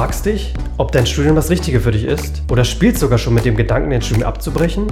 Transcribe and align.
fragst 0.00 0.24
dich, 0.24 0.54
ob 0.78 0.92
dein 0.92 1.04
Studium 1.04 1.36
das 1.36 1.50
Richtige 1.50 1.78
für 1.78 1.90
dich 1.90 2.06
ist 2.06 2.40
oder 2.50 2.64
spielst 2.64 3.00
sogar 3.00 3.18
schon 3.18 3.34
mit 3.34 3.44
dem 3.44 3.54
Gedanken, 3.54 3.90
dein 3.90 4.00
Studium 4.00 4.26
abzubrechen? 4.26 4.86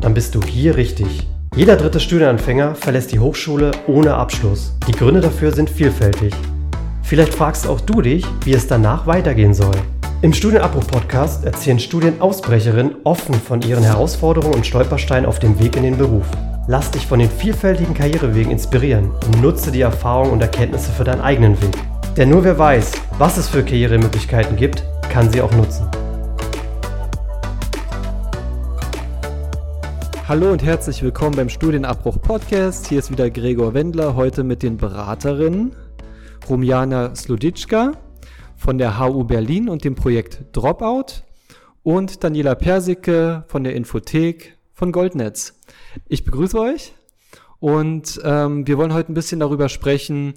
Dann 0.00 0.14
bist 0.14 0.34
du 0.34 0.40
hier 0.40 0.74
richtig. 0.78 1.28
Jeder 1.54 1.76
dritte 1.76 2.00
Studienanfänger 2.00 2.74
verlässt 2.74 3.12
die 3.12 3.18
Hochschule 3.18 3.72
ohne 3.86 4.14
Abschluss. 4.14 4.74
Die 4.88 4.92
Gründe 4.92 5.20
dafür 5.20 5.52
sind 5.52 5.68
vielfältig. 5.68 6.32
Vielleicht 7.02 7.34
fragst 7.34 7.66
auch 7.66 7.82
du 7.82 8.00
dich, 8.00 8.24
wie 8.46 8.54
es 8.54 8.66
danach 8.66 9.06
weitergehen 9.06 9.52
soll. 9.52 9.74
Im 10.22 10.32
Studienabbruch-Podcast 10.32 11.44
erzählen 11.44 11.78
Studienausbrecherinnen 11.78 12.94
offen 13.04 13.34
von 13.34 13.60
ihren 13.60 13.84
Herausforderungen 13.84 14.54
und 14.54 14.66
Stolpersteinen 14.66 15.26
auf 15.26 15.40
dem 15.40 15.60
Weg 15.60 15.76
in 15.76 15.82
den 15.82 15.98
Beruf. 15.98 16.24
Lass 16.68 16.90
dich 16.90 17.06
von 17.06 17.18
den 17.18 17.28
vielfältigen 17.28 17.92
Karrierewegen 17.92 18.50
inspirieren 18.50 19.10
und 19.26 19.42
nutze 19.42 19.70
die 19.70 19.82
Erfahrungen 19.82 20.30
und 20.30 20.40
Erkenntnisse 20.40 20.90
für 20.90 21.04
deinen 21.04 21.20
eigenen 21.20 21.60
Weg. 21.60 21.76
Denn 22.16 22.28
nur 22.28 22.44
wer 22.44 22.56
weiß, 22.56 22.92
was 23.18 23.38
es 23.38 23.48
für 23.48 23.64
Karrieremöglichkeiten 23.64 24.56
gibt, 24.56 24.84
kann 25.10 25.32
sie 25.32 25.42
auch 25.42 25.50
nutzen. 25.50 25.90
Hallo 30.28 30.52
und 30.52 30.62
herzlich 30.62 31.02
willkommen 31.02 31.34
beim 31.34 31.48
Studienabbruch 31.48 32.22
Podcast. 32.22 32.86
Hier 32.86 33.00
ist 33.00 33.10
wieder 33.10 33.30
Gregor 33.30 33.74
Wendler, 33.74 34.14
heute 34.14 34.44
mit 34.44 34.62
den 34.62 34.76
Beraterinnen 34.76 35.74
Rumjana 36.48 37.16
Sluditschka 37.16 37.94
von 38.54 38.78
der 38.78 39.00
HU 39.00 39.24
Berlin 39.24 39.68
und 39.68 39.82
dem 39.82 39.96
Projekt 39.96 40.44
Dropout 40.52 41.24
und 41.82 42.22
Daniela 42.22 42.54
Persicke 42.54 43.42
von 43.48 43.64
der 43.64 43.74
Infothek 43.74 44.56
von 44.72 44.92
Goldnetz. 44.92 45.58
Ich 46.08 46.24
begrüße 46.24 46.60
euch 46.60 46.94
und 47.58 48.20
ähm, 48.22 48.68
wir 48.68 48.78
wollen 48.78 48.94
heute 48.94 49.10
ein 49.10 49.14
bisschen 49.14 49.40
darüber 49.40 49.68
sprechen, 49.68 50.34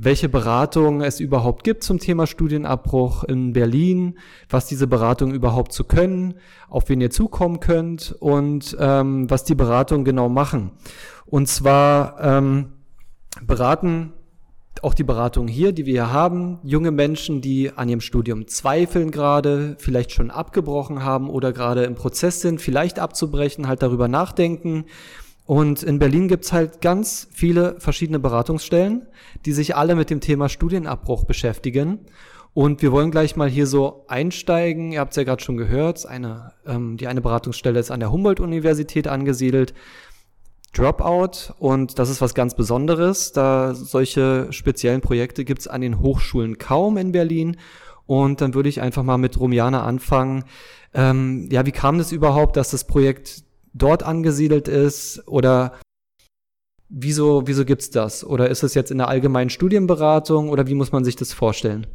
welche 0.00 0.28
Beratung 0.28 1.02
es 1.02 1.18
überhaupt 1.18 1.64
gibt 1.64 1.82
zum 1.82 1.98
Thema 1.98 2.28
Studienabbruch 2.28 3.24
in 3.24 3.52
Berlin, 3.52 4.16
was 4.48 4.66
diese 4.66 4.86
Beratung 4.86 5.34
überhaupt 5.34 5.72
zu 5.72 5.82
können, 5.82 6.34
auf 6.68 6.88
wen 6.88 7.00
ihr 7.00 7.10
zukommen 7.10 7.58
könnt 7.58 8.14
und 8.20 8.76
ähm, 8.78 9.28
was 9.28 9.42
die 9.42 9.56
Beratungen 9.56 10.04
genau 10.04 10.28
machen. 10.28 10.70
Und 11.26 11.48
zwar 11.48 12.20
ähm, 12.22 12.74
beraten 13.42 14.12
auch 14.82 14.94
die 14.94 15.02
Beratung 15.02 15.48
hier, 15.48 15.72
die 15.72 15.84
wir 15.84 15.92
hier 15.92 16.12
haben, 16.12 16.60
junge 16.62 16.92
Menschen, 16.92 17.40
die 17.40 17.72
an 17.74 17.88
ihrem 17.88 18.00
Studium 18.00 18.46
zweifeln 18.46 19.10
gerade, 19.10 19.74
vielleicht 19.80 20.12
schon 20.12 20.30
abgebrochen 20.30 21.02
haben 21.02 21.28
oder 21.28 21.52
gerade 21.52 21.82
im 21.82 21.96
Prozess 21.96 22.40
sind, 22.40 22.60
vielleicht 22.60 23.00
abzubrechen, 23.00 23.66
halt 23.66 23.82
darüber 23.82 24.06
nachdenken. 24.06 24.84
Und 25.48 25.82
in 25.82 25.98
Berlin 25.98 26.28
gibt's 26.28 26.52
halt 26.52 26.82
ganz 26.82 27.26
viele 27.32 27.80
verschiedene 27.80 28.18
Beratungsstellen, 28.18 29.06
die 29.46 29.52
sich 29.52 29.74
alle 29.74 29.94
mit 29.94 30.10
dem 30.10 30.20
Thema 30.20 30.50
Studienabbruch 30.50 31.24
beschäftigen. 31.24 32.00
Und 32.52 32.82
wir 32.82 32.92
wollen 32.92 33.10
gleich 33.10 33.34
mal 33.34 33.48
hier 33.48 33.66
so 33.66 34.04
einsteigen. 34.08 34.92
Ihr 34.92 35.00
habt 35.00 35.12
es 35.12 35.16
ja 35.16 35.24
gerade 35.24 35.42
schon 35.42 35.56
gehört, 35.56 36.04
eine, 36.04 36.52
ähm, 36.66 36.98
die 36.98 37.06
eine 37.06 37.22
Beratungsstelle 37.22 37.80
ist 37.80 37.90
an 37.90 38.00
der 38.00 38.12
Humboldt-Universität 38.12 39.08
angesiedelt. 39.08 39.72
Dropout 40.74 41.54
und 41.58 41.98
das 41.98 42.10
ist 42.10 42.20
was 42.20 42.34
ganz 42.34 42.54
Besonderes. 42.54 43.32
Da 43.32 43.74
solche 43.74 44.52
speziellen 44.52 45.00
Projekte 45.00 45.46
gibt's 45.46 45.66
an 45.66 45.80
den 45.80 46.00
Hochschulen 46.00 46.58
kaum 46.58 46.98
in 46.98 47.12
Berlin. 47.12 47.56
Und 48.04 48.42
dann 48.42 48.52
würde 48.52 48.68
ich 48.68 48.82
einfach 48.82 49.02
mal 49.02 49.16
mit 49.16 49.40
Rumiana 49.40 49.82
anfangen. 49.82 50.44
Ähm, 50.92 51.48
ja, 51.50 51.64
wie 51.64 51.72
kam 51.72 51.96
das 51.96 52.12
überhaupt, 52.12 52.58
dass 52.58 52.70
das 52.70 52.86
Projekt 52.86 53.47
dort 53.78 54.02
angesiedelt 54.02 54.68
ist? 54.68 55.22
Oder 55.26 55.78
wieso, 56.88 57.46
wieso 57.46 57.64
gibt's 57.64 57.90
das? 57.90 58.24
Oder 58.24 58.48
ist 58.48 58.62
es 58.62 58.74
jetzt 58.74 58.90
in 58.90 58.98
der 58.98 59.08
allgemeinen 59.08 59.50
Studienberatung 59.50 60.48
oder 60.48 60.66
wie 60.66 60.74
muss 60.74 60.92
man 60.92 61.04
sich 61.04 61.16
das 61.16 61.32
vorstellen? 61.32 61.86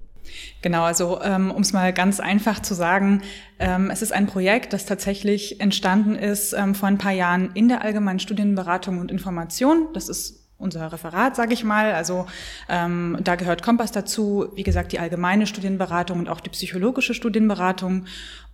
Genau, 0.62 0.84
also 0.84 1.20
ähm, 1.22 1.52
um 1.52 1.62
es 1.62 1.74
mal 1.74 1.92
ganz 1.94 2.20
einfach 2.20 2.62
zu 2.62 2.74
sagen, 2.74 3.22
ähm, 3.60 3.90
es 3.92 4.02
ist 4.02 4.14
ein 4.14 4.28
Projekt, 4.28 4.74
das 4.74 4.86
tatsächlich 4.86 5.60
entstanden 5.60 6.16
ist 6.16 6.54
ähm, 6.54 6.76
vor 6.76 6.88
ein 6.88 6.98
paar 6.98 7.12
Jahren 7.12 7.52
in 7.54 7.68
der 7.68 7.82
allgemeinen 7.82 8.20
Studienberatung 8.20 9.00
und 9.00 9.12
Information. 9.12 9.88
Das 9.94 10.10
ist 10.10 10.44
unser 10.58 10.92
Referat, 10.92 11.36
sage 11.36 11.54
ich 11.54 11.64
mal. 11.64 11.94
Also 11.94 12.26
ähm, 12.70 13.18
da 13.22 13.36
gehört 13.36 13.64
Kompass 13.64 13.92
dazu, 13.92 14.48
wie 14.56 14.64
gesagt, 14.64 14.94
die 14.94 15.00
allgemeine 15.00 15.46
Studienberatung 15.46 16.20
und 16.20 16.30
auch 16.30 16.40
die 16.40 16.50
psychologische 16.50 17.14
Studienberatung. 17.14 18.06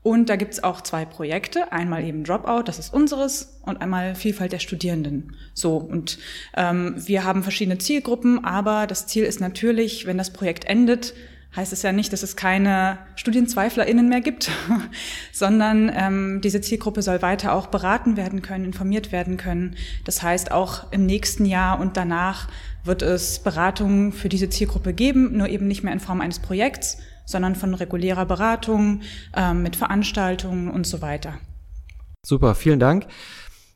Und 0.01 0.29
da 0.29 0.37
gibt's 0.37 0.63
auch 0.63 0.81
zwei 0.81 1.03
Projekte. 1.03 1.71
Einmal 1.73 2.05
eben 2.05 2.23
Dropout, 2.23 2.63
das 2.63 2.79
ist 2.79 2.93
unseres, 2.93 3.59
und 3.63 3.81
einmal 3.81 4.15
Vielfalt 4.15 4.53
der 4.53 4.59
Studierenden. 4.59 5.35
So, 5.53 5.75
und 5.75 6.19
ähm, 6.55 6.95
wir 6.97 7.25
haben 7.25 7.43
verschiedene 7.43 7.79
Zielgruppen, 7.79 8.45
aber 8.45 8.88
das 8.88 9.07
Ziel 9.07 9.25
ist 9.25 9.41
natürlich, 9.41 10.05
wenn 10.05 10.17
das 10.17 10.31
Projekt 10.31 10.65
endet, 10.65 11.13
heißt 11.55 11.73
es 11.73 11.81
ja 11.81 11.91
nicht, 11.91 12.13
dass 12.13 12.23
es 12.23 12.35
keine 12.35 12.99
StudienzweiflerInnen 13.15 14.07
mehr 14.07 14.21
gibt, 14.21 14.51
sondern 15.33 15.91
ähm, 15.93 16.41
diese 16.41 16.61
Zielgruppe 16.61 17.01
soll 17.01 17.21
weiter 17.21 17.53
auch 17.53 17.67
beraten 17.67 18.17
werden 18.17 18.41
können, 18.41 18.65
informiert 18.65 19.11
werden 19.11 19.35
können. 19.35 19.75
Das 20.05 20.21
heißt, 20.21 20.51
auch 20.51 20.91
im 20.91 21.05
nächsten 21.05 21.45
Jahr 21.45 21.79
und 21.79 21.97
danach 21.97 22.47
wird 22.85 23.01
es 23.01 23.39
Beratungen 23.39 24.13
für 24.13 24.29
diese 24.29 24.49
Zielgruppe 24.49 24.93
geben, 24.93 25.35
nur 25.38 25.49
eben 25.49 25.67
nicht 25.67 25.83
mehr 25.83 25.91
in 25.91 25.99
Form 25.99 26.21
eines 26.21 26.39
Projekts, 26.39 26.99
sondern 27.29 27.53
von 27.53 27.75
regulärer 27.75 28.25
Beratung 28.25 29.01
ähm, 29.35 29.62
mit 29.62 29.75
Veranstaltungen 29.75 30.67
und 30.69 30.88
so 30.88 31.01
weiter. 31.01 31.35
Super, 32.25 32.56
vielen 32.56 32.79
Dank. 32.79 33.06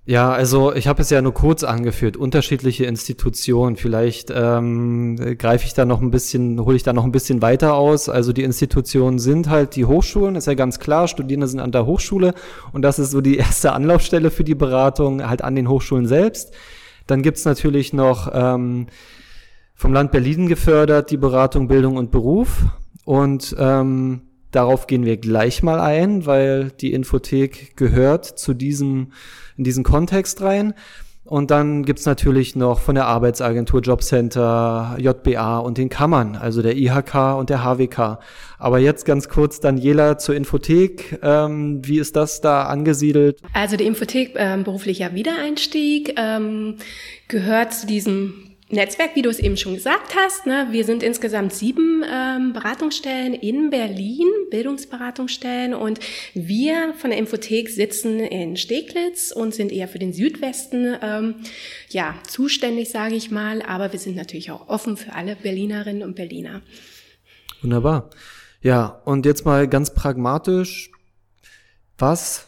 Ja, 0.06 0.34
also 0.34 0.74
ich 0.74 0.88
habe 0.88 1.02
es 1.02 1.12
ja 1.12 1.22
nur 1.22 1.34
kurz 1.34 1.63
angeführt, 1.63 2.18
unterschiedliche 2.18 2.86
Institutionen. 2.86 3.78
Vielleicht 3.78 4.34
ähm, 4.36 5.16
greife 5.38 5.66
ich 5.66 5.75
da 5.75 5.86
noch 5.86 6.02
ein 6.02 6.12
bisschen, 6.12 6.59
hole 6.66 6.75
ich 6.75 6.84
da 6.84 6.92
noch 6.92 7.06
ein 7.06 7.13
bisschen 7.13 7.42
weiter 7.42 7.75
aus. 7.75 8.09
Also 8.09 8.34
die 8.34 8.44
Institutionen 8.44 9.19
sind 9.19 9.50
halt 9.50 9.78
die 9.78 9.86
Hochschulen, 9.86 10.36
ist 10.36 10.47
ja 10.47 10.56
ganz 10.56 10.80
klar, 10.80 11.08
Studierende 11.08 11.47
sind 11.47 11.62
an 11.62 11.72
der 11.72 11.86
Hochschule 11.86 12.34
und 12.74 12.81
das 12.81 13.00
ist 13.00 13.12
so 13.12 13.22
die 13.22 13.38
erste 13.38 13.72
Anlaufstelle 13.72 14.31
für 14.31 14.44
die 14.44 14.56
Beratung, 14.56 15.25
halt 15.25 15.44
an 15.44 15.56
den 15.56 15.69
Hochschulen 15.69 16.08
selbst. 16.08 16.53
Dann 17.06 17.22
gibt's 17.22 17.46
natürlich 17.46 17.94
noch 17.94 18.30
ähm, 18.34 18.88
vom 19.75 19.94
Land 19.94 20.12
Berlin 20.12 20.47
gefördert 20.47 21.12
die 21.12 21.18
Beratung 21.18 21.68
Bildung 21.68 21.97
und 21.97 22.12
Beruf. 22.12 22.66
Und 23.06 23.56
ähm, 23.59 24.22
Darauf 24.53 24.86
gehen 24.86 25.03
wir 25.03 25.18
gleich 25.18 25.64
mal 25.64 25.80
ein, 25.80 26.28
weil 26.28 26.69
die 26.80 26.94
Infothek 26.94 27.75
gehört 27.75 28.25
zu 28.25 28.53
diesem, 28.53 29.12
in 29.58 29.64
diesen 29.64 29.84
Kontext 29.84 30.44
rein. 30.44 30.75
Und 31.24 31.50
dann 31.50 31.84
gibt's 31.86 32.06
natürlich 32.06 32.56
noch 32.56 32.80
von 32.80 32.94
der 32.94 33.08
Arbeitsagentur 33.08 33.81
Jobcenter, 33.81 34.96
JBA 35.00 35.58
und 35.58 35.80
den 35.80 35.90
Kammern, 35.90 36.36
also 36.36 36.62
der 36.62 36.78
IHK 36.78 37.36
und 37.40 37.50
der 37.50 37.63
HWK. 37.63 38.19
Aber 38.59 38.78
jetzt 38.78 39.06
ganz 39.06 39.28
kurz, 39.28 39.59
Daniela, 39.59 40.19
zur 40.19 40.36
Infothek. 40.36 41.18
Ähm, 41.24 41.80
wie 41.84 41.97
ist 41.97 42.16
das 42.16 42.40
da 42.40 42.66
angesiedelt? 42.66 43.40
Also 43.53 43.75
die 43.75 43.86
Infothek 43.86 44.34
ähm, 44.36 44.63
beruflicher 44.63 45.16
Wiedereinstieg 45.16 46.13
ähm, 46.16 46.75
gehört 47.28 47.74
zu 47.74 47.88
diesem 47.88 48.53
Netzwerk, 48.73 49.16
wie 49.16 49.22
du 49.22 49.29
es 49.29 49.39
eben 49.39 49.57
schon 49.57 49.75
gesagt 49.75 50.16
hast. 50.16 50.45
Ne? 50.45 50.67
Wir 50.72 50.84
sind 50.84 51.03
insgesamt 51.03 51.53
sieben 51.53 52.03
ähm, 52.09 52.53
Beratungsstellen 52.53 53.34
in 53.34 53.69
Berlin, 53.69 54.28
Bildungsberatungsstellen. 54.50 55.73
Und 55.73 56.00
wir 56.34 56.94
von 56.97 57.09
der 57.09 57.19
Infothek 57.19 57.69
sitzen 57.69 58.19
in 58.19 58.57
Steglitz 58.57 59.31
und 59.31 59.53
sind 59.53 59.72
eher 59.72 59.88
für 59.88 60.00
den 60.00 60.13
Südwesten 60.13 60.97
ähm, 61.01 61.35
ja, 61.89 62.16
zuständig, 62.28 62.89
sage 62.89 63.16
ich 63.16 63.31
mal. 63.31 63.62
Aber 63.62 63.91
wir 63.91 64.00
sind 64.00 64.16
natürlich 64.16 64.51
auch 64.51 64.67
offen 64.67 64.97
für 64.97 65.13
alle 65.13 65.35
Berlinerinnen 65.35 66.03
und 66.03 66.16
Berliner. 66.16 66.62
Wunderbar. 67.62 68.09
Ja, 68.62 69.01
und 69.06 69.25
jetzt 69.25 69.45
mal 69.45 69.67
ganz 69.67 69.94
pragmatisch. 69.94 70.91
Was 71.97 72.47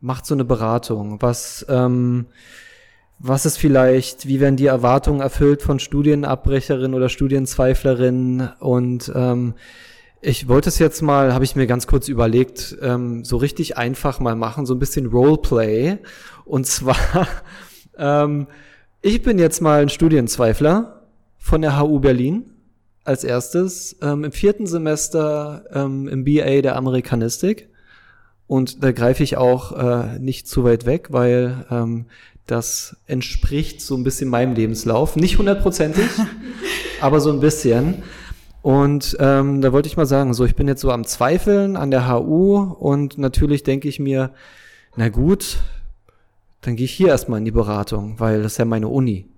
macht 0.00 0.26
so 0.26 0.34
eine 0.34 0.44
Beratung? 0.44 1.20
Was... 1.20 1.66
Ähm, 1.68 2.26
was 3.18 3.46
ist 3.46 3.56
vielleicht, 3.56 4.26
wie 4.26 4.40
werden 4.40 4.56
die 4.56 4.66
Erwartungen 4.66 5.20
erfüllt 5.20 5.62
von 5.62 5.78
Studienabbrecherinnen 5.78 6.94
oder 6.94 7.08
Studienzweiflerinnen? 7.08 8.50
Und 8.60 9.10
ähm, 9.14 9.54
ich 10.20 10.48
wollte 10.48 10.68
es 10.68 10.78
jetzt 10.78 11.02
mal, 11.02 11.32
habe 11.32 11.44
ich 11.44 11.56
mir 11.56 11.66
ganz 11.66 11.86
kurz 11.86 12.08
überlegt, 12.08 12.76
ähm, 12.82 13.24
so 13.24 13.36
richtig 13.36 13.76
einfach 13.76 14.20
mal 14.20 14.36
machen, 14.36 14.66
so 14.66 14.74
ein 14.74 14.78
bisschen 14.78 15.06
Roleplay. 15.06 15.98
Und 16.44 16.66
zwar, 16.66 17.28
ähm, 17.98 18.46
ich 19.02 19.22
bin 19.22 19.38
jetzt 19.38 19.60
mal 19.60 19.82
ein 19.82 19.90
Studienzweifler 19.90 21.02
von 21.38 21.62
der 21.62 21.78
HU 21.78 22.00
Berlin 22.00 22.50
als 23.04 23.22
erstes, 23.22 23.96
ähm, 24.00 24.24
im 24.24 24.32
vierten 24.32 24.66
Semester 24.66 25.64
ähm, 25.72 26.08
im 26.08 26.24
BA 26.24 26.62
der 26.62 26.76
Amerikanistik. 26.76 27.68
Und 28.46 28.82
da 28.82 28.92
greife 28.92 29.22
ich 29.22 29.36
auch 29.36 29.72
äh, 29.72 30.18
nicht 30.18 30.48
zu 30.48 30.64
weit 30.64 30.86
weg, 30.86 31.08
weil 31.10 31.66
ähm, 31.70 32.06
das 32.46 32.96
entspricht 33.06 33.80
so 33.80 33.96
ein 33.96 34.04
bisschen 34.04 34.28
meinem 34.28 34.54
Lebenslauf. 34.54 35.16
Nicht 35.16 35.38
hundertprozentig, 35.38 36.08
aber 37.00 37.20
so 37.20 37.30
ein 37.30 37.40
bisschen. 37.40 38.02
Und 38.62 39.16
ähm, 39.20 39.60
da 39.60 39.72
wollte 39.72 39.88
ich 39.88 39.96
mal 39.96 40.06
sagen, 40.06 40.32
so 40.34 40.44
ich 40.44 40.54
bin 40.54 40.68
jetzt 40.68 40.80
so 40.80 40.90
am 40.90 41.04
Zweifeln 41.04 41.76
an 41.76 41.90
der 41.90 42.08
HU 42.08 42.56
und 42.56 43.18
natürlich 43.18 43.62
denke 43.62 43.88
ich 43.88 44.00
mir, 44.00 44.30
na 44.96 45.08
gut, 45.08 45.58
dann 46.62 46.76
gehe 46.76 46.86
ich 46.86 46.92
hier 46.92 47.08
erstmal 47.08 47.38
in 47.38 47.44
die 47.44 47.50
Beratung, 47.50 48.18
weil 48.20 48.42
das 48.42 48.52
ist 48.52 48.58
ja 48.58 48.64
meine 48.64 48.88
Uni. 48.88 49.28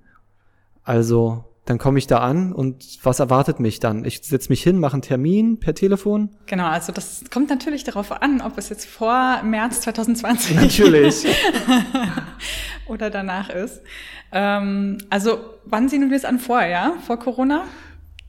Also 0.85 1.45
dann 1.65 1.79
komme 1.79 1.99
ich 1.99 2.07
da 2.07 2.19
an 2.19 2.53
und 2.53 3.01
was 3.03 3.19
erwartet 3.19 3.59
mich 3.59 3.81
dann? 3.81 4.05
Ich 4.05 4.21
setze 4.23 4.51
mich 4.51 4.63
hin, 4.63 4.79
mache 4.79 4.93
einen 4.93 5.03
Termin 5.03 5.59
per 5.59 5.75
Telefon? 5.75 6.31
Genau, 6.47 6.67
also 6.67 6.93
das 6.93 7.25
kommt 7.29 7.51
natürlich 7.51 7.83
darauf 7.83 8.13
an, 8.13 8.41
ob 8.41 8.57
es 8.57 8.69
jetzt 8.69 8.87
vor 8.87 9.43
März 9.43 9.81
2020 9.83 10.55
natürlich. 10.55 11.27
oder 12.89 13.11
danach 13.11 13.51
ist. 13.51 13.83
Ähm, 14.33 14.99
also 15.11 15.39
wann 15.65 15.89
sehen 15.89 16.11
wir 16.11 16.17
es 16.17 16.25
an 16.25 16.39
vor, 16.39 16.63
ja? 16.63 16.95
Vor 17.07 17.19
Corona? 17.19 17.65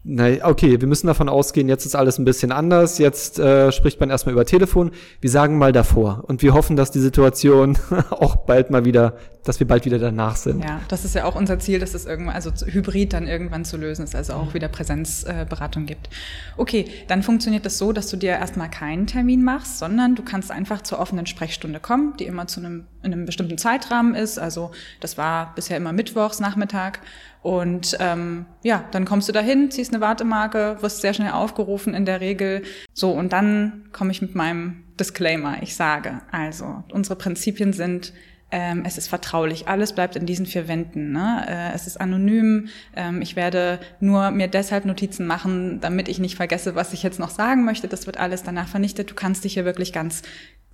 Na, 0.10 0.28
okay, 0.44 0.80
wir 0.80 0.88
müssen 0.88 1.08
davon 1.08 1.28
ausgehen, 1.28 1.68
jetzt 1.68 1.86
ist 1.86 1.94
alles 1.94 2.18
ein 2.18 2.24
bisschen 2.24 2.54
anders. 2.54 2.98
Jetzt 2.98 3.40
äh, 3.40 3.74
spricht 3.74 4.00
man 4.00 4.10
erstmal 4.10 4.32
über 4.32 4.46
Telefon. 4.46 4.92
Wir 5.20 5.30
sagen 5.30 5.58
mal 5.58 5.74
davor 5.74 6.24
und 6.28 6.42
wir 6.42 6.54
hoffen, 6.54 6.78
dass 6.78 6.92
die 6.92 7.02
Situation 7.02 7.78
auch 8.10 8.38
bald 8.38 8.72
mal 8.72 8.86
wieder, 8.86 9.18
dass 9.44 9.60
wir 9.60 9.68
bald 9.68 9.84
wieder 9.84 10.00
danach 10.00 10.38
sind. 10.38 10.64
Ja, 10.64 10.80
das 10.88 11.04
ist 11.04 11.14
ja 11.14 11.26
auch 11.26 11.36
unser 11.36 11.60
Ziel, 11.60 11.80
dass 11.80 11.94
es 11.94 12.06
irgendwann, 12.06 12.36
also 12.36 12.52
hybrid 12.66 13.12
dann 13.12 13.28
irgendwann 13.28 13.66
zu 13.66 13.76
lösen 13.76 14.04
ist, 14.04 14.16
also 14.16 14.32
auch 14.32 14.54
wieder 14.54 14.70
Präsenzberatung 14.70 15.84
äh, 15.84 15.88
gibt. 15.88 16.10
Okay, 16.56 16.86
dann 17.10 17.22
funktioniert 17.22 17.66
das 17.66 17.78
so, 17.78 17.92
dass 17.92 18.08
du 18.08 18.16
dir 18.16 18.30
erstmal 18.30 18.70
keinen 18.70 19.08
Termin 19.08 19.44
machst, 19.44 19.78
sondern 19.78 20.16
du 20.16 20.24
kannst 20.24 20.52
einfach 20.52 20.84
zur 20.84 21.00
offenen 21.00 21.26
Sprechstunde 21.26 21.82
kommen, 21.82 22.14
die 22.18 22.28
immer 22.28 22.48
zu 22.48 22.62
einem, 22.62 22.86
in 23.08 23.14
einem 23.14 23.26
bestimmten 23.26 23.58
Zeitrahmen 23.58 24.14
ist. 24.14 24.38
Also 24.38 24.72
das 25.00 25.18
war 25.18 25.54
bisher 25.56 25.78
immer 25.78 25.94
Mittwochs 25.94 26.40
Nachmittag 26.40 27.00
und 27.42 27.96
ähm, 28.02 28.46
ja, 28.62 28.84
dann 28.92 29.06
kommst 29.06 29.30
du 29.30 29.32
dahin, 29.32 29.72
ziehst 29.72 29.94
eine 29.94 30.02
Wartemarke, 30.02 30.78
wirst 30.82 31.00
sehr 31.00 31.14
schnell 31.14 31.32
aufgerufen 31.32 31.94
in 31.94 32.06
der 32.06 32.20
Regel. 32.20 32.64
So, 32.94 33.12
und 33.12 33.32
dann 33.32 33.86
komme 33.94 34.12
ich 34.12 34.22
mit 34.22 34.36
meinem 34.36 34.84
Disclaimer. 35.00 35.62
Ich 35.62 35.76
sage, 35.76 36.20
also, 36.32 36.84
unsere 36.92 37.16
Prinzipien 37.16 37.72
sind, 37.72 38.12
ähm, 38.52 38.84
es 38.86 38.98
ist 38.98 39.08
vertraulich, 39.08 39.68
alles 39.68 39.94
bleibt 39.94 40.16
in 40.16 40.26
diesen 40.26 40.46
vier 40.46 40.68
Wänden. 40.68 41.12
Ne? 41.12 41.46
Äh, 41.48 41.74
es 41.74 41.86
ist 41.86 42.00
anonym. 42.02 42.68
Ähm, 42.96 43.22
ich 43.22 43.36
werde 43.36 43.80
nur 44.00 44.32
mir 44.32 44.48
deshalb 44.48 44.86
Notizen 44.86 45.28
machen, 45.28 45.80
damit 45.80 46.08
ich 46.08 46.20
nicht 46.20 46.36
vergesse, 46.36 46.76
was 46.76 46.94
ich 46.94 47.04
jetzt 47.04 47.20
noch 47.20 47.30
sagen 47.30 47.66
möchte. 47.66 47.88
Das 47.88 48.08
wird 48.08 48.18
alles 48.18 48.44
danach 48.44 48.68
vernichtet. 48.68 49.12
Du 49.12 49.16
kannst 49.16 49.44
dich 49.44 49.54
hier 49.54 49.66
wirklich 49.66 49.94
ganz 49.94 50.22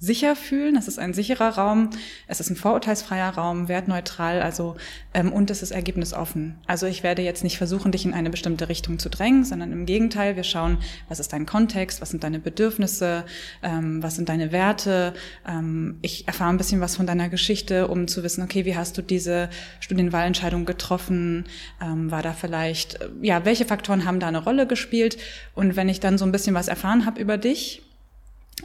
sicher 0.04 0.36
fühlen. 0.36 0.76
Es 0.76 0.90
ist 0.90 1.00
ein 1.00 1.14
sicherer 1.14 1.50
Raum, 1.50 1.90
es 2.28 2.42
ist 2.42 2.50
ein 2.50 2.58
vorurteilsfreier 2.58 3.30
Raum, 3.30 3.70
wertneutral, 3.70 4.42
also 4.42 4.76
ähm, 5.14 5.32
und 5.32 5.50
es 5.50 5.64
ist 5.64 5.72
ergebnisoffen. 5.72 6.56
Also 6.68 6.88
ich 6.88 7.04
werde 7.04 7.22
jetzt 7.22 7.44
nicht 7.44 7.58
versuchen, 7.58 7.94
dich 7.94 8.04
in 8.04 8.14
eine 8.14 8.30
bestimmte 8.30 8.68
Richtung 8.68 9.00
zu 9.00 9.10
drängen, 9.10 9.46
sondern 9.46 9.72
im 9.72 9.86
Gegenteil, 9.86 10.36
wir 10.36 10.44
schauen, 10.44 10.78
was 11.08 11.22
ist 11.22 11.32
dein 11.32 11.46
Kontext, 11.46 12.02
was 12.02 12.10
sind 12.10 12.26
deine 12.26 12.40
Bedürfnisse, 12.40 13.24
ähm, 13.62 14.04
was 14.04 14.16
sind 14.16 14.28
deine 14.28 14.52
Werte. 14.52 15.14
Ähm, 15.48 16.00
ich 16.02 16.28
erfahre 16.28 16.50
ein 16.50 16.58
bisschen 16.58 16.82
was 16.82 16.98
von 16.98 17.08
deiner 17.08 17.30
Geschichte, 17.30 17.88
um 17.88 18.10
zu 18.10 18.24
wissen, 18.24 18.44
okay, 18.44 18.66
wie 18.66 18.76
hast 18.76 18.98
du 18.98 19.02
diese 19.02 19.50
Studienwahlentscheidung 19.80 20.66
getroffen? 20.66 21.46
Ähm, 21.82 22.12
war 22.12 22.22
da 22.22 22.34
vielleicht, 22.34 23.02
äh, 23.02 23.08
ja, 23.22 23.46
welche 23.46 23.64
Faktoren 23.64 24.04
haben 24.04 24.20
da 24.20 24.28
eine 24.28 24.44
Rolle 24.44 24.68
gespielt? 24.68 25.18
Und 25.56 25.78
wenn 25.78 25.88
ich 25.88 26.02
dann 26.02 26.18
so 26.18 26.26
ein 26.26 26.34
bisschen 26.34 26.56
was 26.56 26.68
erfahren 26.68 27.06
habe 27.06 27.22
über 27.22 27.38
dich, 27.38 27.82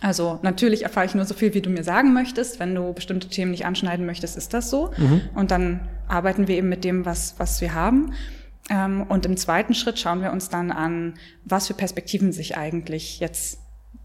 also 0.00 0.38
natürlich 0.42 0.84
erfahre 0.84 1.06
ich 1.06 1.14
nur 1.14 1.24
so 1.24 1.34
viel, 1.34 1.54
wie 1.54 1.60
du 1.60 1.70
mir 1.70 1.82
sagen 1.82 2.12
möchtest. 2.12 2.60
Wenn 2.60 2.74
du 2.74 2.92
bestimmte 2.92 3.28
Themen 3.28 3.50
nicht 3.50 3.66
anschneiden 3.66 4.06
möchtest, 4.06 4.36
ist 4.36 4.54
das 4.54 4.70
so. 4.70 4.92
Mhm. 4.96 5.22
Und 5.34 5.50
dann 5.50 5.88
arbeiten 6.06 6.48
wir 6.48 6.56
eben 6.56 6.68
mit 6.68 6.84
dem, 6.84 7.04
was, 7.04 7.34
was 7.38 7.60
wir 7.60 7.74
haben. 7.74 8.14
Ähm, 8.70 9.02
und 9.08 9.26
im 9.26 9.36
zweiten 9.36 9.74
Schritt 9.74 9.98
schauen 9.98 10.22
wir 10.22 10.32
uns 10.32 10.48
dann 10.48 10.70
an, 10.70 11.14
was 11.44 11.66
für 11.66 11.74
Perspektiven 11.74 12.32
sich 12.32 12.56
eigentlich 12.56 13.20
jetzt 13.20 13.60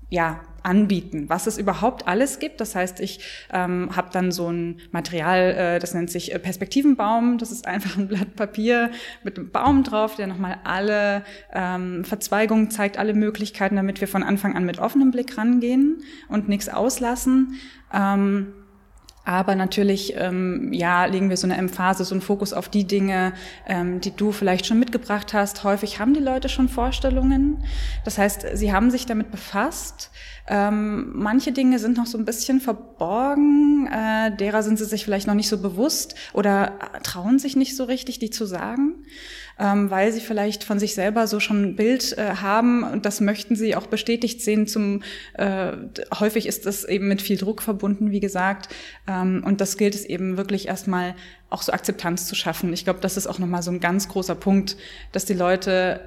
ja, 0.09 0.41
anbieten, 0.63 1.25
was 1.27 1.47
es 1.47 1.57
überhaupt 1.57 2.07
alles 2.07 2.39
gibt. 2.39 2.61
Das 2.61 2.75
heißt, 2.75 2.99
ich 2.99 3.19
ähm, 3.51 3.95
habe 3.95 4.09
dann 4.11 4.31
so 4.31 4.49
ein 4.49 4.79
Material, 4.91 5.39
äh, 5.51 5.79
das 5.79 5.93
nennt 5.93 6.09
sich 6.09 6.33
äh, 6.33 6.39
Perspektivenbaum. 6.39 7.37
Das 7.37 7.51
ist 7.51 7.67
einfach 7.67 7.97
ein 7.97 8.07
Blatt 8.07 8.35
Papier 8.35 8.91
mit 9.23 9.37
einem 9.37 9.51
Baum 9.51 9.83
drauf, 9.83 10.15
der 10.15 10.27
nochmal 10.27 10.59
alle 10.63 11.23
ähm, 11.53 12.03
Verzweigungen 12.03 12.71
zeigt, 12.71 12.97
alle 12.97 13.13
Möglichkeiten, 13.13 13.75
damit 13.75 14.01
wir 14.01 14.07
von 14.07 14.23
Anfang 14.23 14.55
an 14.55 14.65
mit 14.65 14.79
offenem 14.79 15.11
Blick 15.11 15.37
rangehen 15.37 16.03
und 16.29 16.49
nichts 16.49 16.69
auslassen. 16.69 17.59
Ähm, 17.93 18.53
aber 19.25 19.55
natürlich, 19.55 20.15
ähm, 20.17 20.73
ja, 20.73 21.05
legen 21.05 21.29
wir 21.29 21.37
so 21.37 21.47
eine 21.47 21.55
Emphase, 21.57 22.03
so 22.03 22.13
einen 22.13 22.21
Fokus 22.21 22.51
auf 22.51 22.67
die 22.67 22.85
Dinge, 22.85 23.33
ähm, 23.65 24.01
die 24.01 24.15
du 24.15 24.31
vielleicht 24.31 24.65
schon 24.65 24.79
mitgebracht 24.79 25.33
hast. 25.33 25.63
Häufig 25.63 25.99
haben 25.99 26.13
die 26.13 26.19
Leute 26.19 26.49
schon 26.49 26.67
Vorstellungen. 26.67 27.63
Das 28.03 28.17
heißt, 28.17 28.45
sie 28.53 28.73
haben 28.73 28.91
sich 28.91 29.05
damit 29.05 29.31
befasst. 29.31 30.11
Ähm, 30.47 31.11
manche 31.13 31.53
Dinge 31.53 31.79
sind 31.79 31.95
noch 31.95 32.05
so 32.05 32.17
ein 32.17 32.25
bisschen 32.25 32.59
verborgen. 32.59 33.87
Äh, 33.87 34.35
derer 34.35 34.61
sind 34.61 34.77
sie 34.77 34.85
sich 34.85 35.05
vielleicht 35.05 35.27
noch 35.27 35.35
nicht 35.35 35.47
so 35.47 35.57
bewusst 35.57 36.15
oder 36.33 36.73
trauen 37.03 37.39
sich 37.39 37.55
nicht 37.55 37.77
so 37.77 37.85
richtig, 37.85 38.19
die 38.19 38.29
zu 38.29 38.45
sagen 38.45 39.05
ähm, 39.59 39.89
weil 39.89 40.11
sie 40.11 40.19
vielleicht 40.19 40.63
von 40.63 40.79
sich 40.79 40.95
selber 40.95 41.27
so 41.27 41.39
schon 41.39 41.63
ein 41.63 41.75
Bild 41.75 42.17
äh, 42.17 42.35
haben 42.35 42.83
und 42.83 43.05
das 43.05 43.21
möchten 43.21 43.55
sie 43.55 43.75
auch 43.75 43.87
bestätigt 43.87 44.41
sehen. 44.41 44.67
Zum 44.67 45.03
äh, 45.33 45.73
häufig 46.19 46.47
ist 46.47 46.65
das 46.65 46.83
eben 46.83 47.07
mit 47.07 47.21
viel 47.21 47.37
Druck 47.37 47.61
verbunden, 47.61 48.11
wie 48.11 48.19
gesagt, 48.19 48.73
ähm, 49.07 49.43
und 49.45 49.61
das 49.61 49.77
gilt 49.77 49.95
es 49.95 50.05
eben 50.05 50.37
wirklich 50.37 50.67
erstmal 50.67 51.15
auch 51.49 51.61
so 51.61 51.71
Akzeptanz 51.71 52.25
zu 52.25 52.35
schaffen. 52.35 52.73
Ich 52.73 52.83
glaube, 52.83 52.99
das 53.01 53.17
ist 53.17 53.27
auch 53.27 53.39
nochmal 53.39 53.61
so 53.61 53.71
ein 53.71 53.79
ganz 53.79 54.07
großer 54.09 54.35
Punkt, 54.35 54.75
dass 55.11 55.25
die 55.25 55.33
Leute 55.33 56.01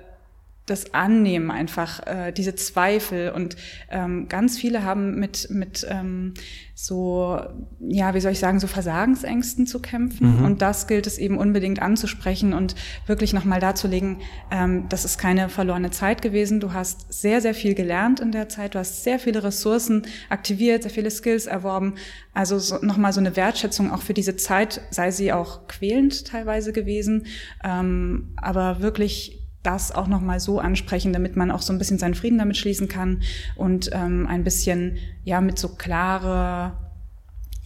das 0.67 0.95
Annehmen 0.95 1.53
einfach, 1.53 2.05
äh, 2.07 2.33
diese 2.33 2.57
Zweifel 2.57 3.31
und 3.31 3.57
ähm, 3.89 4.29
ganz 4.29 4.59
viele 4.59 4.83
haben 4.83 5.19
mit 5.19 5.49
mit 5.49 5.87
ähm, 5.89 6.35
so 6.75 7.41
ja 7.79 8.15
wie 8.15 8.21
soll 8.21 8.33
ich 8.33 8.41
sagen 8.41 8.59
so 8.59 8.67
Versagensängsten 8.67 9.69
zu 9.69 9.81
kämpfen 9.81 10.39
mhm. 10.39 10.45
und 10.45 10.63
das 10.63 10.89
gilt 10.89 11.07
es 11.07 11.19
eben 11.19 11.39
unbedingt 11.39 11.81
anzusprechen 11.81 12.53
und 12.53 12.75
wirklich 13.07 13.33
nochmal 13.33 13.61
darzulegen, 13.61 14.19
ähm, 14.51 14.89
das 14.89 15.05
ist 15.05 15.19
keine 15.19 15.49
verlorene 15.49 15.91
Zeit 15.91 16.21
gewesen. 16.21 16.59
Du 16.59 16.73
hast 16.73 17.13
sehr 17.13 17.41
sehr 17.41 17.55
viel 17.55 17.75
gelernt 17.75 18.19
in 18.19 18.33
der 18.33 18.49
Zeit, 18.49 18.75
du 18.75 18.81
hast 18.81 19.05
sehr 19.05 19.21
viele 19.21 19.45
Ressourcen 19.45 20.03
aktiviert, 20.29 20.83
sehr 20.83 20.91
viele 20.91 21.13
Skills 21.13 21.47
erworben. 21.47 21.95
Also 22.35 22.59
so, 22.59 22.79
nochmal 22.83 23.13
so 23.13 23.21
eine 23.21 23.37
Wertschätzung 23.37 23.93
auch 23.93 24.03
für 24.03 24.15
diese 24.15 24.37
Zeit, 24.37 24.81
sei 24.91 25.13
sie 25.13 25.33
auch 25.33 25.69
quälend 25.69 26.27
teilweise 26.27 26.73
gewesen, 26.73 27.27
ähm, 27.65 28.33
aber 28.37 28.83
wirklich 28.83 29.46
das 29.67 29.93
auch 29.93 30.07
nochmal 30.07 30.41
so 30.41 30.61
ansprechen, 30.61 31.13
damit 31.13 31.37
man 31.37 31.51
auch 31.51 31.63
so 31.63 31.73
ein 31.73 31.79
bisschen 31.79 31.99
seinen 31.99 32.15
Frieden 32.15 32.39
damit 32.39 32.57
schließen 32.57 32.89
kann 32.89 33.23
und 33.57 33.91
ähm, 33.93 34.27
ein 34.27 34.45
bisschen 34.45 34.99
ja 35.25 35.41
mit 35.41 35.59
so 35.59 35.71
klare 35.71 36.79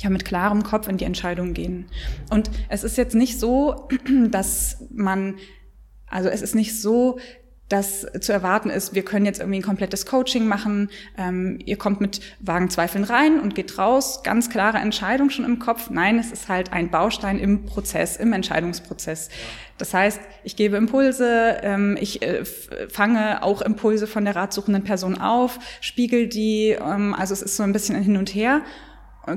ja, 0.03 0.09
mit 0.09 0.25
klarem 0.25 0.63
Kopf 0.63 0.89
in 0.89 0.97
die 0.97 1.05
Entscheidung 1.05 1.53
gehen. 1.53 1.87
Und 2.31 2.51
es 2.71 2.85
ist 2.85 2.97
jetzt 2.97 3.15
nicht 3.15 3.39
so, 3.39 3.89
dass 4.31 4.85
man, 4.91 5.37
also 6.07 6.31
es 6.31 6.41
ist 6.41 6.55
nicht 6.55 6.81
so, 6.81 7.19
dass 7.71 8.05
zu 8.21 8.33
erwarten 8.33 8.69
ist, 8.69 8.95
wir 8.95 9.05
können 9.05 9.25
jetzt 9.25 9.39
irgendwie 9.39 9.61
ein 9.61 9.63
komplettes 9.63 10.05
Coaching 10.05 10.47
machen, 10.47 10.91
ähm, 11.17 11.59
ihr 11.65 11.79
kommt 11.79 12.01
mit 12.01 12.21
vagen 12.41 12.69
Zweifeln 12.69 13.05
rein 13.05 13.41
und 13.41 13.55
geht 13.55 13.79
raus, 13.79 14.23
ganz 14.25 14.51
klare 14.51 14.79
Entscheidung 14.79 15.31
schon 15.31 15.45
im 15.45 15.61
Kopf. 15.61 15.89
Nein, 15.89 16.19
es 16.19 16.33
ist 16.33 16.49
halt 16.49 16.73
ein 16.73 16.91
Baustein 16.91 17.39
im 17.39 17.65
Prozess, 17.67 18.17
im 18.17 18.33
Entscheidungsprozess. 18.33 19.31
Das 19.79 19.95
heißt, 19.95 20.21
ich 20.43 20.57
gebe 20.57 20.77
Impulse, 20.77 21.59
ähm, 21.63 21.97
ich 21.99 22.23
äh, 22.23 22.45
fange 22.45 23.43
auch 23.43 23.63
Impulse 23.63 24.09
von 24.09 24.25
der 24.25 24.35
ratsuchenden 24.35 24.83
Person 24.83 25.19
auf, 25.19 25.61
spiegel 25.81 26.27
die, 26.27 26.71
ähm, 26.71 27.15
also 27.15 27.33
es 27.33 27.41
ist 27.41 27.57
so 27.57 27.63
ein 27.63 27.73
bisschen 27.73 27.95
ein 27.95 28.03
Hin 28.03 28.17
und 28.17 28.35
Her 28.35 28.63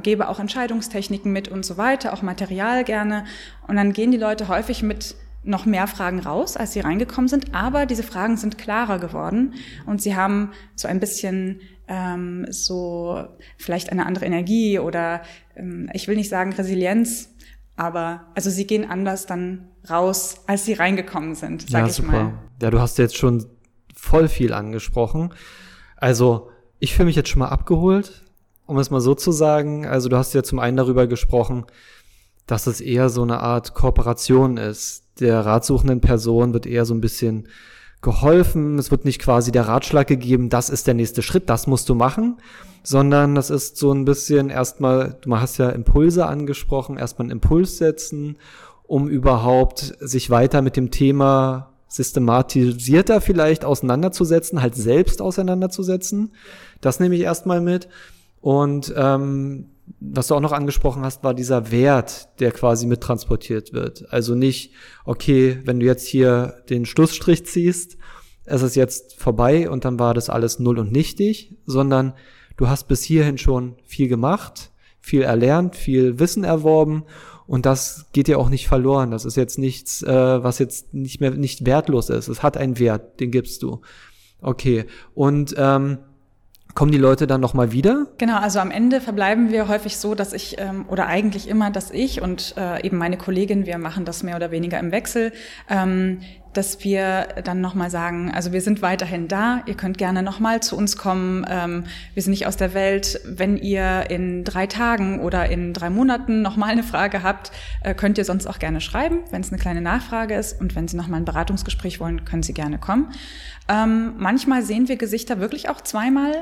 gebe 0.01 0.29
auch 0.29 0.39
Entscheidungstechniken 0.39 1.31
mit 1.31 1.49
und 1.49 1.65
so 1.65 1.77
weiter, 1.77 2.13
auch 2.13 2.21
Material 2.21 2.83
gerne. 2.83 3.25
Und 3.67 3.75
dann 3.75 3.93
gehen 3.93 4.11
die 4.11 4.17
Leute 4.17 4.47
häufig 4.47 4.81
mit 4.81 5.15
noch 5.43 5.65
mehr 5.65 5.88
Fragen 5.88 6.19
raus, 6.19 6.57
als 6.57 6.73
sie 6.73 6.79
reingekommen 6.79 7.27
sind, 7.27 7.53
aber 7.53 7.85
diese 7.85 8.03
Fragen 8.03 8.38
sind 8.38 8.57
klarer 8.57 9.00
geworden 9.00 9.53
und 9.85 10.01
sie 10.01 10.15
haben 10.15 10.51
so 10.75 10.88
ein 10.88 11.00
bisschen 11.00 11.62
ähm, 11.88 12.45
so 12.50 13.25
vielleicht 13.57 13.91
eine 13.91 14.05
andere 14.05 14.25
Energie 14.25 14.79
oder 14.79 15.21
ähm, 15.55 15.89
ich 15.93 16.07
will 16.07 16.15
nicht 16.15 16.29
sagen 16.29 16.53
Resilienz, 16.53 17.29
aber 17.75 18.27
also 18.35 18.50
sie 18.50 18.65
gehen 18.65 18.89
anders 18.89 19.25
dann 19.25 19.67
raus, 19.89 20.43
als 20.47 20.65
sie 20.65 20.73
reingekommen 20.73 21.35
sind, 21.35 21.69
sag 21.69 21.81
ja, 21.81 21.88
ich 21.88 21.93
super. 21.93 22.12
mal. 22.12 22.33
Ja, 22.62 22.69
du 22.69 22.79
hast 22.79 22.97
jetzt 22.97 23.17
schon 23.17 23.45
voll 23.95 24.27
viel 24.27 24.53
angesprochen. 24.53 25.33
Also 25.97 26.50
ich 26.79 26.93
fühle 26.93 27.07
mich 27.07 27.15
jetzt 27.15 27.29
schon 27.29 27.39
mal 27.39 27.50
abgeholt, 27.50 28.23
um 28.65 28.77
es 28.77 28.89
mal 28.89 29.01
so 29.01 29.15
zu 29.15 29.31
sagen. 29.31 29.85
Also 29.85 30.07
du 30.07 30.17
hast 30.17 30.33
ja 30.33 30.43
zum 30.43 30.59
einen 30.59 30.77
darüber 30.77 31.07
gesprochen, 31.07 31.65
dass 32.47 32.67
es 32.67 32.79
eher 32.79 33.09
so 33.09 33.23
eine 33.23 33.39
Art 33.39 33.73
Kooperation 33.73 34.57
ist 34.57 35.02
der 35.20 35.46
ratsuchenden 35.46 36.01
Person 36.01 36.53
wird 36.53 36.65
eher 36.65 36.86
so 36.86 36.93
ein 36.93 37.01
bisschen 37.01 37.48
geholfen. 38.01 38.77
Es 38.77 38.91
wird 38.91 39.05
nicht 39.05 39.20
quasi 39.20 39.51
der 39.51 39.67
Ratschlag 39.67 40.08
gegeben, 40.08 40.50
das 40.50 40.70
ist 40.70 40.88
der 40.88 40.93
nächste 40.93 41.22
Schritt, 41.22 41.50
das 41.50 41.67
musst 41.67 41.89
du 41.89 41.96
machen, 41.96 42.38
sondern 42.84 43.34
das 43.34 43.50
ist 43.50 43.77
so 43.77 43.91
ein 43.91 44.05
bisschen 44.05 44.50
erstmal, 44.50 45.17
du 45.22 45.36
hast 45.38 45.58
ja 45.58 45.70
Impulse 45.70 46.25
angesprochen, 46.25 46.98
erstmal 46.98 47.25
einen 47.25 47.32
Impuls 47.32 47.77
setzen, 47.77 48.38
um 48.84 49.08
überhaupt 49.08 49.96
sich 50.00 50.29
weiter 50.29 50.62
mit 50.62 50.75
dem 50.75 50.91
Thema 50.91 51.70
systematisierter 51.88 53.22
vielleicht 53.22 53.65
auseinanderzusetzen, 53.65 54.62
halt 54.62 54.75
selbst 54.75 55.22
auseinanderzusetzen. 55.22 56.32
Das 56.82 57.00
nehme 57.00 57.15
ich 57.15 57.22
erstmal 57.22 57.62
mit. 57.62 57.88
Und 58.41 58.93
ähm, 58.98 59.70
was 59.99 60.27
du 60.27 60.35
auch 60.35 60.41
noch 60.41 60.51
angesprochen 60.51 61.03
hast, 61.03 61.23
war 61.23 61.33
dieser 61.33 61.71
Wert, 61.71 62.29
der 62.39 62.51
quasi 62.51 62.85
mittransportiert 62.85 63.73
wird. 63.73 64.11
Also 64.11 64.35
nicht, 64.35 64.73
okay, 65.05 65.59
wenn 65.65 65.79
du 65.79 65.85
jetzt 65.85 66.07
hier 66.07 66.61
den 66.69 66.85
Schlussstrich 66.85 67.45
ziehst, 67.45 67.97
es 68.45 68.61
ist 68.61 68.75
jetzt 68.75 69.15
vorbei 69.15 69.69
und 69.69 69.85
dann 69.85 69.99
war 69.99 70.13
das 70.13 70.29
alles 70.29 70.59
null 70.59 70.79
und 70.79 70.91
nichtig, 70.91 71.55
sondern 71.65 72.13
du 72.57 72.67
hast 72.67 72.87
bis 72.87 73.03
hierhin 73.03 73.37
schon 73.37 73.77
viel 73.85 74.07
gemacht, 74.07 74.71
viel 74.99 75.21
erlernt, 75.21 75.75
viel 75.75 76.19
Wissen 76.19 76.43
erworben 76.43 77.05
und 77.45 77.65
das 77.65 78.07
geht 78.13 78.27
dir 78.27 78.39
auch 78.39 78.49
nicht 78.49 78.67
verloren. 78.67 79.11
Das 79.11 79.25
ist 79.25 79.35
jetzt 79.35 79.57
nichts, 79.57 80.01
äh, 80.03 80.43
was 80.43 80.59
jetzt 80.59 80.93
nicht 80.93 81.21
mehr 81.21 81.31
nicht 81.31 81.65
wertlos 81.65 82.09
ist. 82.09 82.27
Es 82.27 82.43
hat 82.43 82.57
einen 82.57 82.79
Wert, 82.79 83.19
den 83.19 83.31
gibst 83.31 83.63
du. 83.63 83.81
Okay. 84.41 84.85
Und 85.13 85.55
ähm, 85.57 85.99
Kommen 86.75 86.91
die 86.91 86.97
Leute 86.97 87.27
dann 87.27 87.39
nochmal 87.39 87.71
wieder? 87.71 88.07
Genau, 88.17 88.37
also 88.37 88.59
am 88.59 88.71
Ende 88.71 88.99
verbleiben 88.99 89.51
wir 89.51 89.67
häufig 89.67 89.97
so, 89.97 90.15
dass 90.15 90.33
ich, 90.33 90.59
ähm, 90.59 90.85
oder 90.87 91.05
eigentlich 91.05 91.47
immer, 91.47 91.69
dass 91.69 91.91
ich 91.91 92.21
und 92.21 92.55
äh, 92.57 92.83
eben 92.83 92.97
meine 92.97 93.17
Kollegin, 93.17 93.67
wir 93.67 93.77
machen 93.77 94.05
das 94.05 94.23
mehr 94.23 94.35
oder 94.35 94.49
weniger 94.49 94.79
im 94.79 94.91
Wechsel, 94.91 95.33
ähm, 95.69 96.21
dass 96.53 96.83
wir 96.83 97.27
dann 97.43 97.61
nochmal 97.61 97.91
sagen, 97.91 98.31
also 98.31 98.53
wir 98.53 98.61
sind 98.61 98.81
weiterhin 98.81 99.27
da, 99.27 99.61
ihr 99.67 99.75
könnt 99.75 99.99
gerne 99.99 100.23
nochmal 100.23 100.61
zu 100.61 100.75
uns 100.75 100.97
kommen, 100.97 101.45
ähm, 101.47 101.83
wir 102.15 102.23
sind 102.23 102.31
nicht 102.31 102.47
aus 102.47 102.57
der 102.57 102.73
Welt. 102.73 103.19
Wenn 103.25 103.57
ihr 103.57 104.09
in 104.09 104.43
drei 104.43 104.65
Tagen 104.65 105.19
oder 105.19 105.49
in 105.49 105.73
drei 105.73 105.91
Monaten 105.91 106.41
nochmal 106.41 106.69
eine 106.69 106.83
Frage 106.83 107.21
habt, 107.21 107.51
äh, 107.83 107.93
könnt 107.93 108.17
ihr 108.17 108.25
sonst 108.25 108.47
auch 108.47 108.57
gerne 108.57 108.81
schreiben, 108.81 109.19
wenn 109.29 109.41
es 109.41 109.51
eine 109.51 109.61
kleine 109.61 109.81
Nachfrage 109.81 110.35
ist 110.35 110.59
und 110.59 110.75
wenn 110.75 110.87
Sie 110.87 110.97
nochmal 110.97 111.21
ein 111.21 111.25
Beratungsgespräch 111.25 111.99
wollen, 111.99 112.25
können 112.25 112.43
Sie 112.43 112.53
gerne 112.53 112.79
kommen. 112.79 113.11
Ähm, 113.69 114.13
manchmal 114.17 114.63
sehen 114.63 114.87
wir 114.87 114.97
Gesichter 114.97 115.39
wirklich 115.39 115.69
auch 115.69 115.81
zweimal 115.81 116.33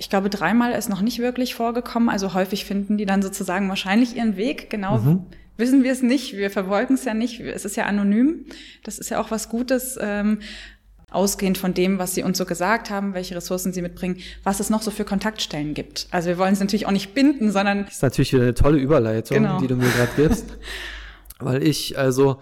ich 0.00 0.08
glaube, 0.08 0.30
dreimal 0.30 0.72
ist 0.72 0.88
noch 0.88 1.02
nicht 1.02 1.18
wirklich 1.18 1.54
vorgekommen. 1.54 2.08
Also 2.08 2.32
häufig 2.32 2.64
finden 2.64 2.96
die 2.96 3.04
dann 3.04 3.20
sozusagen 3.20 3.68
wahrscheinlich 3.68 4.16
ihren 4.16 4.38
Weg. 4.38 4.70
Genau 4.70 4.96
mhm. 4.96 5.26
wissen 5.58 5.84
wir 5.84 5.92
es 5.92 6.00
nicht. 6.00 6.38
Wir 6.38 6.50
verfolgen 6.50 6.94
es 6.94 7.04
ja 7.04 7.12
nicht. 7.12 7.40
Es 7.40 7.66
ist 7.66 7.76
ja 7.76 7.84
anonym. 7.84 8.46
Das 8.82 8.98
ist 8.98 9.10
ja 9.10 9.20
auch 9.20 9.30
was 9.30 9.50
Gutes. 9.50 9.98
Ähm, 10.00 10.38
ausgehend 11.10 11.58
von 11.58 11.74
dem, 11.74 11.98
was 11.98 12.14
Sie 12.14 12.22
uns 12.22 12.38
so 12.38 12.46
gesagt 12.46 12.88
haben, 12.88 13.12
welche 13.12 13.34
Ressourcen 13.36 13.74
Sie 13.74 13.82
mitbringen, 13.82 14.18
was 14.42 14.60
es 14.60 14.70
noch 14.70 14.80
so 14.80 14.90
für 14.90 15.04
Kontaktstellen 15.04 15.74
gibt. 15.74 16.06
Also 16.12 16.28
wir 16.28 16.38
wollen 16.38 16.54
es 16.54 16.60
natürlich 16.60 16.86
auch 16.86 16.92
nicht 16.92 17.14
binden, 17.14 17.50
sondern... 17.50 17.84
Das 17.84 17.96
ist 17.96 18.02
natürlich 18.02 18.34
eine 18.34 18.54
tolle 18.54 18.78
Überleitung, 18.78 19.36
genau. 19.36 19.58
die 19.58 19.66
du 19.66 19.74
mir 19.74 19.88
gerade 19.88 20.12
gibst. 20.16 20.46
Weil 21.40 21.62
ich, 21.62 21.98
also 21.98 22.40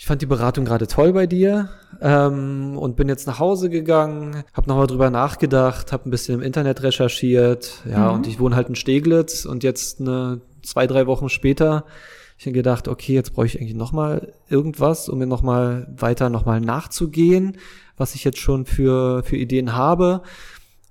ich 0.00 0.06
fand 0.06 0.22
die 0.22 0.26
Beratung 0.26 0.64
gerade 0.64 0.86
toll 0.86 1.12
bei 1.12 1.26
dir 1.26 1.68
ähm, 2.00 2.78
und 2.78 2.96
bin 2.96 3.06
jetzt 3.06 3.26
nach 3.26 3.38
Hause 3.38 3.68
gegangen, 3.68 4.44
habe 4.54 4.66
nochmal 4.66 4.86
drüber 4.86 5.10
nachgedacht, 5.10 5.92
habe 5.92 6.08
ein 6.08 6.10
bisschen 6.10 6.36
im 6.36 6.40
Internet 6.40 6.82
recherchiert, 6.82 7.82
ja, 7.86 8.08
mhm. 8.08 8.14
und 8.14 8.26
ich 8.26 8.40
wohne 8.40 8.56
halt 8.56 8.70
in 8.70 8.76
Steglitz 8.76 9.44
und 9.44 9.62
jetzt 9.62 10.00
eine, 10.00 10.40
zwei, 10.62 10.86
drei 10.86 11.06
Wochen 11.06 11.28
später 11.28 11.84
ich 12.38 12.46
habe 12.46 12.54
gedacht, 12.54 12.88
okay, 12.88 13.12
jetzt 13.12 13.34
brauche 13.34 13.44
ich 13.44 13.60
eigentlich 13.60 13.74
nochmal 13.74 14.32
irgendwas, 14.48 15.10
um 15.10 15.18
mir 15.18 15.26
nochmal 15.26 15.86
weiter 15.94 16.30
nochmal 16.30 16.62
nachzugehen, 16.62 17.58
was 17.98 18.14
ich 18.14 18.24
jetzt 18.24 18.38
schon 18.38 18.64
für, 18.64 19.22
für 19.22 19.36
Ideen 19.36 19.76
habe. 19.76 20.22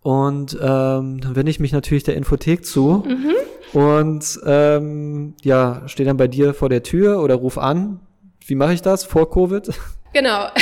Und 0.03 0.53
ähm, 0.61 1.19
dann 1.19 1.35
wende 1.35 1.49
ich 1.49 1.59
mich 1.59 1.71
natürlich 1.71 2.03
der 2.03 2.15
Infothek 2.15 2.63
zu 2.63 3.03
mhm. 3.07 3.79
und 3.79 4.39
ähm, 4.45 5.33
ja, 5.41 5.81
stehe 5.87 6.05
dann 6.05 6.17
bei 6.17 6.27
dir 6.27 6.53
vor 6.53 6.69
der 6.69 6.83
Tür 6.83 7.23
oder 7.23 7.33
ruf 7.33 7.57
an, 7.57 8.01
wie 8.49 8.55
mache 8.55 8.73
ich 8.73 8.81
das 8.81 9.03
vor 9.03 9.29
Covid? 9.29 9.69
Genau. 10.13 10.47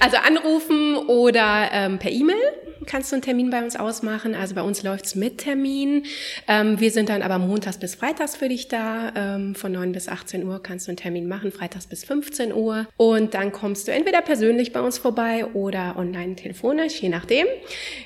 Also 0.00 0.16
anrufen 0.16 0.96
oder 0.96 1.68
ähm, 1.70 2.00
per 2.00 2.10
E-Mail 2.10 2.36
kannst 2.86 3.12
du 3.12 3.16
einen 3.16 3.22
Termin 3.22 3.50
bei 3.50 3.62
uns 3.62 3.76
ausmachen. 3.76 4.34
Also 4.34 4.54
bei 4.54 4.62
uns 4.62 4.82
läuft's 4.82 5.14
mit 5.14 5.38
Termin. 5.38 6.04
Ähm, 6.48 6.80
wir 6.80 6.90
sind 6.90 7.08
dann 7.08 7.22
aber 7.22 7.38
montags 7.38 7.78
bis 7.78 7.94
freitags 7.94 8.36
für 8.36 8.48
dich 8.48 8.68
da. 8.68 9.12
Ähm, 9.14 9.54
von 9.54 9.72
9 9.72 9.92
bis 9.92 10.08
18 10.08 10.46
Uhr 10.46 10.62
kannst 10.62 10.86
du 10.86 10.90
einen 10.90 10.96
Termin 10.96 11.28
machen, 11.28 11.52
freitags 11.52 11.86
bis 11.86 12.04
15 12.04 12.52
Uhr. 12.52 12.86
Und 12.96 13.34
dann 13.34 13.52
kommst 13.52 13.88
du 13.88 13.92
entweder 13.92 14.22
persönlich 14.22 14.72
bei 14.72 14.80
uns 14.80 14.98
vorbei 14.98 15.46
oder 15.46 15.96
online 15.96 16.36
telefonisch, 16.36 17.00
je 17.00 17.08
nachdem. 17.08 17.46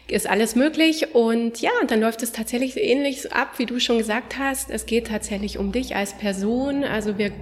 Ist 0.09 0.28
alles 0.28 0.54
möglich. 0.54 1.14
Und 1.14 1.61
ja, 1.61 1.71
dann 1.87 2.00
läuft 2.00 2.23
es 2.23 2.33
tatsächlich 2.33 2.76
ähnlich 2.76 3.33
ab, 3.33 3.54
wie 3.59 3.66
du 3.66 3.80
schon 3.80 3.99
gesagt 3.99 4.38
hast. 4.38 4.71
Es 4.71 4.87
geht 4.87 5.09
tatsächlich 5.09 5.59
um 5.59 5.73
dich 5.73 5.97
als 5.97 6.16
Person. 6.16 6.85
Also 6.85 7.18
wir 7.18 7.33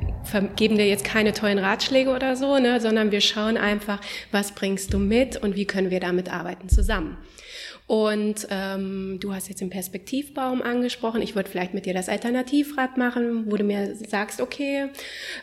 geben 0.56 0.76
dir 0.76 0.86
jetzt 0.86 1.04
keine 1.04 1.32
tollen 1.32 1.58
Ratschläge 1.58 2.10
oder 2.10 2.36
so, 2.36 2.58
ne, 2.58 2.80
sondern 2.80 3.10
wir 3.10 3.20
schauen 3.20 3.56
einfach, 3.56 4.00
was 4.30 4.52
bringst 4.52 4.92
du 4.92 4.98
mit 4.98 5.36
und 5.36 5.56
wie 5.56 5.64
können 5.64 5.90
wir 5.90 6.00
damit 6.00 6.32
arbeiten 6.32 6.68
zusammen. 6.68 7.16
Und 7.86 8.46
ähm, 8.50 9.18
du 9.20 9.34
hast 9.34 9.48
jetzt 9.50 9.60
den 9.60 9.68
Perspektivbaum 9.68 10.62
angesprochen. 10.62 11.20
Ich 11.20 11.34
würde 11.34 11.50
vielleicht 11.50 11.74
mit 11.74 11.84
dir 11.84 11.92
das 11.92 12.08
Alternativrad 12.08 12.96
machen, 12.96 13.50
wo 13.50 13.56
du 13.56 13.64
mir 13.64 13.94
sagst, 13.94 14.40
okay, 14.40 14.88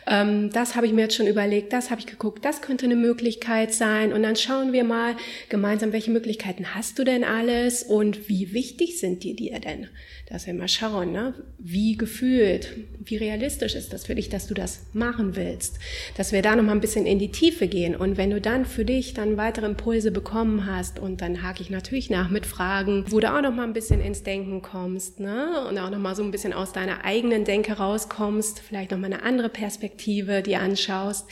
ähm, 0.08 0.50
das 0.50 0.74
habe 0.74 0.86
ich 0.86 0.92
mir 0.92 1.02
jetzt 1.02 1.14
schon 1.14 1.28
überlegt, 1.28 1.72
das 1.72 1.90
habe 1.90 2.00
ich 2.00 2.06
geguckt, 2.06 2.44
das 2.44 2.60
könnte 2.60 2.86
eine 2.86 2.96
Möglichkeit 2.96 3.72
sein. 3.72 4.12
Und 4.12 4.24
dann 4.24 4.34
schauen 4.34 4.72
wir 4.72 4.82
mal 4.82 5.14
gemeinsam, 5.50 5.92
welche 5.92 6.10
Möglichkeiten 6.10 6.74
hast 6.74 6.98
du 6.98 7.04
denn 7.04 7.22
alles 7.22 7.84
und 7.84 8.28
wie 8.28 8.52
wichtig 8.52 8.98
sind 8.98 9.22
die 9.22 9.36
dir 9.36 9.60
denn? 9.60 9.88
Dass 10.32 10.46
wir 10.46 10.54
mal 10.54 10.66
schauen, 10.66 11.12
ne? 11.12 11.34
wie 11.58 11.98
gefühlt, 11.98 12.74
wie 13.04 13.16
realistisch 13.16 13.74
ist 13.74 13.92
das 13.92 14.06
für 14.06 14.14
dich, 14.14 14.30
dass 14.30 14.46
du 14.46 14.54
das 14.54 14.86
machen 14.94 15.36
willst, 15.36 15.78
dass 16.16 16.32
wir 16.32 16.40
da 16.40 16.56
noch 16.56 16.62
mal 16.62 16.72
ein 16.72 16.80
bisschen 16.80 17.04
in 17.04 17.18
die 17.18 17.30
Tiefe 17.30 17.68
gehen 17.68 17.94
und 17.94 18.16
wenn 18.16 18.30
du 18.30 18.40
dann 18.40 18.64
für 18.64 18.86
dich 18.86 19.12
dann 19.12 19.36
weitere 19.36 19.66
Impulse 19.66 20.10
bekommen 20.10 20.64
hast 20.64 20.98
und 20.98 21.20
dann 21.20 21.42
hake 21.42 21.62
ich 21.62 21.68
natürlich 21.68 22.08
nach 22.08 22.30
mit 22.30 22.46
Fragen, 22.46 23.04
wo 23.10 23.20
du 23.20 23.30
auch 23.30 23.42
noch 23.42 23.52
mal 23.52 23.64
ein 23.64 23.74
bisschen 23.74 24.00
ins 24.00 24.22
Denken 24.22 24.62
kommst, 24.62 25.20
ne? 25.20 25.66
und 25.68 25.76
auch 25.76 25.90
noch 25.90 25.98
mal 25.98 26.16
so 26.16 26.22
ein 26.22 26.30
bisschen 26.30 26.54
aus 26.54 26.72
deiner 26.72 27.04
eigenen 27.04 27.44
Denke 27.44 27.74
rauskommst, 27.74 28.60
vielleicht 28.60 28.90
noch 28.90 28.98
mal 28.98 29.12
eine 29.12 29.24
andere 29.24 29.50
Perspektive 29.50 30.40
dir 30.40 30.60
anschaust, 30.60 31.28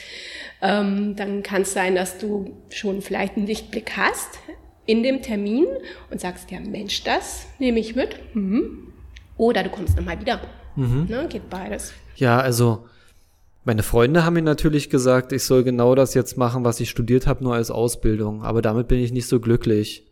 ähm, 0.60 1.16
dann 1.16 1.42
kann 1.42 1.62
es 1.62 1.72
sein, 1.72 1.94
dass 1.94 2.18
du 2.18 2.54
schon 2.68 3.00
vielleicht 3.00 3.38
einen 3.38 3.46
Lichtblick 3.46 3.96
hast 3.96 4.38
in 4.84 5.02
dem 5.02 5.22
Termin 5.22 5.66
und 6.10 6.20
sagst, 6.20 6.50
ja 6.50 6.60
Mensch, 6.60 7.02
das 7.04 7.46
nehme 7.58 7.78
ich 7.80 7.96
mit. 7.96 8.18
Mhm. 8.34 8.89
Oder 9.40 9.62
du 9.62 9.70
kommst 9.70 9.96
nochmal 9.96 10.20
wieder. 10.20 10.38
Mhm. 10.76 11.06
Ne, 11.08 11.26
geht 11.26 11.48
beides. 11.48 11.94
Ja, 12.14 12.38
also 12.38 12.86
meine 13.64 13.82
Freunde 13.82 14.22
haben 14.22 14.34
mir 14.34 14.42
natürlich 14.42 14.90
gesagt, 14.90 15.32
ich 15.32 15.44
soll 15.44 15.64
genau 15.64 15.94
das 15.94 16.12
jetzt 16.12 16.36
machen, 16.36 16.62
was 16.62 16.78
ich 16.78 16.90
studiert 16.90 17.26
habe, 17.26 17.42
nur 17.42 17.54
als 17.54 17.70
Ausbildung. 17.70 18.42
Aber 18.42 18.60
damit 18.60 18.88
bin 18.88 18.98
ich 18.98 19.12
nicht 19.12 19.28
so 19.28 19.40
glücklich. 19.40 20.06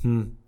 Hm. 0.00 0.38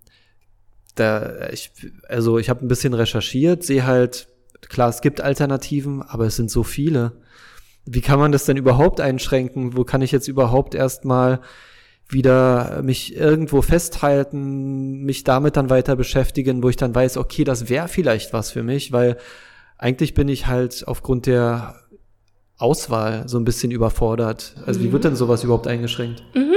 Da, 0.94 1.50
ich, 1.50 1.70
also 2.08 2.38
ich 2.38 2.48
habe 2.48 2.64
ein 2.64 2.68
bisschen 2.68 2.94
recherchiert, 2.94 3.62
sehe 3.62 3.84
halt, 3.84 4.28
klar, 4.70 4.88
es 4.88 5.02
gibt 5.02 5.20
Alternativen, 5.20 6.00
aber 6.00 6.24
es 6.24 6.36
sind 6.36 6.50
so 6.50 6.62
viele. 6.62 7.12
Wie 7.84 8.00
kann 8.00 8.18
man 8.18 8.32
das 8.32 8.46
denn 8.46 8.56
überhaupt 8.56 9.02
einschränken? 9.02 9.76
Wo 9.76 9.84
kann 9.84 10.00
ich 10.00 10.12
jetzt 10.12 10.28
überhaupt 10.28 10.74
erstmal 10.74 11.40
wieder 12.08 12.82
mich 12.82 13.16
irgendwo 13.16 13.62
festhalten, 13.62 15.02
mich 15.04 15.24
damit 15.24 15.56
dann 15.56 15.70
weiter 15.70 15.96
beschäftigen, 15.96 16.62
wo 16.62 16.68
ich 16.68 16.76
dann 16.76 16.94
weiß, 16.94 17.16
okay, 17.16 17.44
das 17.44 17.68
wäre 17.68 17.88
vielleicht 17.88 18.32
was 18.32 18.50
für 18.50 18.62
mich, 18.62 18.92
weil 18.92 19.16
eigentlich 19.78 20.14
bin 20.14 20.28
ich 20.28 20.46
halt 20.46 20.84
aufgrund 20.86 21.26
der 21.26 21.76
Auswahl 22.56 23.28
so 23.28 23.38
ein 23.38 23.44
bisschen 23.44 23.70
überfordert. 23.70 24.54
Also 24.66 24.80
mhm. 24.80 24.84
wie 24.84 24.92
wird 24.92 25.04
denn 25.04 25.16
sowas 25.16 25.44
überhaupt 25.44 25.66
eingeschränkt? 25.66 26.22
Mhm. 26.34 26.54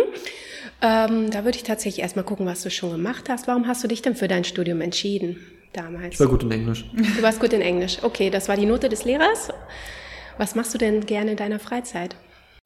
Ähm, 0.81 1.31
da 1.31 1.43
würde 1.43 1.57
ich 1.57 1.63
tatsächlich 1.63 2.03
erstmal 2.03 2.25
gucken, 2.25 2.45
was 2.45 2.61
du 2.61 2.69
schon 2.69 2.91
gemacht 2.91 3.29
hast. 3.29 3.47
Warum 3.47 3.67
hast 3.67 3.83
du 3.83 3.87
dich 3.87 4.01
denn 4.01 4.15
für 4.15 4.27
dein 4.27 4.43
Studium 4.43 4.81
entschieden 4.81 5.37
damals? 5.73 6.15
Ich 6.15 6.19
war 6.19 6.27
gut 6.27 6.43
in 6.43 6.51
Englisch. 6.51 6.85
Du 6.93 7.23
warst 7.23 7.39
gut 7.39 7.53
in 7.53 7.61
Englisch. 7.61 7.97
Okay, 8.03 8.29
das 8.29 8.47
war 8.47 8.57
die 8.57 8.67
Note 8.67 8.87
des 8.89 9.03
Lehrers. 9.03 9.49
Was 10.37 10.53
machst 10.53 10.73
du 10.75 10.77
denn 10.77 11.05
gerne 11.07 11.31
in 11.31 11.37
deiner 11.37 11.57
Freizeit? 11.57 12.15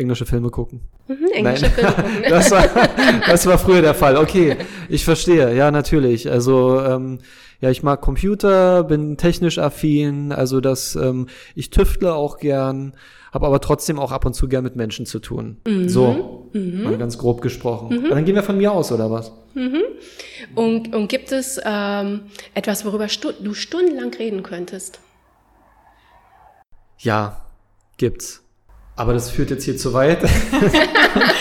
Englische 0.01 0.25
Filme 0.25 0.50
gucken. 0.50 0.81
Mhm, 1.08 1.27
englische 1.34 1.65
Nein. 1.65 1.74
Filme 1.74 1.91
gucken. 1.93 2.24
das, 2.29 2.51
war, 2.51 2.67
das 3.27 3.46
war 3.46 3.58
früher 3.58 3.81
der 3.81 3.93
Fall. 3.93 4.17
Okay, 4.17 4.58
ich 4.89 5.05
verstehe. 5.05 5.55
Ja, 5.55 5.72
natürlich. 5.72 6.29
Also 6.29 6.81
ähm, 6.81 7.20
ja, 7.62 7.70
ich 7.70 7.84
mag 7.84 8.01
Computer, 8.01 8.84
bin 8.84 9.17
technisch 9.17 9.60
affin. 9.60 10.31
Also 10.31 10.62
das, 10.62 10.96
ähm, 10.96 11.27
ich 11.55 11.70
tüftle 11.70 12.13
auch 12.15 12.39
gern, 12.39 12.93
habe 13.31 13.46
aber 13.46 13.62
trotzdem 13.62 14.00
auch 14.00 14.12
ab 14.12 14.25
und 14.25 14.34
zu 14.34 14.48
gern 14.48 14.63
mit 14.63 14.75
Menschen 14.75 15.05
zu 15.05 15.20
tun. 15.20 15.58
Mhm. 15.67 15.88
So, 15.88 16.50
mhm. 16.53 16.84
mal 16.84 16.98
ganz 16.98 17.20
grob 17.20 17.41
gesprochen. 17.41 18.01
Mhm. 18.01 18.10
Dann 18.10 18.25
gehen 18.25 18.36
wir 18.36 18.43
von 18.43 18.58
mir 18.58 18.72
aus, 18.72 18.91
oder 18.91 19.12
was? 19.12 19.31
Mhm. 19.53 19.84
Und, 20.55 20.96
und 20.96 21.08
gibt 21.08 21.31
es 21.31 21.62
ähm, 21.63 22.22
etwas, 22.55 22.84
worüber 22.84 23.08
stu 23.08 23.31
du 23.39 23.53
stundenlang 23.53 24.12
reden 24.13 24.41
könntest? 24.41 25.00
Ja, 26.98 27.46
gibt's. 27.98 28.43
Aber 29.01 29.13
das 29.13 29.31
führt 29.31 29.50
jetzt 29.50 29.63
hier 29.63 29.75
zu 29.75 29.93
weit. 29.93 30.22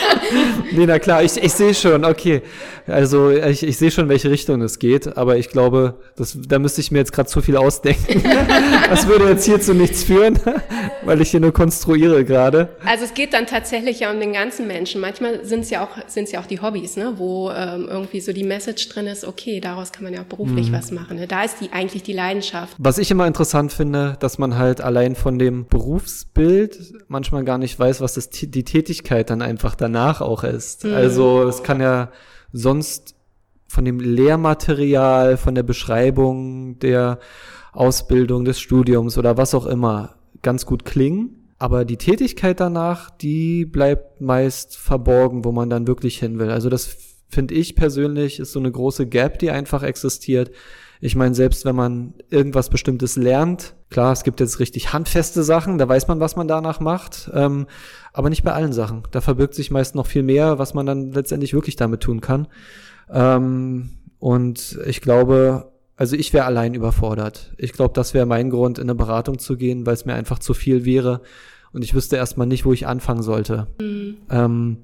nee, 0.72 0.86
na 0.86 0.98
klar, 0.98 1.22
ich, 1.22 1.36
ich 1.36 1.52
sehe 1.52 1.74
schon, 1.74 2.04
okay. 2.04 2.42
Also 2.86 3.30
ich, 3.30 3.62
ich 3.62 3.76
sehe 3.76 3.90
schon, 3.90 4.08
welche 4.08 4.30
Richtung 4.30 4.62
es 4.62 4.78
geht, 4.78 5.16
aber 5.16 5.36
ich 5.36 5.48
glaube, 5.50 5.94
das, 6.16 6.36
da 6.36 6.58
müsste 6.58 6.80
ich 6.80 6.90
mir 6.90 6.98
jetzt 6.98 7.12
gerade 7.12 7.28
zu 7.28 7.40
viel 7.40 7.56
ausdenken. 7.56 8.22
das 8.90 9.06
würde 9.06 9.28
jetzt 9.28 9.44
hier 9.44 9.60
zu 9.60 9.74
nichts 9.74 10.02
führen, 10.02 10.38
weil 11.04 11.20
ich 11.20 11.30
hier 11.30 11.40
nur 11.40 11.52
konstruiere 11.52 12.24
gerade. 12.24 12.68
Also 12.84 13.04
es 13.04 13.14
geht 13.14 13.32
dann 13.32 13.46
tatsächlich 13.46 14.00
ja 14.00 14.10
um 14.10 14.20
den 14.20 14.32
ganzen 14.32 14.66
Menschen. 14.66 15.00
Manchmal 15.00 15.44
sind 15.44 15.60
es 15.60 15.70
ja 15.70 15.84
auch, 15.84 15.90
sind 16.08 16.24
es 16.24 16.32
ja 16.32 16.40
auch 16.40 16.46
die 16.46 16.60
Hobbys, 16.60 16.96
ne? 16.96 17.14
wo 17.16 17.50
ähm, 17.50 17.86
irgendwie 17.88 18.20
so 18.20 18.32
die 18.32 18.44
Message 18.44 18.88
drin 18.88 19.06
ist, 19.06 19.24
okay, 19.24 19.60
daraus 19.60 19.92
kann 19.92 20.04
man 20.04 20.12
ja 20.12 20.22
auch 20.22 20.26
beruflich 20.26 20.70
mhm. 20.70 20.74
was 20.74 20.90
machen. 20.90 21.16
Ne? 21.16 21.26
Da 21.26 21.44
ist 21.44 21.60
die 21.60 21.72
eigentlich 21.72 22.02
die 22.02 22.12
Leidenschaft. 22.12 22.74
Was 22.78 22.98
ich 22.98 23.10
immer 23.10 23.26
interessant 23.26 23.72
finde, 23.72 24.16
dass 24.20 24.38
man 24.38 24.56
halt 24.56 24.80
allein 24.80 25.14
von 25.14 25.38
dem 25.38 25.66
Berufsbild 25.66 26.78
manchmal 27.08 27.44
gar 27.44 27.58
nicht 27.58 27.78
weiß, 27.78 28.00
was 28.00 28.14
das, 28.14 28.30
die 28.30 28.64
Tätigkeit 28.64 29.30
dann 29.30 29.42
einfach 29.42 29.74
danach 29.74 30.19
auch 30.20 30.44
ist. 30.44 30.84
Mhm. 30.84 30.94
Also 30.94 31.42
es 31.48 31.62
kann 31.62 31.80
ja 31.80 32.10
sonst 32.52 33.14
von 33.68 33.84
dem 33.84 34.00
Lehrmaterial, 34.00 35.36
von 35.36 35.54
der 35.54 35.62
Beschreibung 35.62 36.78
der 36.80 37.18
Ausbildung, 37.72 38.44
des 38.44 38.58
Studiums 38.60 39.16
oder 39.16 39.36
was 39.36 39.54
auch 39.54 39.66
immer 39.66 40.16
ganz 40.42 40.66
gut 40.66 40.84
klingen. 40.84 41.52
Aber 41.58 41.84
die 41.84 41.98
Tätigkeit 41.98 42.58
danach, 42.58 43.10
die 43.10 43.66
bleibt 43.66 44.20
meist 44.20 44.76
verborgen, 44.76 45.44
wo 45.44 45.52
man 45.52 45.70
dann 45.70 45.86
wirklich 45.86 46.18
hin 46.18 46.38
will. 46.38 46.50
Also 46.50 46.68
das 46.68 46.96
finde 47.28 47.54
ich 47.54 47.76
persönlich 47.76 48.40
ist 48.40 48.52
so 48.52 48.58
eine 48.58 48.72
große 48.72 49.06
Gap, 49.06 49.38
die 49.38 49.50
einfach 49.50 49.82
existiert. 49.82 50.50
Ich 51.00 51.16
meine, 51.16 51.34
selbst 51.34 51.64
wenn 51.64 51.76
man 51.76 52.14
irgendwas 52.28 52.68
Bestimmtes 52.68 53.16
lernt, 53.16 53.74
klar, 53.88 54.12
es 54.12 54.22
gibt 54.22 54.40
jetzt 54.40 54.60
richtig 54.60 54.92
handfeste 54.92 55.42
Sachen, 55.42 55.78
da 55.78 55.88
weiß 55.88 56.08
man, 56.08 56.20
was 56.20 56.36
man 56.36 56.46
danach 56.46 56.80
macht, 56.80 57.30
ähm, 57.34 57.66
aber 58.12 58.28
nicht 58.28 58.44
bei 58.44 58.52
allen 58.52 58.72
Sachen. 58.72 59.02
Da 59.10 59.20
verbirgt 59.20 59.54
sich 59.54 59.70
meist 59.70 59.94
noch 59.94 60.06
viel 60.06 60.22
mehr, 60.22 60.58
was 60.58 60.74
man 60.74 60.86
dann 60.86 61.12
letztendlich 61.12 61.54
wirklich 61.54 61.76
damit 61.76 62.02
tun 62.02 62.20
kann. 62.20 62.48
Ähm, 63.10 63.90
und 64.18 64.78
ich 64.86 65.00
glaube, 65.00 65.72
also 65.96 66.16
ich 66.16 66.32
wäre 66.32 66.44
allein 66.44 66.74
überfordert. 66.74 67.52
Ich 67.56 67.72
glaube, 67.72 67.94
das 67.94 68.12
wäre 68.12 68.26
mein 68.26 68.50
Grund, 68.50 68.78
in 68.78 68.84
eine 68.84 68.94
Beratung 68.94 69.38
zu 69.38 69.56
gehen, 69.56 69.86
weil 69.86 69.94
es 69.94 70.04
mir 70.04 70.14
einfach 70.14 70.38
zu 70.38 70.52
viel 70.54 70.84
wäre 70.84 71.22
und 71.72 71.82
ich 71.82 71.94
wüsste 71.94 72.16
erstmal 72.16 72.46
nicht, 72.46 72.64
wo 72.64 72.72
ich 72.72 72.86
anfangen 72.86 73.22
sollte. 73.22 73.68
Mhm. 73.80 74.16
Ähm, 74.30 74.76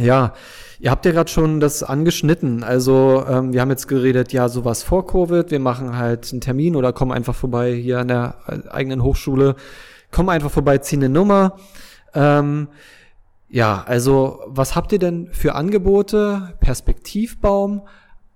ja, 0.00 0.34
ihr 0.80 0.90
habt 0.90 1.04
ja 1.06 1.12
gerade 1.12 1.30
schon 1.30 1.60
das 1.60 1.82
angeschnitten. 1.82 2.64
Also 2.64 3.24
ähm, 3.28 3.52
wir 3.52 3.60
haben 3.60 3.70
jetzt 3.70 3.86
geredet, 3.86 4.32
ja, 4.32 4.48
sowas 4.48 4.82
vor 4.82 5.06
Covid, 5.06 5.50
wir 5.50 5.60
machen 5.60 5.96
halt 5.96 6.30
einen 6.32 6.40
Termin 6.40 6.76
oder 6.76 6.92
kommen 6.92 7.12
einfach 7.12 7.34
vorbei 7.34 7.74
hier 7.74 8.00
an 8.00 8.08
der 8.08 8.34
äh, 8.46 8.68
eigenen 8.70 9.02
Hochschule, 9.02 9.54
kommen 10.10 10.30
einfach 10.30 10.50
vorbei, 10.50 10.78
ziehen 10.78 11.02
eine 11.04 11.12
Nummer. 11.12 11.56
Ähm, 12.14 12.68
ja, 13.48 13.84
also 13.86 14.40
was 14.46 14.74
habt 14.74 14.90
ihr 14.92 14.98
denn 14.98 15.28
für 15.32 15.54
Angebote? 15.54 16.54
Perspektivbaum? 16.60 17.82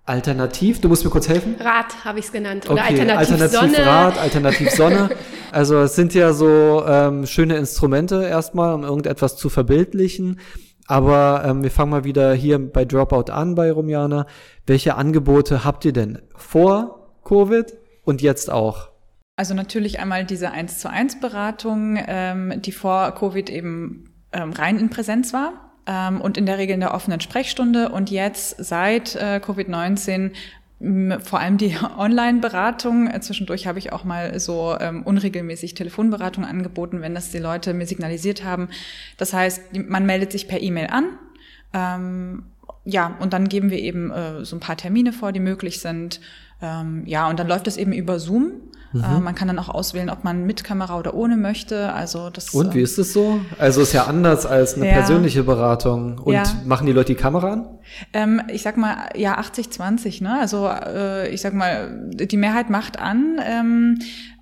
Alternativ, 0.05 0.81
du 0.81 0.89
musst 0.89 1.05
mir 1.05 1.11
kurz 1.11 1.29
helfen? 1.29 1.57
Rad 1.61 2.05
habe 2.05 2.19
ich 2.19 2.27
es 2.27 2.33
genannt. 2.33 2.71
Oder 2.71 2.83
okay, 2.83 3.01
Alternativ, 3.01 3.33
Alternativ 3.33 3.59
Sonne. 3.59 3.87
Rad, 3.87 4.19
Alternativ 4.23 4.71
Sonne. 4.71 5.11
also 5.53 5.81
es 5.81 5.97
sind 5.97 6.15
ja 6.15 6.33
so 6.33 6.83
ähm, 6.87 7.27
schöne 7.27 7.57
Instrumente 7.57 8.23
erstmal, 8.23 8.73
um 8.75 8.85
irgendetwas 8.85 9.37
zu 9.37 9.51
verbildlichen. 9.51 10.41
Aber 10.89 11.45
ähm, 11.45 11.63
wir 11.63 11.71
fangen 11.71 11.91
mal 11.91 12.05
wieder 12.05 12.33
hier 12.33 12.59
bei 12.59 12.85
Dropout 12.85 13.31
an 13.31 13.55
bei 13.55 13.71
Rumiana. 13.71 14.27
Welche 14.67 14.97
Angebote 14.97 15.65
habt 15.65 15.85
ihr 15.85 15.93
denn 15.93 16.21
vor 16.35 17.13
Covid 17.25 17.75
und 18.05 18.23
jetzt 18.23 18.51
auch? 18.51 18.89
Also 19.37 19.55
natürlich 19.55 20.01
einmal 20.01 20.25
diese 20.25 20.51
1 20.51 20.81
zu 20.81 20.91
1 20.91 21.21
Beratung, 21.21 21.99
ähm, 22.09 22.55
die 22.63 22.73
vor 22.73 23.13
Covid 23.13 23.51
eben 23.51 24.15
ähm, 24.33 24.53
rein 24.53 24.79
in 24.79 24.89
Präsenz 24.89 25.33
war 25.35 25.75
ähm, 25.87 26.21
und 26.23 26.39
in 26.39 26.47
der 26.47 26.59
Regel 26.59 26.75
in 26.75 26.81
der 26.81 26.95
offenen 26.95 27.21
Sprechstunde 27.21 27.91
und 27.91 28.11
jetzt 28.11 28.57
seit 28.59 29.15
äh, 29.15 29.41
Covid-19 29.45 30.33
vor 30.81 31.41
allem 31.41 31.59
die 31.59 31.77
Online-Beratung. 31.99 33.09
Äh, 33.09 33.21
zwischendurch 33.21 33.67
habe 33.67 33.79
ich 33.79 33.93
auch 33.93 34.05
mal 34.05 34.39
so 34.39 34.77
ähm, 34.79 35.03
unregelmäßig 35.03 35.75
Telefonberatung 35.75 36.45
angeboten, 36.45 37.01
wenn 37.01 37.15
das 37.15 37.31
die 37.31 37.39
Leute 37.39 37.75
mir 37.75 37.87
signalisiert 37.87 38.45
haben. 38.45 38.69
Das 39.17 39.33
heißt, 39.33 39.89
man 39.89 40.07
meldet 40.07 40.33
sich 40.33 40.49
per 40.49 40.61
E-Mail 40.61 40.89
an. 40.89 41.19
Ähm, 41.73 42.45
ja, 42.85 43.17
und 43.21 43.33
dann 43.33 43.49
geben 43.49 43.71
wir 43.71 43.79
eben 43.79 44.11
äh, 44.11 44.45
so 44.45 44.57
ein 44.57 44.61
paar 44.61 44.77
Termine 44.77 45.13
vor, 45.13 45.33
die 45.33 45.41
möglich 45.41 45.81
sind. 45.81 46.21
Ähm, 46.61 47.03
ja, 47.07 47.29
und 47.29 47.39
dann 47.39 47.49
läuft 47.49 47.67
es 47.67 47.77
eben 47.77 47.93
über 47.93 48.19
Zoom. 48.19 48.53
Mhm. 48.93 49.05
Äh, 49.05 49.21
man 49.21 49.35
kann 49.35 49.49
dann 49.49 49.59
auch 49.59 49.69
auswählen, 49.69 50.09
ob 50.09 50.25
man 50.25 50.47
mit 50.47 50.65
Kamera 50.65 50.99
oder 50.99 51.15
ohne 51.15 51.37
möchte. 51.37 51.93
Also 51.93 52.31
das. 52.31 52.51
Und 52.51 52.75
wie 52.75 52.79
ähm, 52.79 52.85
ist 52.85 52.99
es 52.99 53.13
so? 53.13 53.41
Also 53.59 53.83
ist 53.83 53.93
ja 53.93 54.05
anders 54.05 54.47
als 54.47 54.75
eine 54.75 54.87
ja. 54.87 54.95
persönliche 54.95 55.45
Beratung. 55.45 56.19
Und 56.19 56.35
ja. 56.35 56.45
machen 56.65 56.87
die 56.87 56.93
Leute 56.93 57.15
die 57.15 57.21
Kamera 57.21 57.53
an? 57.53 57.67
Ähm, 58.13 58.43
ich 58.49 58.63
sag 58.63 58.77
mal, 58.77 59.11
ja, 59.15 59.39
80-20, 59.39 60.23
ne? 60.23 60.39
Also 60.41 60.69
äh, 60.69 61.29
ich 61.29 61.41
sag 61.41 61.55
mal, 61.55 62.09
die 62.13 62.37
Mehrheit 62.37 62.71
macht 62.71 62.99
an. 62.99 63.39
Ähm, 63.45 63.99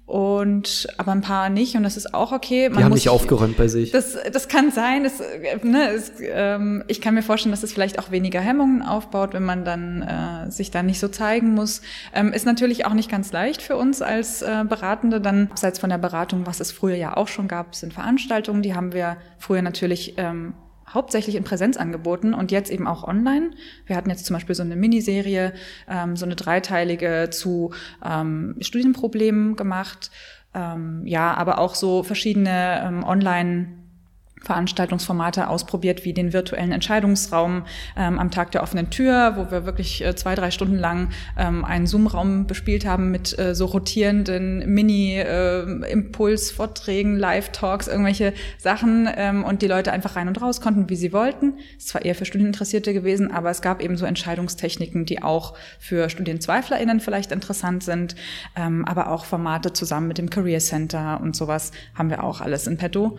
und 0.07 0.87
aber 0.99 1.11
ein 1.11 1.21
paar 1.21 1.49
nicht 1.49 1.75
und 1.75 1.83
das 1.83 1.97
ist 1.97 2.15
auch 2.15 2.31
okay. 2.31 2.69
Man 2.69 2.79
die 2.79 2.85
haben 2.85 2.93
nicht 2.93 3.09
aufgeräumt 3.09 3.57
bei 3.57 3.67
sich. 3.67 3.91
Das, 3.91 4.17
das 4.33 4.47
kann 4.47 4.71
sein. 4.71 5.03
Das, 5.03 5.21
ne, 5.65 5.91
es, 5.91 6.13
ähm, 6.21 6.85
ich 6.87 7.01
kann 7.01 7.15
mir 7.15 7.23
vorstellen, 7.23 7.51
dass 7.51 7.65
es 7.65 7.73
vielleicht 7.73 7.99
auch 7.99 8.13
weniger 8.13 8.41
Hemmungen 8.41 8.83
aufbaut, 8.83 9.35
wenn 9.35 9.43
man 9.43 9.65
dann 9.65 10.03
äh, 10.03 10.51
sich 10.51 10.71
da 10.71 10.85
nicht 10.85 11.01
so 11.01 11.09
zeigen 11.09 11.55
muss. 11.55 11.83
Ähm, 12.15 12.33
ist 12.33 12.47
natürlich 12.47 12.87
auch 12.87 12.95
nicht 12.95 13.11
ganz 13.11 13.33
leicht 13.33 13.63
für 13.63 13.77
uns 13.77 14.01
als 14.01 14.43
äh, 14.43 14.65
Beratende. 14.69 15.21
Dann 15.21 15.49
abseits 15.51 15.81
von 15.81 15.91
der 15.91 15.99
Beratung, 15.99 16.47
was 16.47 16.61
es 16.61 16.71
früher 16.71 16.97
ja 16.97 17.17
auch 17.17 17.27
schon 17.27 17.49
gab, 17.49 17.75
sind 17.75 17.93
Veranstaltungen. 17.93 18.63
Die 18.63 18.77
haben 18.77 18.93
wir 18.93 19.17
früher 19.39 19.63
natürlich 19.63 20.15
ähm, 20.19 20.55
hauptsächlich 20.89 21.37
in 21.37 21.45
Präsenz 21.45 21.77
angeboten 21.77 22.35
und 22.35 22.53
jetzt 22.53 22.71
eben 22.71 22.87
auch 22.87 23.05
online. 23.05 23.51
Wir 23.87 23.97
hatten 23.97 24.11
jetzt 24.11 24.27
zum 24.27 24.35
Beispiel 24.35 24.55
so 24.55 24.63
eine 24.63 24.77
Miniserie, 24.77 25.53
ähm, 25.89 26.17
so 26.17 26.25
eine 26.25 26.37
dreiteilige 26.37 27.29
zu 27.31 27.73
ähm, 28.05 28.57
Studienproblemen 28.61 29.57
gemacht. 29.57 30.11
Ähm, 30.55 31.03
ja, 31.05 31.35
aber 31.35 31.59
auch 31.59 31.75
so 31.75 32.03
verschiedene 32.03 32.83
ähm, 32.85 33.05
Online- 33.05 33.86
Veranstaltungsformate 34.47 35.49
ausprobiert, 35.49 36.05
wie 36.05 36.13
den 36.13 36.33
virtuellen 36.33 36.71
Entscheidungsraum 36.73 37.65
ähm, 37.97 38.19
am 38.19 38.31
Tag 38.31 38.51
der 38.53 38.63
offenen 38.63 38.91
Tür, 38.91 39.33
wo 39.37 39.51
wir 39.51 39.65
wirklich 39.67 40.05
äh, 40.05 40.15
zwei, 40.15 40.37
drei 40.37 40.53
Stunden 40.53 40.77
lang 40.77 41.09
ähm, 41.37 41.65
einen 41.65 41.87
Zoom-Raum 41.87 42.47
bespielt 42.47 42.87
haben 42.87 43.11
mit 43.11 43.39
äh, 43.39 43.55
so 43.55 43.67
rotierenden 43.67 44.73
Mini-Impuls-Vorträgen, 44.73 47.17
äh, 47.17 47.21
Live-Talks, 47.21 47.89
irgendwelche 47.89 48.33
Sachen 48.59 49.09
ähm, 49.17 49.45
und 49.45 49.61
die 49.63 49.67
Leute 49.67 49.91
einfach 49.93 50.17
rein 50.17 50.29
und 50.29 50.41
raus 50.41 50.61
konnten, 50.61 50.89
wie 50.89 50.97
sie 50.97 51.13
wollten. 51.13 51.55
Es 51.77 51.93
war 51.93 52.05
eher 52.05 52.15
für 52.15 52.25
Studieninteressierte 52.25 52.95
gewesen, 52.95 53.33
aber 53.33 53.51
es 53.51 53.63
gab 53.63 53.83
eben 53.83 53.97
so 53.97 54.07
Entscheidungstechniken, 54.07 55.07
die 55.07 55.25
auch 55.25 55.55
für 55.81 56.09
StudienzweiflerInnen 56.09 57.01
vielleicht 57.01 57.33
interessant 57.33 57.83
sind, 57.83 58.15
ähm, 58.55 58.85
aber 58.85 59.11
auch 59.11 59.25
Formate 59.25 59.73
zusammen 59.73 60.07
mit 60.07 60.19
dem 60.19 60.31
Career 60.31 60.61
Center 60.61 61.21
und 61.21 61.35
sowas 61.35 61.73
haben 61.95 62.11
wir 62.11 62.23
auch 62.23 62.41
alles 62.41 62.69
in 62.69 62.77
petto. 62.77 63.19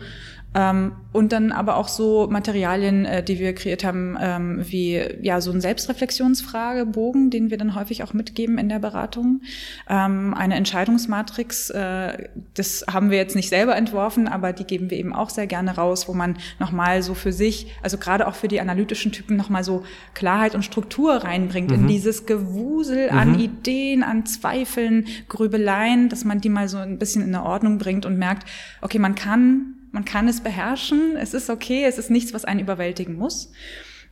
Ähm, 0.54 0.92
und 1.12 1.32
dann 1.32 1.52
aber 1.52 1.76
auch 1.76 1.88
so 1.88 2.26
Materialien, 2.30 3.04
äh, 3.04 3.22
die 3.22 3.38
wir 3.38 3.54
kreiert 3.54 3.84
haben, 3.84 4.16
ähm, 4.20 4.60
wie 4.62 5.02
ja 5.20 5.40
so 5.40 5.50
ein 5.50 5.60
Selbstreflexionsfragebogen, 5.60 7.30
den 7.30 7.50
wir 7.50 7.58
dann 7.58 7.74
häufig 7.74 8.02
auch 8.02 8.14
mitgeben 8.14 8.56
in 8.56 8.68
der 8.68 8.78
Beratung. 8.78 9.42
Ähm, 9.88 10.32
eine 10.32 10.54
Entscheidungsmatrix, 10.54 11.70
äh, 11.70 12.28
das 12.54 12.84
haben 12.90 13.10
wir 13.10 13.18
jetzt 13.18 13.36
nicht 13.36 13.48
selber 13.50 13.76
entworfen, 13.76 14.26
aber 14.26 14.52
die 14.52 14.64
geben 14.64 14.90
wir 14.90 14.98
eben 14.98 15.12
auch 15.12 15.28
sehr 15.28 15.46
gerne 15.46 15.76
raus, 15.76 16.08
wo 16.08 16.14
man 16.14 16.38
nochmal 16.58 17.02
so 17.02 17.14
für 17.14 17.32
sich, 17.32 17.72
also 17.82 17.98
gerade 17.98 18.26
auch 18.26 18.34
für 18.34 18.48
die 18.48 18.60
analytischen 18.60 19.12
Typen 19.12 19.36
nochmal 19.36 19.64
so 19.64 19.84
Klarheit 20.14 20.54
und 20.54 20.64
Struktur 20.64 21.24
reinbringt 21.24 21.70
mhm. 21.70 21.76
in 21.76 21.88
dieses 21.88 22.24
Gewusel 22.24 23.10
mhm. 23.10 23.18
an 23.18 23.38
Ideen, 23.38 24.02
an 24.02 24.24
Zweifeln, 24.24 25.06
Grübeleien, 25.28 26.08
dass 26.08 26.24
man 26.24 26.40
die 26.40 26.48
mal 26.48 26.68
so 26.68 26.78
ein 26.78 26.98
bisschen 26.98 27.22
in 27.22 27.34
eine 27.34 27.44
Ordnung 27.44 27.78
bringt 27.78 28.06
und 28.06 28.18
merkt, 28.18 28.48
okay, 28.80 28.98
man 28.98 29.14
kann 29.14 29.74
man 29.98 30.04
kann 30.04 30.28
es 30.28 30.40
beherrschen, 30.42 31.16
es 31.16 31.34
ist 31.34 31.50
okay, 31.50 31.84
es 31.84 31.98
ist 31.98 32.08
nichts, 32.08 32.32
was 32.32 32.44
einen 32.44 32.60
überwältigen 32.60 33.16
muss. 33.16 33.50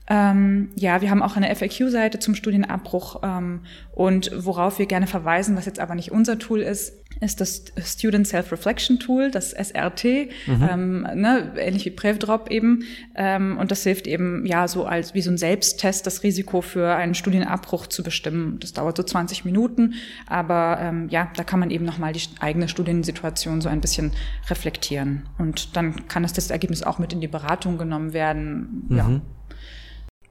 Ähm, 0.09 0.71
ja, 0.77 1.01
wir 1.01 1.11
haben 1.11 1.23
auch 1.23 1.37
eine 1.37 1.55
FAQ-Seite 1.55 2.19
zum 2.19 2.35
Studienabbruch 2.35 3.21
ähm, 3.25 3.61
und 3.92 4.31
worauf 4.37 4.79
wir 4.79 4.87
gerne 4.87 5.07
verweisen, 5.07 5.57
was 5.57 5.66
jetzt 5.66 5.81
aber 5.81 5.95
nicht 5.95 6.12
unser 6.12 6.38
Tool 6.38 6.61
ist, 6.61 6.92
ist 7.21 7.40
das 7.40 7.64
Student 7.83 8.27
Self-Reflection 8.27 8.99
Tool, 8.99 9.31
das 9.31 9.53
SRT, 9.53 10.05
mhm. 10.05 10.69
ähm, 10.71 11.01
ne, 11.14 11.55
ähnlich 11.57 11.87
wie 11.87 11.90
PrevDrop 11.90 12.51
eben. 12.51 12.85
Ähm, 13.14 13.57
und 13.59 13.71
das 13.71 13.83
hilft 13.85 14.07
eben 14.07 14.45
ja 14.45 14.69
so 14.69 14.85
als 14.85 15.14
wie 15.14 15.23
so 15.23 15.31
ein 15.31 15.38
Selbsttest, 15.38 16.07
das 16.07 16.23
Risiko 16.23 16.61
für 16.61 16.95
einen 16.95 17.14
Studienabbruch 17.14 17.87
zu 17.87 18.03
bestimmen. 18.03 18.59
Das 18.61 18.75
dauert 18.75 18.97
so 18.99 19.03
20 19.03 19.45
Minuten, 19.45 19.95
aber 20.27 20.79
ähm, 20.81 21.09
ja, 21.09 21.31
da 21.37 21.45
kann 21.45 21.59
man 21.59 21.71
eben 21.71 21.85
nochmal 21.85 22.12
die 22.12 22.21
eigene 22.40 22.69
Studiensituation 22.69 23.61
so 23.61 23.69
ein 23.69 23.81
bisschen 23.81 24.12
reflektieren. 24.51 25.27
Und 25.38 25.77
dann 25.77 26.09
kann 26.09 26.23
das, 26.23 26.35
das 26.35 26.51
Ergebnis 26.51 26.83
auch 26.83 26.99
mit 26.99 27.12
in 27.12 27.21
die 27.21 27.29
Beratung 27.29 27.79
genommen 27.79 28.12
werden. 28.12 28.87
Mhm. 28.88 28.97
Ja. 28.97 29.21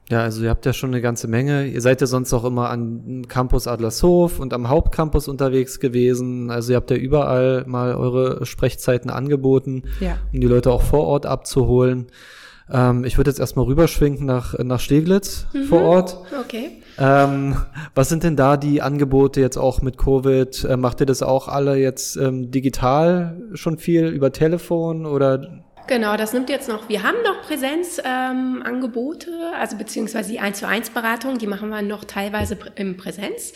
Ja, 0.10 0.22
also 0.22 0.44
ihr 0.44 0.52
habt 0.52 0.66
ja 0.66 0.74
schon 0.74 0.92
eine 0.92 1.02
ganze 1.02 1.28
Menge. 1.28 1.66
Ihr 1.66 1.82
seid 1.82 2.00
ja 2.00 2.08
sonst 2.08 2.32
auch 2.34 2.46
immer 2.46 2.70
an 2.70 3.26
Campus 3.28 3.68
Adlershof 3.68 4.40
und 4.40 4.54
am 4.54 4.70
Hauptcampus 4.70 5.28
unterwegs 5.28 5.80
gewesen. 5.80 6.52
Also 6.52 6.74
ihr 6.74 6.76
habt 6.76 6.92
ja 6.92 6.98
überall 6.98 7.64
mal 7.66 7.96
eure 7.96 8.46
Sprechzeiten 8.46 9.10
angeboten, 9.10 9.84
ja. 10.00 10.18
um 10.32 10.42
die 10.42 10.48
Leute 10.48 10.72
auch 10.72 10.84
vor 10.84 11.06
Ort 11.06 11.26
abzuholen. 11.26 12.08
Ähm, 12.72 13.04
ich 13.04 13.18
würde 13.18 13.32
jetzt 13.32 13.40
erstmal 13.40 13.66
rüberschwenken 13.66 14.26
nach, 14.26 14.58
nach 14.60 14.80
Steglitz 14.80 15.48
mhm. 15.54 15.64
vor 15.64 15.82
Ort. 15.82 16.18
Okay. 16.40 16.82
Ähm, 16.98 17.58
was 17.94 18.10
sind 18.10 18.24
denn 18.24 18.36
da 18.36 18.58
die 18.58 18.82
Angebote 18.82 19.42
jetzt 19.42 19.58
auch 19.58 19.82
mit 19.82 19.98
Covid? 19.98 20.64
Äh, 20.66 20.78
macht 20.78 21.00
ihr 21.00 21.06
das 21.06 21.24
auch 21.24 21.48
alle 21.48 21.78
jetzt 21.78 22.16
ähm, 22.16 22.52
digital 22.52 23.42
schon 23.54 23.78
viel 23.78 24.06
über 24.08 24.32
Telefon 24.32 25.06
oder 25.06 25.65
Genau, 25.88 26.18
das 26.18 26.34
nimmt 26.34 26.50
jetzt 26.50 26.68
noch, 26.68 26.90
wir 26.90 27.04
haben 27.04 27.18
noch 27.24 27.44
Präsenzangebote, 27.44 29.30
ähm, 29.30 29.54
also 29.60 29.78
beziehungsweise 29.78 30.32
die 30.32 30.40
1 30.40 30.58
zu 30.60 30.68
1 30.68 30.90
Beratung, 30.90 31.38
die 31.38 31.46
machen 31.46 31.70
wir 31.70 31.84
noch 31.84 32.06
teilweise 32.06 32.58
im 32.76 32.98
Präsenz. 32.98 33.54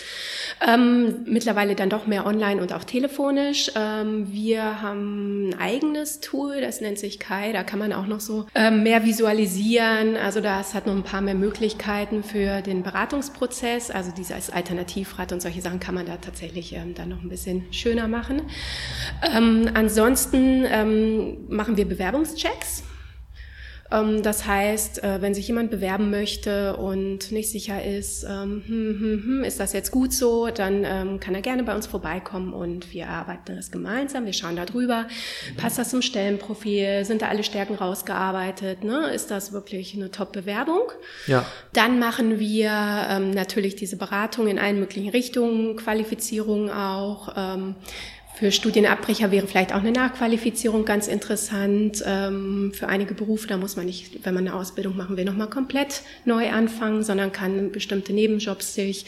Ähm, 0.68 1.22
mittlerweile 1.26 1.74
dann 1.74 1.90
doch 1.90 2.06
mehr 2.06 2.28
online 2.28 2.62
und 2.62 2.72
auch 2.72 2.84
telefonisch. 2.84 3.72
Ähm, 3.76 4.32
wir 4.32 4.84
haben 4.84 5.50
ein 5.50 5.60
eigenes 5.60 6.20
Tool, 6.20 6.62
das 6.62 6.82
nennt 6.82 7.00
sich 7.00 7.18
Kai, 7.18 7.52
da 7.52 7.64
kann 7.64 7.80
man 7.80 7.94
auch 7.94 8.06
noch 8.06 8.20
so 8.20 8.46
ähm, 8.54 8.84
mehr 8.84 9.06
visualisieren. 9.06 10.16
Also 10.16 10.40
das 10.40 10.76
hat 10.76 10.86
noch 10.86 10.96
ein 10.96 11.04
paar 11.04 11.22
mehr 11.22 11.36
Möglichkeiten 11.36 12.24
für 12.24 12.62
den 12.62 12.84
Beratungsprozess. 12.84 13.90
Also 13.90 14.12
dieses 14.12 14.52
Alternativrad 14.52 15.32
und 15.32 15.42
solche 15.42 15.62
Sachen 15.62 15.80
kann 15.80 15.96
man 15.96 16.06
da 16.06 16.18
tatsächlich 16.18 16.74
ähm, 16.74 16.94
dann 16.94 17.10
noch 17.10 17.24
ein 17.24 17.30
bisschen 17.30 17.66
schöner 17.74 18.08
machen. 18.08 18.44
Ähm, 19.36 19.72
ansonsten 19.74 20.60
machen 21.48 21.78
wir 21.78 21.88
Bewerbungen 21.88 22.19
Bewerbungschecks. 22.20 22.84
Ähm, 23.92 24.22
das 24.22 24.46
heißt, 24.46 25.04
äh, 25.04 25.20
wenn 25.22 25.34
sich 25.34 25.48
jemand 25.48 25.72
bewerben 25.72 26.12
möchte 26.12 26.76
und 26.76 27.32
nicht 27.32 27.50
sicher 27.50 27.84
ist, 27.84 28.24
ähm, 28.24 28.62
hm, 28.68 29.00
hm, 29.00 29.24
hm, 29.26 29.44
ist 29.44 29.60
das 29.60 29.74
jetzt 29.74 29.90
gut 29.90 30.14
so, 30.14 30.50
dann 30.50 30.84
ähm, 30.86 31.20
kann 31.20 31.34
er 31.34 31.42
gerne 31.42 31.64
bei 31.64 31.74
uns 31.74 31.88
vorbeikommen 31.88 32.54
und 32.54 32.94
wir 32.94 33.10
arbeiten 33.10 33.56
das 33.56 33.72
gemeinsam. 33.72 34.26
Wir 34.26 34.34
schauen 34.34 34.56
da 34.56 34.66
drüber. 34.66 35.08
Passt 35.58 35.80
das 35.80 35.90
zum 35.90 36.04
Stellenprofil? 36.04 37.04
Sind 37.04 37.24
da 37.24 37.30
alle 37.30 37.44
Stärken 37.44 37.74
rausgearbeitet? 37.74 38.84
Ne? 38.84 39.12
Ist 39.12 39.32
das 39.32 39.54
wirklich 39.54 39.96
eine 39.96 40.12
Top-Bewerbung? 40.12 40.92
Ja. 41.26 41.46
Dann 41.74 41.98
machen 41.98 42.38
wir 42.38 42.70
natürlich 42.70 43.76
diese 43.76 43.98
Beratung 43.98 44.48
in 44.48 44.60
allen 44.60 44.80
möglichen 44.80 45.10
Richtungen, 45.10 45.78
Qualifizierung 45.78 46.70
auch. 46.70 47.34
Für 48.40 48.54
Studienabbrecher 48.54 49.32
wäre 49.32 49.48
vielleicht 49.48 49.74
auch 49.74 49.80
eine 49.80 49.92
Nachqualifizierung 49.92 50.86
ganz 50.86 51.10
interessant. 51.10 52.02
Ähm, 52.06 52.72
für 52.74 52.88
einige 52.88 53.14
Berufe, 53.14 53.50
da 53.50 53.58
muss 53.58 53.76
man 53.76 53.86
nicht, 53.86 54.26
wenn 54.26 54.34
man 54.34 54.48
eine 54.48 54.56
Ausbildung 54.56 54.96
machen 54.96 55.18
will, 55.18 55.26
nochmal 55.26 55.50
komplett 55.50 56.04
neu 56.24 56.50
anfangen, 56.50 57.04
sondern 57.04 57.34
kann 57.34 57.74
bestimmte 57.74 58.14
Nebenjobs 58.14 58.76
sich 58.76 59.06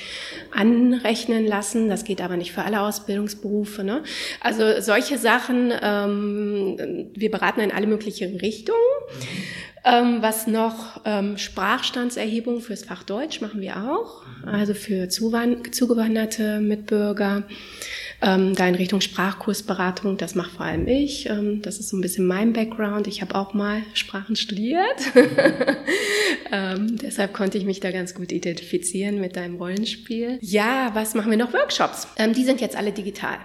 anrechnen 0.53 1.47
lassen. 1.47 1.87
Das 1.87 2.03
geht 2.03 2.19
aber 2.19 2.35
nicht 2.35 2.51
für 2.51 2.63
alle 2.63 2.81
Ausbildungsberufe. 2.81 3.85
Ne? 3.85 4.03
Also 4.41 4.81
solche 4.81 5.17
Sachen, 5.17 5.71
ähm, 5.81 7.07
wir 7.13 7.31
beraten 7.31 7.61
in 7.61 7.71
alle 7.71 7.87
möglichen 7.87 8.35
Richtungen. 8.35 8.79
Ähm, 9.85 10.17
was 10.19 10.45
noch 10.45 10.99
ähm, 11.05 11.37
Sprachstandserhebung 11.37 12.59
fürs 12.59 12.83
Fach 12.83 13.03
Deutsch 13.03 13.39
machen 13.39 13.61
wir 13.61 13.77
auch, 13.77 14.23
also 14.45 14.73
für 14.73 15.09
zugewanderte 15.09 16.59
Mitbürger 16.59 17.43
ähm, 18.21 18.55
da 18.55 18.67
in 18.67 18.75
Richtung 18.75 19.01
Sprachkursberatung. 19.01 20.17
Das 20.17 20.35
mache 20.35 20.51
vor 20.51 20.65
allem 20.65 20.87
ich. 20.87 21.27
Ähm, 21.29 21.61
das 21.61 21.79
ist 21.79 21.89
so 21.89 21.97
ein 21.97 22.01
bisschen 22.01 22.25
mein 22.25 22.53
Background. 22.53 23.07
Ich 23.07 23.21
habe 23.21 23.35
auch 23.35 23.53
mal 23.53 23.81
Sprachen 23.93 24.35
studiert. 24.35 24.81
ähm, 26.51 26.97
deshalb 26.97 27.33
konnte 27.33 27.57
ich 27.57 27.65
mich 27.65 27.79
da 27.79 27.91
ganz 27.91 28.13
gut 28.13 28.31
identifizieren 28.31 29.19
mit 29.19 29.35
deinem 29.35 29.55
Rollenspiel. 29.55 30.37
Ja, 30.41 30.91
was 30.93 31.15
machen 31.15 31.31
wir 31.31 31.37
noch? 31.37 31.53
Workshops. 31.53 32.07
Ähm, 32.17 32.33
die 32.33 32.43
sind 32.43 32.61
jetzt 32.61 32.75
alle 32.75 32.91
digital. 32.91 33.37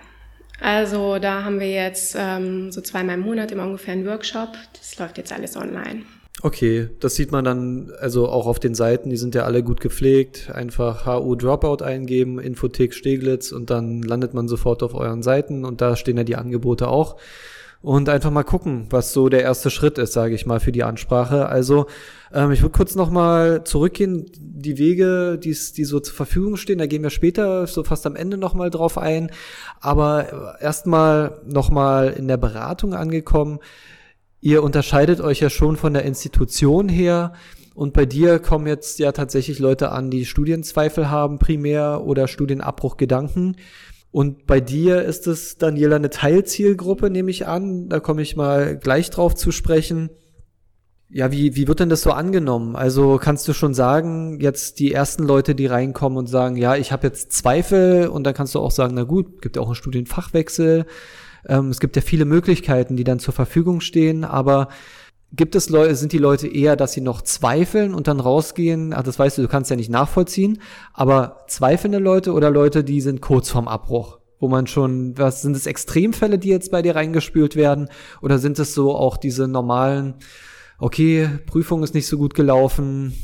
Also 0.61 1.19
da 1.19 1.45
haben 1.45 1.61
wir 1.61 1.71
jetzt 1.71 2.17
ähm, 2.19 2.73
so 2.73 2.81
zweimal 2.81 3.17
im 3.17 3.23
Monat 3.23 3.51
immer 3.51 3.65
ungefähr 3.65 3.93
einen 3.93 4.07
Workshop. 4.07 4.57
Das 4.79 4.99
läuft 4.99 5.19
jetzt 5.19 5.33
alles 5.33 5.57
online. 5.57 6.03
Okay, 6.43 6.91
das 7.01 7.15
sieht 7.15 7.33
man 7.33 7.47
dann 7.47 7.93
also 7.99 8.29
auch 8.29 8.47
auf 8.47 8.61
den 8.61 8.75
Seiten, 8.75 9.09
die 9.09 9.17
sind 9.17 9.35
ja 9.35 9.45
alle 9.45 9.63
gut 9.63 9.81
gepflegt. 9.81 10.51
Einfach 10.53 11.07
HU 11.07 11.35
Dropout 11.35 11.83
eingeben, 11.83 12.39
Infothek 12.39 12.93
Steglitz 12.93 13.53
und 13.53 13.71
dann 13.71 14.03
landet 14.03 14.35
man 14.35 14.47
sofort 14.47 14.83
auf 14.83 14.95
euren 14.95 15.23
Seiten 15.23 15.65
und 15.65 15.81
da 15.81 15.97
stehen 15.97 16.19
ja 16.19 16.25
die 16.25 16.37
Angebote 16.37 16.89
auch. 16.89 17.17
Und 17.81 18.09
einfach 18.09 18.31
mal 18.31 18.43
gucken, 18.43 18.87
was 18.91 19.13
so 19.13 19.29
der 19.29 19.43
erste 19.43 19.71
Schritt 19.71 19.97
ist, 19.99 20.13
sage 20.13 20.35
ich 20.35 20.45
mal, 20.45 20.61
für 20.61 20.73
die 20.73 20.83
Ansprache. 20.83 21.47
Also 21.47 21.87
ähm, 22.35 22.51
ich 22.51 22.61
würde 22.61 22.77
kurz 22.77 22.97
nochmal 22.97 23.65
zurückgehen, 23.65 24.27
die 24.39 24.77
Wege, 24.77 25.39
die's, 25.39 25.73
die 25.73 25.85
so 25.85 26.01
zur 26.01 26.17
Verfügung 26.17 26.57
stehen, 26.57 26.79
da 26.79 26.87
gehen 26.87 27.03
wir 27.03 27.11
später 27.11 27.67
so 27.67 27.85
fast 27.85 28.07
am 28.07 28.17
Ende 28.17 28.39
nochmal 28.39 28.71
drauf 28.71 28.99
ein. 28.99 29.31
Aber 29.81 30.59
erstmal 30.61 31.41
nochmal 31.47 32.11
in 32.11 32.29
der 32.29 32.39
Beratung 32.39 32.93
angekommen 32.93 33.61
ihr 34.47 34.63
unterscheidet 34.63 35.21
euch 35.21 35.41
ja 35.41 35.51
schon 35.51 35.75
von 35.77 35.93
der 35.93 36.05
Institution 36.05 36.89
her. 36.89 37.33
Und 37.75 37.93
bei 37.93 38.07
dir 38.07 38.39
kommen 38.39 38.69
jetzt 38.69 39.01
ja 39.01 39.11
tatsächlich 39.11 39.59
Leute 39.59 39.91
an, 39.91 40.09
die 40.09 40.25
Studienzweifel 40.25 41.11
haben 41.11 41.41
primär 41.41 42.05
oder 42.05 42.29
Studienabbruchgedanken. 42.29 43.57
Und 44.13 44.47
bei 44.47 44.61
dir 44.61 45.03
ist 45.03 45.27
es, 45.27 45.59
Daniela, 45.59 45.97
eine 45.97 46.11
Teilzielgruppe, 46.11 47.11
nehme 47.11 47.33
ich 47.33 47.49
an. 47.49 47.89
Da 47.89 47.99
komme 47.99 48.23
ich 48.23 48.37
mal 48.37 48.79
gleich 48.79 49.11
drauf 49.11 49.35
zu 49.35 49.51
sprechen. 49.51 50.11
Ja, 51.11 51.33
wie, 51.33 51.57
wie 51.57 51.67
wird 51.67 51.81
denn 51.81 51.89
das 51.89 52.03
so 52.03 52.13
angenommen? 52.13 52.77
Also 52.77 53.19
kannst 53.21 53.49
du 53.49 53.53
schon 53.53 53.75
sagen, 53.75 54.39
jetzt 54.41 54.79
die 54.79 54.93
ersten 54.93 55.25
Leute, 55.25 55.57
die 55.57 55.67
reinkommen 55.67 56.19
und 56.19 56.29
sagen, 56.29 56.55
ja, 56.55 56.77
ich 56.77 56.93
habe 56.93 57.09
jetzt 57.09 57.33
Zweifel 57.33 58.07
und 58.07 58.23
dann 58.23 58.35
kannst 58.35 58.55
du 58.55 58.61
auch 58.61 58.71
sagen, 58.71 58.95
na 58.95 59.03
gut, 59.03 59.43
gibt 59.43 59.57
ja 59.57 59.63
auch 59.63 59.67
einen 59.67 59.75
Studienfachwechsel 59.75 60.87
ähm, 61.49 61.71
es 61.71 61.81
gibt 61.81 61.97
ja 61.97 62.03
viele 62.03 62.25
Möglichkeiten, 62.25 62.97
die 62.97 63.05
dann 63.05 63.19
zur 63.19 63.35
Verfügung 63.35 63.81
stehen, 63.81 64.25
aber 64.25 64.69
gibt 65.33 65.55
es 65.55 65.69
Leute, 65.69 65.95
sind 65.95 66.13
die 66.13 66.19
Leute 66.19 66.49
eher, 66.49 66.77
dass 66.77 66.93
sie 66.93 67.01
noch 67.01 67.23
zweifeln 67.23 67.95
und 67.95 68.09
dann 68.09 68.21
rausgehen? 68.21 68.93
Ach, 68.95 69.03
das 69.03 69.19
weißt 69.19 69.39
du, 69.39 69.43
du 69.43 69.49
kannst 69.49 69.71
ja 69.71 69.77
nicht 69.77 69.91
nachvollziehen, 69.91 70.61
aber 70.93 71.45
zweifelnde 71.49 71.99
Leute 71.99 72.33
oder 72.33 72.51
Leute, 72.51 72.85
die 72.85 73.01
sind 73.01 73.21
kurz 73.21 73.51
vorm 73.51 73.69
Abbruch? 73.69 74.19
Wo 74.39 74.49
man 74.49 74.67
schon, 74.67 75.17
was 75.17 75.41
sind 75.41 75.57
es 75.57 75.67
Extremfälle, 75.67 76.39
die 76.39 76.51
jetzt 76.51 76.71
bei 76.71 76.83
dir 76.83 76.95
reingespült 76.95 77.57
werden? 77.57 77.89
Oder 78.21 78.39
sind 78.39 78.59
es 78.59 78.75
so 78.75 78.95
auch 78.95 79.17
diese 79.17 79.49
normalen, 79.49 80.15
okay, 80.79 81.31
Prüfung 81.47 81.83
ist 81.83 81.95
nicht 81.95 82.07
so 82.07 82.19
gut 82.19 82.35
gelaufen, 82.35 83.15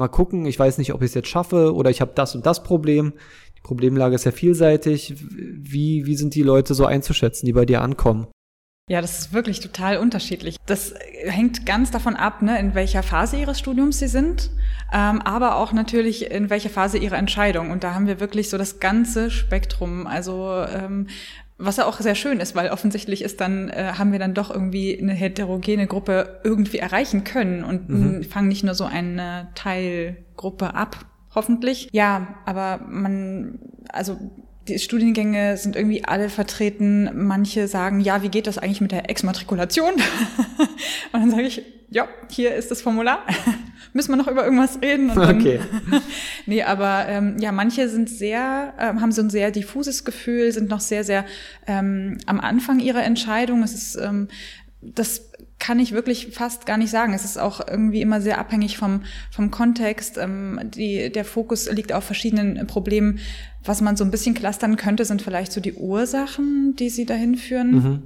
mal 0.00 0.08
gucken, 0.08 0.46
ich 0.46 0.58
weiß 0.58 0.78
nicht, 0.78 0.94
ob 0.94 1.02
ich 1.02 1.10
es 1.10 1.14
jetzt 1.14 1.28
schaffe 1.28 1.74
oder 1.74 1.90
ich 1.90 2.00
habe 2.00 2.12
das 2.14 2.34
und 2.34 2.46
das 2.46 2.62
Problem. 2.62 3.12
Die 3.60 3.66
Problemlage 3.66 4.14
ist 4.14 4.24
ja 4.24 4.32
vielseitig. 4.32 5.14
Wie, 5.18 6.06
wie 6.06 6.16
sind 6.16 6.34
die 6.34 6.42
Leute 6.42 6.74
so 6.74 6.86
einzuschätzen, 6.86 7.46
die 7.46 7.52
bei 7.52 7.66
dir 7.66 7.82
ankommen? 7.82 8.26
Ja, 8.88 9.00
das 9.00 9.20
ist 9.20 9.32
wirklich 9.32 9.60
total 9.60 9.98
unterschiedlich. 9.98 10.56
Das 10.66 10.94
hängt 11.22 11.64
ganz 11.64 11.92
davon 11.92 12.16
ab, 12.16 12.42
ne, 12.42 12.58
in 12.58 12.74
welcher 12.74 13.04
Phase 13.04 13.36
ihres 13.36 13.56
Studiums 13.56 14.00
sie 14.00 14.08
sind, 14.08 14.50
ähm, 14.92 15.22
aber 15.22 15.56
auch 15.56 15.72
natürlich 15.72 16.28
in 16.28 16.50
welcher 16.50 16.70
Phase 16.70 16.98
ihrer 16.98 17.16
Entscheidung. 17.16 17.70
Und 17.70 17.84
da 17.84 17.94
haben 17.94 18.08
wir 18.08 18.18
wirklich 18.18 18.50
so 18.50 18.58
das 18.58 18.80
ganze 18.80 19.30
Spektrum. 19.30 20.08
Also 20.08 20.64
ähm, 20.68 21.06
was 21.56 21.76
ja 21.76 21.86
auch 21.86 22.00
sehr 22.00 22.16
schön 22.16 22.40
ist, 22.40 22.56
weil 22.56 22.70
offensichtlich 22.70 23.22
ist 23.22 23.40
dann, 23.40 23.68
äh, 23.68 23.92
haben 23.96 24.10
wir 24.10 24.18
dann 24.18 24.34
doch 24.34 24.50
irgendwie 24.50 24.98
eine 24.98 25.12
heterogene 25.12 25.86
Gruppe 25.86 26.40
irgendwie 26.42 26.78
erreichen 26.78 27.22
können 27.22 27.62
und 27.62 27.88
mhm. 27.90 28.24
fangen 28.24 28.48
nicht 28.48 28.64
nur 28.64 28.74
so 28.74 28.86
eine 28.86 29.50
Teilgruppe 29.54 30.74
ab, 30.74 30.96
hoffentlich. 31.34 31.88
Ja, 31.92 32.34
aber 32.44 32.80
man, 32.88 33.58
also 33.88 34.18
die 34.68 34.78
Studiengänge 34.78 35.56
sind 35.56 35.76
irgendwie 35.76 36.04
alle 36.04 36.28
vertreten. 36.28 37.10
Manche 37.26 37.68
sagen, 37.68 38.00
ja, 38.00 38.22
wie 38.22 38.28
geht 38.28 38.46
das 38.46 38.58
eigentlich 38.58 38.80
mit 38.80 38.92
der 38.92 39.10
Exmatrikulation? 39.10 39.94
und 41.12 41.20
dann 41.20 41.30
sage 41.30 41.42
ich, 41.42 41.62
ja, 41.90 42.06
hier 42.30 42.54
ist 42.54 42.70
das 42.70 42.82
Formular. 42.82 43.26
Müssen 43.92 44.12
wir 44.12 44.16
noch 44.16 44.28
über 44.28 44.44
irgendwas 44.44 44.80
reden? 44.80 45.08
Dann, 45.08 45.40
okay. 45.40 45.60
nee, 46.46 46.62
aber 46.62 47.06
ähm, 47.08 47.36
ja, 47.40 47.50
manche 47.50 47.88
sind 47.88 48.08
sehr, 48.08 48.74
äh, 48.78 49.00
haben 49.00 49.10
so 49.10 49.22
ein 49.22 49.30
sehr 49.30 49.50
diffuses 49.50 50.04
Gefühl, 50.04 50.52
sind 50.52 50.70
noch 50.70 50.80
sehr, 50.80 51.02
sehr 51.02 51.24
ähm, 51.66 52.18
am 52.26 52.38
Anfang 52.38 52.78
ihrer 52.78 53.02
Entscheidung. 53.02 53.64
Es 53.64 53.74
ist 53.74 53.96
ähm, 53.96 54.28
das 54.82 55.30
kann 55.58 55.78
ich 55.78 55.92
wirklich 55.92 56.28
fast 56.32 56.64
gar 56.64 56.78
nicht 56.78 56.90
sagen. 56.90 57.12
Es 57.12 57.24
ist 57.24 57.38
auch 57.38 57.60
irgendwie 57.66 58.00
immer 58.00 58.20
sehr 58.20 58.38
abhängig 58.38 58.78
vom, 58.78 59.02
vom 59.30 59.50
Kontext. 59.50 60.16
Ähm, 60.16 60.58
die, 60.64 61.12
der 61.12 61.24
Fokus 61.24 61.70
liegt 61.70 61.92
auf 61.92 62.04
verschiedenen 62.04 62.66
Problemen. 62.66 63.18
Was 63.62 63.82
man 63.82 63.96
so 63.96 64.04
ein 64.04 64.10
bisschen 64.10 64.34
clustern 64.34 64.76
könnte, 64.76 65.04
sind 65.04 65.20
vielleicht 65.20 65.52
so 65.52 65.60
die 65.60 65.74
Ursachen, 65.74 66.74
die 66.76 66.88
sie 66.88 67.04
dahin 67.04 67.36
führen. 67.36 67.70
Mhm. 67.72 68.02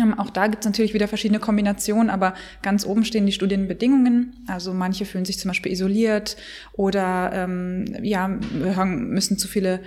Ähm, 0.00 0.18
auch 0.18 0.30
da 0.30 0.46
gibt 0.46 0.64
es 0.64 0.66
natürlich 0.66 0.94
wieder 0.94 1.06
verschiedene 1.06 1.40
Kombinationen, 1.40 2.10
aber 2.10 2.34
ganz 2.62 2.86
oben 2.86 3.04
stehen 3.04 3.26
die 3.26 3.32
Studienbedingungen. 3.32 4.34
Also 4.46 4.72
manche 4.72 5.04
fühlen 5.04 5.26
sich 5.26 5.38
zum 5.38 5.50
Beispiel 5.50 5.72
isoliert 5.72 6.36
oder 6.72 7.32
ähm, 7.34 7.84
ja, 8.02 8.28
müssen 8.28 9.38
zu 9.38 9.46
viele 9.46 9.80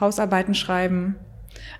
Hausarbeiten 0.00 0.54
schreiben 0.54 1.16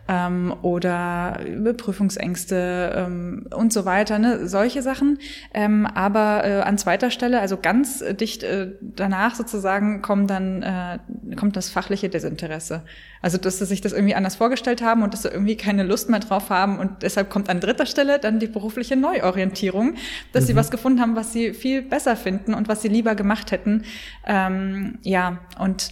ähm, 0.09 0.55
oder 0.62 1.40
Prüfungsängste 1.77 2.92
ähm, 2.96 3.46
und 3.55 3.72
so 3.72 3.85
weiter, 3.85 4.18
ne? 4.18 4.48
solche 4.48 4.83
Sachen. 4.83 5.18
Ähm, 5.53 5.87
aber 5.87 6.44
äh, 6.44 6.61
an 6.61 6.79
zweiter 6.79 7.11
Stelle, 7.11 7.40
also 7.40 7.57
ganz 7.57 8.03
dicht 8.20 8.42
äh, 8.42 8.72
danach 8.81 9.35
sozusagen, 9.35 10.03
kommt 10.03 10.31
dann 10.31 10.62
äh, 10.62 10.98
kommt 11.37 11.57
das 11.57 11.70
fachliche 11.70 12.09
Desinteresse. 12.09 12.83
Also 13.20 13.38
dass 13.38 13.59
sie 13.59 13.66
sich 13.66 13.81
das 13.81 13.92
irgendwie 13.92 14.14
anders 14.14 14.37
vorgestellt 14.37 14.83
haben 14.83 15.03
und 15.03 15.12
dass 15.12 15.22
sie 15.22 15.29
irgendwie 15.29 15.57
keine 15.57 15.83
Lust 15.83 16.09
mehr 16.09 16.20
drauf 16.20 16.51
haben 16.51 16.79
und 16.79 17.03
deshalb 17.03 17.31
kommt 17.31 17.48
an 17.48 17.61
dritter 17.61 17.87
Stelle 17.87 18.18
dann 18.18 18.38
die 18.38 18.46
berufliche 18.46 18.96
Neuorientierung, 18.96 19.94
dass 20.33 20.44
mhm. 20.44 20.46
sie 20.48 20.57
was 20.57 20.70
gefunden 20.70 21.01
haben, 21.01 21.16
was 21.16 21.33
sie 21.33 21.53
viel 21.53 21.83
besser 21.83 22.16
finden 22.16 22.55
und 22.55 22.68
was 22.68 22.83
sie 22.83 22.88
lieber 22.88 23.14
gemacht 23.14 23.51
hätten. 23.51 23.85
Ähm, 24.27 24.98
ja, 25.03 25.38
und 25.59 25.90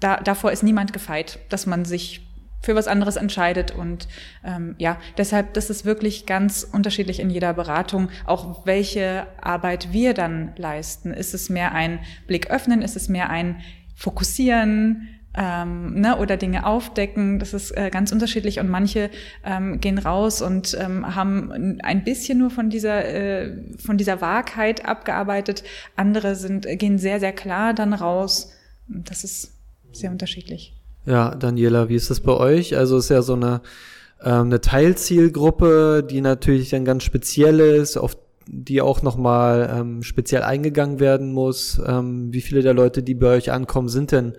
da, 0.00 0.16
davor 0.18 0.52
ist 0.52 0.62
niemand 0.62 0.92
gefeit, 0.92 1.38
dass 1.48 1.66
man 1.66 1.84
sich 1.84 2.20
für 2.62 2.74
was 2.74 2.86
anderes 2.86 3.16
entscheidet. 3.16 3.72
Und 3.72 4.08
ähm, 4.44 4.74
ja, 4.78 4.98
deshalb, 5.18 5.54
das 5.54 5.68
ist 5.68 5.84
wirklich 5.84 6.26
ganz 6.26 6.62
unterschiedlich 6.70 7.20
in 7.20 7.28
jeder 7.28 7.52
Beratung, 7.52 8.08
auch 8.24 8.64
welche 8.64 9.26
Arbeit 9.40 9.92
wir 9.92 10.14
dann 10.14 10.52
leisten. 10.56 11.12
Ist 11.12 11.34
es 11.34 11.50
mehr 11.50 11.72
ein 11.72 11.98
Blick 12.26 12.50
öffnen? 12.50 12.80
Ist 12.80 12.96
es 12.96 13.08
mehr 13.08 13.30
ein 13.30 13.60
Fokussieren? 13.94 15.08
Ähm, 15.34 15.98
ne, 15.98 16.18
oder 16.18 16.36
Dinge 16.36 16.66
aufdecken, 16.66 17.38
das 17.38 17.54
ist 17.54 17.70
äh, 17.70 17.88
ganz 17.90 18.12
unterschiedlich 18.12 18.60
und 18.60 18.68
manche 18.68 19.08
ähm, 19.46 19.80
gehen 19.80 19.96
raus 19.96 20.42
und 20.42 20.76
ähm, 20.78 21.14
haben 21.14 21.80
ein 21.82 22.04
bisschen 22.04 22.36
nur 22.36 22.50
von 22.50 22.68
dieser 22.68 23.06
äh, 23.06 23.56
von 23.78 23.96
dieser 23.96 24.20
Wahrheit 24.20 24.84
abgearbeitet, 24.84 25.64
andere 25.96 26.34
sind 26.34 26.66
gehen 26.72 26.98
sehr 26.98 27.18
sehr 27.18 27.32
klar 27.32 27.72
dann 27.72 27.94
raus. 27.94 28.52
Das 28.88 29.24
ist 29.24 29.54
sehr 29.92 30.10
unterschiedlich. 30.10 30.74
Ja, 31.04 31.34
Daniela, 31.34 31.88
wie 31.88 31.96
ist 31.96 32.10
das 32.10 32.20
bei 32.20 32.32
euch? 32.32 32.76
Also 32.76 32.96
ist 32.96 33.08
ja 33.08 33.22
so 33.22 33.34
eine, 33.34 33.60
ähm, 34.22 34.46
eine 34.46 34.60
Teilzielgruppe, 34.60 36.06
die 36.08 36.20
natürlich 36.20 36.70
dann 36.70 36.84
ganz 36.84 37.02
speziell 37.02 37.58
ist, 37.60 37.96
auf 37.96 38.16
die 38.46 38.80
auch 38.80 39.02
nochmal 39.02 39.72
ähm, 39.72 40.02
speziell 40.02 40.42
eingegangen 40.42 41.00
werden 41.00 41.32
muss. 41.32 41.80
Ähm, 41.84 42.32
wie 42.32 42.40
viele 42.40 42.62
der 42.62 42.74
Leute, 42.74 43.02
die 43.02 43.14
bei 43.14 43.36
euch 43.36 43.50
ankommen, 43.50 43.88
sind 43.88 44.12
denn 44.12 44.34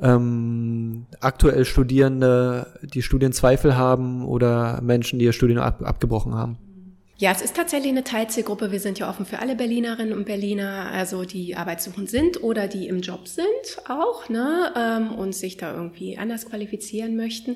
ähm, 0.00 1.06
aktuell 1.20 1.64
Studierende, 1.64 2.66
die 2.82 3.02
Studienzweifel 3.02 3.76
haben 3.76 4.26
oder 4.26 4.80
Menschen, 4.82 5.18
die 5.18 5.24
ihr 5.24 5.32
Studium 5.32 5.60
ab 5.60 5.82
abgebrochen 5.84 6.34
haben? 6.34 6.58
Ja, 7.16 7.30
es 7.30 7.42
ist 7.42 7.54
tatsächlich 7.54 7.92
eine 7.92 8.02
Teilzielgruppe. 8.02 8.72
Wir 8.72 8.80
sind 8.80 8.98
ja 8.98 9.08
offen 9.08 9.24
für 9.24 9.38
alle 9.38 9.54
Berlinerinnen 9.54 10.12
und 10.12 10.24
Berliner, 10.24 10.90
also 10.92 11.24
die 11.24 11.54
arbeitssuchend 11.54 12.10
sind 12.10 12.42
oder 12.42 12.66
die 12.66 12.88
im 12.88 13.02
Job 13.02 13.28
sind 13.28 13.46
auch, 13.88 14.28
ne, 14.28 14.72
ähm, 14.76 15.12
und 15.14 15.32
sich 15.32 15.56
da 15.56 15.72
irgendwie 15.72 16.18
anders 16.18 16.46
qualifizieren 16.46 17.14
möchten. 17.14 17.54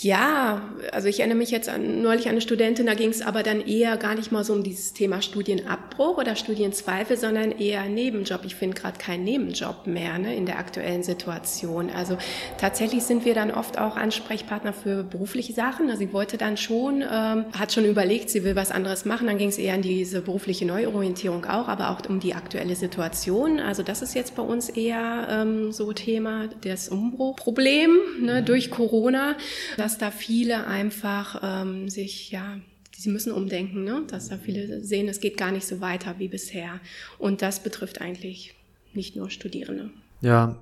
Ja, 0.00 0.70
also 0.90 1.06
ich 1.06 1.20
erinnere 1.20 1.38
mich 1.38 1.52
jetzt 1.52 1.68
an, 1.68 2.02
neulich 2.02 2.26
an 2.26 2.32
eine 2.32 2.40
Studentin, 2.40 2.86
da 2.86 2.94
ging 2.94 3.10
es 3.10 3.22
aber 3.22 3.44
dann 3.44 3.60
eher 3.60 3.96
gar 3.96 4.16
nicht 4.16 4.32
mal 4.32 4.42
so 4.42 4.54
um 4.54 4.64
dieses 4.64 4.92
Thema 4.92 5.22
Studienabbruch 5.22 6.18
oder 6.18 6.34
Studienzweifel, 6.34 7.16
sondern 7.16 7.52
eher 7.52 7.84
Nebenjob. 7.84 8.40
Ich 8.44 8.56
finde 8.56 8.74
gerade 8.74 8.98
keinen 8.98 9.22
Nebenjob 9.22 9.86
mehr 9.86 10.18
ne, 10.18 10.34
in 10.34 10.46
der 10.46 10.58
aktuellen 10.58 11.04
Situation. 11.04 11.90
Also 11.90 12.18
tatsächlich 12.58 13.04
sind 13.04 13.24
wir 13.24 13.34
dann 13.34 13.52
oft 13.52 13.78
auch 13.78 13.96
Ansprechpartner 13.96 14.72
für 14.72 15.04
berufliche 15.04 15.52
Sachen. 15.52 15.90
Also 15.90 16.00
sie 16.00 16.12
wollte 16.12 16.38
dann 16.38 16.56
schon, 16.56 17.02
ähm, 17.02 17.44
hat 17.56 17.72
schon 17.72 17.84
überlegt, 17.84 18.30
sie 18.30 18.42
will 18.42 18.56
was 18.56 18.79
machen. 19.04 19.26
Dann 19.26 19.38
ging 19.38 19.48
es 19.48 19.58
eher 19.58 19.74
in 19.74 19.82
diese 19.82 20.22
berufliche 20.22 20.66
Neuorientierung 20.66 21.44
auch, 21.46 21.68
aber 21.68 21.90
auch 21.90 22.08
um 22.08 22.20
die 22.20 22.34
aktuelle 22.34 22.76
Situation. 22.76 23.60
Also 23.60 23.82
das 23.82 24.02
ist 24.02 24.14
jetzt 24.14 24.34
bei 24.36 24.42
uns 24.42 24.68
eher 24.68 25.26
ähm, 25.30 25.72
so 25.72 25.92
Thema 25.92 26.48
das 26.62 26.88
Umbruchproblem 26.88 27.90
ne, 28.20 28.40
mhm. 28.40 28.44
durch 28.44 28.70
Corona, 28.70 29.36
dass 29.76 29.98
da 29.98 30.10
viele 30.10 30.66
einfach 30.66 31.40
ähm, 31.42 31.88
sich 31.88 32.30
ja 32.30 32.60
sie 32.96 33.10
müssen 33.10 33.32
umdenken, 33.32 33.84
ne? 33.84 34.02
dass 34.08 34.28
da 34.28 34.36
viele 34.36 34.82
sehen, 34.82 35.08
es 35.08 35.20
geht 35.20 35.38
gar 35.38 35.52
nicht 35.52 35.66
so 35.66 35.80
weiter 35.80 36.16
wie 36.18 36.28
bisher. 36.28 36.80
Und 37.18 37.40
das 37.40 37.62
betrifft 37.62 38.00
eigentlich 38.00 38.54
nicht 38.92 39.16
nur 39.16 39.30
Studierende. 39.30 39.90
Ja, 40.22 40.56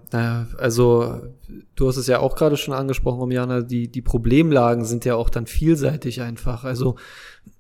also 0.57 1.21
du 1.75 1.89
hast 1.89 1.97
es 1.97 2.07
ja 2.07 2.21
auch 2.21 2.37
gerade 2.37 2.57
schon 2.57 2.75
angesprochen, 2.75 3.19
Romiana, 3.19 3.63
die, 3.63 3.89
die 3.89 4.03
Problemlagen 4.03 4.85
sind 4.85 5.05
ja 5.05 5.17
auch 5.17 5.31
dann 5.31 5.47
vielseitig 5.47 6.21
einfach. 6.21 6.63
Also 6.63 6.95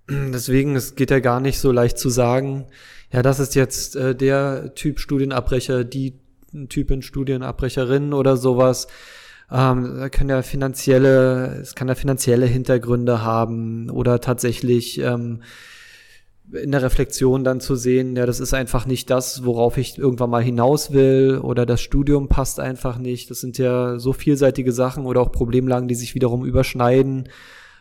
Deswegen, 0.08 0.74
es 0.76 0.94
geht 0.94 1.10
ja 1.10 1.20
gar 1.20 1.40
nicht 1.40 1.58
so 1.58 1.70
leicht 1.70 1.98
zu 1.98 2.08
sagen, 2.08 2.66
ja, 3.12 3.22
das 3.22 3.40
ist 3.40 3.54
jetzt 3.54 3.96
äh, 3.96 4.14
der 4.14 4.74
Typ 4.74 5.00
Studienabbrecher, 5.00 5.84
die 5.84 6.14
Typin 6.68 7.02
Studienabbrecherin 7.02 8.12
oder 8.12 8.36
sowas. 8.36 8.88
Ähm, 9.50 10.08
können 10.10 10.30
ja 10.30 10.42
finanzielle, 10.42 11.58
es 11.60 11.74
kann 11.74 11.88
ja 11.88 11.94
finanzielle 11.94 12.46
Hintergründe 12.46 13.22
haben 13.22 13.88
oder 13.90 14.20
tatsächlich 14.20 14.98
ähm, 15.00 15.42
in 16.52 16.72
der 16.72 16.82
Reflexion 16.82 17.44
dann 17.44 17.60
zu 17.60 17.74
sehen, 17.74 18.16
ja, 18.16 18.24
das 18.24 18.40
ist 18.40 18.54
einfach 18.54 18.86
nicht 18.86 19.10
das, 19.10 19.44
worauf 19.44 19.76
ich 19.76 19.98
irgendwann 19.98 20.30
mal 20.30 20.42
hinaus 20.42 20.92
will 20.92 21.38
oder 21.42 21.66
das 21.66 21.80
Studium 21.80 22.28
passt 22.28 22.60
einfach 22.60 22.98
nicht. 22.98 23.30
Das 23.30 23.40
sind 23.40 23.58
ja 23.58 23.98
so 23.98 24.12
vielseitige 24.12 24.72
Sachen 24.72 25.04
oder 25.04 25.20
auch 25.20 25.32
Problemlagen, 25.32 25.88
die 25.88 25.94
sich 25.94 26.14
wiederum 26.14 26.44
überschneiden 26.44 27.28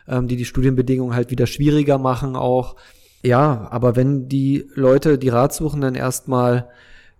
ähm, 0.08 0.28
die 0.28 0.36
die 0.36 0.44
Studienbedingungen 0.44 1.14
halt 1.14 1.30
wieder 1.30 1.46
schwieriger 1.46 1.98
machen 1.98 2.36
auch. 2.36 2.76
Ja, 3.22 3.68
aber 3.70 3.96
wenn 3.96 4.28
die 4.28 4.66
Leute, 4.74 5.18
die 5.18 5.28
Ratsuchenden 5.28 5.94
erstmal 5.94 6.68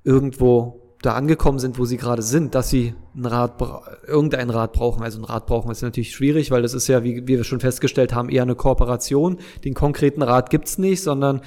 irgendwo 0.05 0.81
da 1.03 1.14
angekommen 1.14 1.59
sind, 1.59 1.79
wo 1.79 1.85
sie 1.85 1.96
gerade 1.96 2.22
sind, 2.22 2.55
dass 2.55 2.70
sie 2.70 2.94
ein 3.14 3.27
Rat, 3.27 3.55
irgendein 4.07 4.51
Rat 4.51 4.72
brauchen. 4.72 5.03
Also 5.03 5.20
ein 5.20 5.24
Rat 5.24 5.46
brauchen 5.46 5.70
ist 5.70 5.83
natürlich 5.83 6.12
schwierig, 6.12 6.51
weil 6.51 6.62
das 6.62 6.74
ist 6.74 6.88
ja, 6.88 7.05
wie, 7.05 7.27
wie 7.29 7.37
wir 7.37 7.44
schon 7.44 7.61
festgestellt 7.61 8.14
haben, 8.14 8.29
eher 8.29 8.42
eine 8.42 8.57
Kooperation. 8.57 9.38
Den 9.64 9.74
konkreten 9.74 10.22
Rat 10.22 10.51
gibt's 10.51 10.77
nicht, 10.79 11.03
sondern 11.03 11.42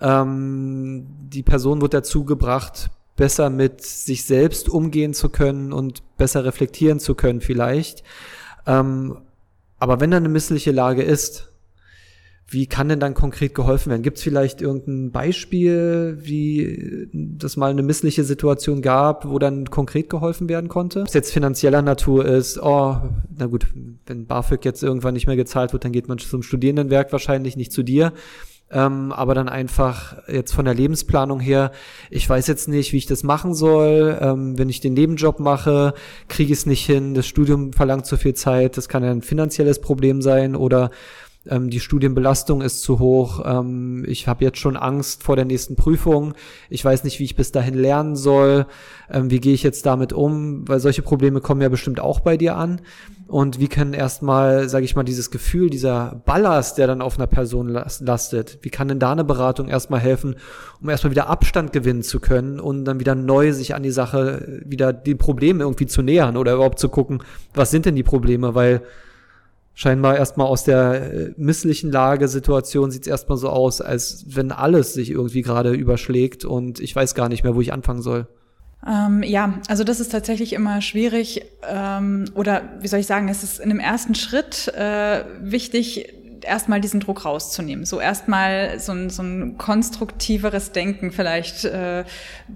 ähm, 0.00 1.06
die 1.28 1.42
Person 1.42 1.82
wird 1.82 1.92
dazu 1.92 2.24
gebracht, 2.24 2.90
besser 3.16 3.50
mit 3.50 3.82
sich 3.82 4.24
selbst 4.24 4.68
umgehen 4.68 5.12
zu 5.12 5.28
können 5.28 5.72
und 5.72 6.02
besser 6.16 6.44
reflektieren 6.44 6.98
zu 6.98 7.14
können 7.14 7.40
vielleicht. 7.40 8.02
Ähm, 8.66 9.18
aber 9.78 10.00
wenn 10.00 10.10
da 10.10 10.16
eine 10.16 10.28
missliche 10.28 10.72
Lage 10.72 11.02
ist, 11.02 11.52
wie 12.48 12.66
kann 12.66 12.88
denn 12.88 13.00
dann 13.00 13.14
konkret 13.14 13.56
geholfen 13.56 13.90
werden? 13.90 14.02
Gibt 14.02 14.18
es 14.18 14.22
vielleicht 14.22 14.62
irgendein 14.62 15.10
Beispiel, 15.10 16.16
wie 16.20 17.08
das 17.12 17.56
mal 17.56 17.70
eine 17.70 17.82
missliche 17.82 18.22
Situation 18.22 18.82
gab, 18.82 19.28
wo 19.28 19.40
dann 19.40 19.68
konkret 19.68 20.08
geholfen 20.08 20.48
werden 20.48 20.68
konnte? 20.68 21.00
Ob 21.00 21.08
es 21.08 21.14
jetzt 21.14 21.32
finanzieller 21.32 21.82
Natur 21.82 22.24
ist, 22.24 22.62
oh, 22.62 22.98
na 23.36 23.46
gut, 23.46 23.66
wenn 24.06 24.26
BAföG 24.26 24.64
jetzt 24.64 24.84
irgendwann 24.84 25.14
nicht 25.14 25.26
mehr 25.26 25.34
gezahlt 25.34 25.72
wird, 25.72 25.84
dann 25.84 25.92
geht 25.92 26.06
man 26.06 26.18
zum 26.18 26.42
Studierendenwerk 26.42 27.10
wahrscheinlich 27.10 27.56
nicht 27.56 27.72
zu 27.72 27.82
dir 27.82 28.12
ähm, 28.70 29.12
aber 29.12 29.34
dann 29.34 29.48
einfach 29.48 30.16
jetzt 30.26 30.52
von 30.52 30.64
der 30.64 30.74
Lebensplanung 30.74 31.38
her, 31.38 31.70
ich 32.10 32.28
weiß 32.28 32.48
jetzt 32.48 32.68
nicht, 32.68 32.92
wie 32.92 32.96
ich 32.96 33.06
das 33.06 33.22
machen 33.22 33.54
soll. 33.54 34.18
Ähm, 34.20 34.58
wenn 34.58 34.68
ich 34.68 34.80
den 34.80 34.94
Nebenjob 34.94 35.38
mache, 35.38 35.94
kriege 36.28 36.52
ich 36.52 36.58
es 36.58 36.66
nicht 36.66 36.84
hin. 36.84 37.14
Das 37.14 37.26
Studium 37.26 37.72
verlangt 37.72 38.06
zu 38.06 38.16
viel 38.16 38.34
Zeit. 38.34 38.76
Das 38.76 38.88
kann 38.88 39.04
ja 39.04 39.10
ein 39.10 39.22
finanzielles 39.22 39.80
Problem 39.80 40.20
sein 40.20 40.56
oder 40.56 40.90
ähm, 41.48 41.70
die 41.70 41.80
Studienbelastung 41.80 42.62
ist 42.62 42.82
zu 42.82 42.98
hoch, 42.98 43.42
ähm, 43.44 44.04
ich 44.06 44.28
habe 44.28 44.44
jetzt 44.44 44.58
schon 44.58 44.76
Angst 44.76 45.22
vor 45.22 45.36
der 45.36 45.44
nächsten 45.44 45.76
Prüfung, 45.76 46.34
ich 46.70 46.84
weiß 46.84 47.04
nicht, 47.04 47.18
wie 47.18 47.24
ich 47.24 47.36
bis 47.36 47.52
dahin 47.52 47.74
lernen 47.74 48.16
soll, 48.16 48.66
ähm, 49.10 49.30
wie 49.30 49.40
gehe 49.40 49.54
ich 49.54 49.62
jetzt 49.62 49.86
damit 49.86 50.12
um, 50.12 50.66
weil 50.68 50.80
solche 50.80 51.02
Probleme 51.02 51.40
kommen 51.40 51.60
ja 51.60 51.68
bestimmt 51.68 52.00
auch 52.00 52.20
bei 52.20 52.36
dir 52.36 52.56
an. 52.56 52.80
Und 53.28 53.58
wie 53.58 53.66
kann 53.66 53.92
erstmal, 53.92 54.68
sage 54.68 54.84
ich 54.84 54.94
mal, 54.94 55.02
dieses 55.02 55.32
Gefühl, 55.32 55.68
dieser 55.68 56.22
Ballast, 56.24 56.78
der 56.78 56.86
dann 56.86 57.02
auf 57.02 57.18
einer 57.18 57.26
Person 57.26 57.68
lastet, 57.68 58.58
wie 58.62 58.70
kann 58.70 58.86
denn 58.86 59.00
da 59.00 59.10
eine 59.10 59.24
Beratung 59.24 59.66
erstmal 59.66 59.98
helfen, 59.98 60.36
um 60.80 60.88
erstmal 60.88 61.10
wieder 61.10 61.28
Abstand 61.28 61.72
gewinnen 61.72 62.04
zu 62.04 62.20
können 62.20 62.60
und 62.60 62.84
dann 62.84 63.00
wieder 63.00 63.16
neu 63.16 63.52
sich 63.52 63.74
an 63.74 63.82
die 63.82 63.90
Sache, 63.90 64.62
wieder 64.64 64.92
die 64.92 65.16
Probleme 65.16 65.64
irgendwie 65.64 65.86
zu 65.86 66.02
nähern 66.02 66.36
oder 66.36 66.54
überhaupt 66.54 66.78
zu 66.78 66.88
gucken, 66.88 67.20
was 67.52 67.72
sind 67.72 67.86
denn 67.86 67.96
die 67.96 68.04
Probleme, 68.04 68.54
weil 68.54 68.82
scheinbar 69.76 70.16
erstmal 70.16 70.46
aus 70.46 70.64
der 70.64 71.12
äh, 71.12 71.34
misslichen 71.36 71.92
Lage, 71.92 72.28
Situation 72.28 72.90
sieht 72.90 73.02
es 73.02 73.08
erstmal 73.08 73.36
so 73.36 73.50
aus, 73.50 73.82
als 73.82 74.24
wenn 74.26 74.50
alles 74.50 74.94
sich 74.94 75.10
irgendwie 75.10 75.42
gerade 75.42 75.72
überschlägt 75.72 76.46
und 76.46 76.80
ich 76.80 76.96
weiß 76.96 77.14
gar 77.14 77.28
nicht 77.28 77.44
mehr, 77.44 77.54
wo 77.54 77.60
ich 77.60 77.74
anfangen 77.74 78.00
soll. 78.00 78.26
Ähm, 78.86 79.22
ja, 79.22 79.60
also 79.68 79.84
das 79.84 80.00
ist 80.00 80.12
tatsächlich 80.12 80.54
immer 80.54 80.80
schwierig 80.80 81.42
ähm, 81.68 82.24
oder 82.34 82.62
wie 82.80 82.88
soll 82.88 83.00
ich 83.00 83.06
sagen, 83.06 83.28
es 83.28 83.42
ist 83.42 83.60
in 83.60 83.68
dem 83.68 83.78
ersten 83.78 84.14
Schritt 84.14 84.68
äh, 84.68 85.24
wichtig, 85.40 86.14
erstmal 86.46 86.80
diesen 86.80 87.00
Druck 87.00 87.24
rauszunehmen. 87.24 87.84
So 87.84 88.00
erstmal 88.00 88.78
so 88.78 88.92
ein, 88.92 89.10
so 89.10 89.22
ein 89.22 89.58
konstruktiveres 89.58 90.72
Denken 90.72 91.12
vielleicht 91.12 91.64
äh, 91.64 92.04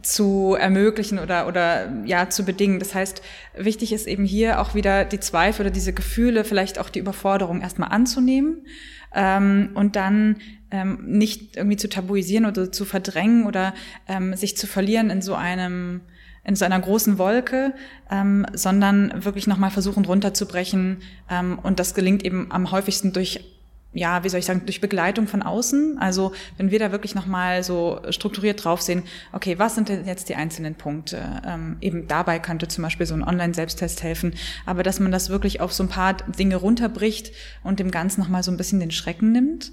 zu 0.03 0.57
ermöglichen 0.59 1.19
oder, 1.19 1.47
oder 1.47 1.91
ja 2.05 2.31
zu 2.31 2.45
bedingen. 2.45 2.79
Das 2.79 2.95
heißt, 2.95 3.23
wichtig 3.57 3.93
ist 3.93 4.07
eben 4.07 4.25
hier 4.25 4.61
auch 4.61 4.75
wieder 4.75 5.05
die 5.05 5.21
Zweifel 5.21 5.63
oder 5.63 5.71
diese 5.71 5.93
Gefühle, 5.93 6.45
vielleicht 6.45 6.79
auch 6.79 6.89
die 6.89 7.01
Überforderung 7.01 7.61
erstmal 7.61 7.91
anzunehmen 7.91 8.67
ähm, 9.15 9.71
und 9.75 9.97
dann 9.97 10.37
ähm, 10.71 10.99
nicht 11.07 11.57
irgendwie 11.57 11.77
zu 11.77 11.89
tabuisieren 11.89 12.47
oder 12.47 12.71
zu 12.71 12.85
verdrängen 12.85 13.47
oder 13.47 13.75
ähm, 14.09 14.35
sich 14.37 14.57
zu 14.57 14.67
verlieren 14.67 15.11
in 15.11 15.23
so 15.23 15.35
einem 15.35 16.03
in 16.43 16.57
so 16.57 16.65
einer 16.65 16.81
großen 16.81 17.19
Wolke, 17.19 17.75
ähm, 18.11 18.47
sondern 18.55 19.25
wirklich 19.25 19.47
nochmal 19.47 19.71
versuchen 19.71 20.07
runterzubrechen. 20.07 21.03
Ähm, 21.29 21.59
und 21.63 21.79
das 21.79 21.95
gelingt 21.95 22.25
eben 22.25 22.51
am 22.51 22.71
häufigsten 22.71 23.13
durch 23.13 23.45
ja, 23.93 24.23
wie 24.23 24.29
soll 24.29 24.39
ich 24.39 24.47
sagen, 24.47 24.63
durch 24.65 24.81
Begleitung 24.81 25.27
von 25.27 25.43
außen. 25.43 25.99
Also 25.99 26.33
wenn 26.57 26.71
wir 26.71 26.79
da 26.79 26.93
wirklich 26.93 27.15
nochmal 27.15 27.65
so 27.65 28.01
strukturiert 28.11 28.65
drauf 28.65 28.81
sehen, 28.81 29.03
okay, 29.33 29.59
was 29.59 29.75
sind 29.75 29.89
denn 29.89 30.07
jetzt 30.07 30.29
die 30.29 30.37
einzelnen 30.37 30.77
Punkte? 30.77 31.43
Ähm, 31.45 31.77
eben 31.81 32.07
dabei 32.07 32.39
könnte 32.39 32.69
zum 32.69 32.83
Beispiel 32.83 33.07
so 33.07 33.15
ein 33.15 33.25
Online-Selbsttest 33.25 34.03
helfen, 34.03 34.35
aber 34.65 34.83
dass 34.85 35.01
man 35.01 35.11
das 35.11 35.29
wirklich 35.29 35.61
auf 35.61 35.73
so 35.73 35.83
ein 35.83 35.89
paar 35.89 36.15
Dinge 36.15 36.57
runterbricht 36.57 37.33
und 37.65 37.81
dem 37.81 37.91
Ganzen 37.91 38.21
nochmal 38.21 38.45
so 38.45 38.53
ein 38.53 38.57
bisschen 38.57 38.79
den 38.79 38.93
Schrecken 38.93 39.33
nimmt 39.33 39.73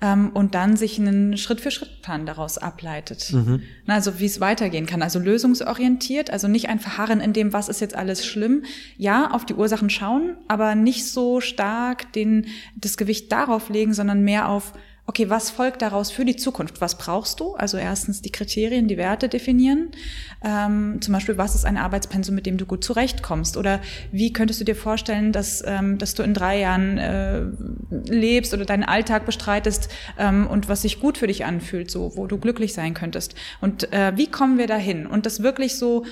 ähm, 0.00 0.30
und 0.32 0.54
dann 0.54 0.76
sich 0.76 0.98
einen 1.00 1.36
Schritt-für-Schritt-Plan 1.36 2.26
daraus 2.26 2.58
ableitet. 2.58 3.32
Mhm. 3.32 3.62
Also 3.86 4.20
wie 4.20 4.26
es 4.26 4.40
weitergehen 4.40 4.86
kann. 4.86 5.02
Also 5.02 5.18
lösungsorientiert, 5.18 6.30
also 6.30 6.48
nicht 6.48 6.68
ein 6.68 6.78
Verharren 6.78 7.20
in 7.20 7.32
dem, 7.32 7.52
was 7.52 7.68
ist 7.68 7.80
jetzt 7.80 7.96
alles 7.96 8.24
schlimm. 8.24 8.64
Ja, 8.96 9.30
auf 9.30 9.44
die 9.44 9.54
Ursachen 9.54 9.90
schauen, 9.90 10.36
aber 10.48 10.74
nicht 10.74 11.06
so 11.06 11.40
stark 11.40 12.12
den, 12.12 12.46
das 12.76 12.96
Gewicht 12.96 13.32
darauf 13.32 13.55
legen, 13.68 13.94
sondern 13.94 14.22
mehr 14.22 14.48
auf 14.48 14.72
okay, 15.06 15.30
was 15.30 15.50
folgt 15.50 15.82
daraus 15.82 16.10
für 16.10 16.24
die 16.24 16.36
Zukunft? 16.36 16.80
Was 16.80 16.98
brauchst 16.98 17.38
du? 17.40 17.54
Also 17.54 17.76
erstens 17.76 18.22
die 18.22 18.32
Kriterien, 18.32 18.88
die 18.88 18.96
Werte 18.96 19.28
definieren. 19.28 19.92
Ähm, 20.44 21.00
zum 21.00 21.14
Beispiel, 21.14 21.38
was 21.38 21.54
ist 21.54 21.64
ein 21.64 21.76
Arbeitspensum, 21.76 22.34
mit 22.34 22.44
dem 22.44 22.56
du 22.56 22.66
gut 22.66 22.82
zurechtkommst? 22.82 23.56
Oder 23.56 23.80
wie 24.10 24.32
könntest 24.32 24.60
du 24.60 24.64
dir 24.64 24.74
vorstellen, 24.74 25.30
dass, 25.30 25.62
ähm, 25.64 25.98
dass 25.98 26.14
du 26.14 26.24
in 26.24 26.34
drei 26.34 26.58
Jahren 26.58 26.98
äh, 26.98 27.42
lebst 28.10 28.52
oder 28.52 28.64
deinen 28.64 28.82
Alltag 28.82 29.26
bestreitest 29.26 29.88
ähm, 30.18 30.46
und 30.48 30.68
was 30.68 30.82
sich 30.82 30.98
gut 31.00 31.18
für 31.18 31.28
dich 31.28 31.44
anfühlt, 31.44 31.90
so 31.90 32.16
wo 32.16 32.26
du 32.26 32.38
glücklich 32.38 32.74
sein 32.74 32.92
könntest? 32.92 33.36
Und 33.60 33.92
äh, 33.92 34.12
wie 34.16 34.26
kommen 34.26 34.58
wir 34.58 34.66
dahin? 34.66 35.06
Und 35.06 35.24
das 35.24 35.42
wirklich 35.42 35.78
so 35.78 36.04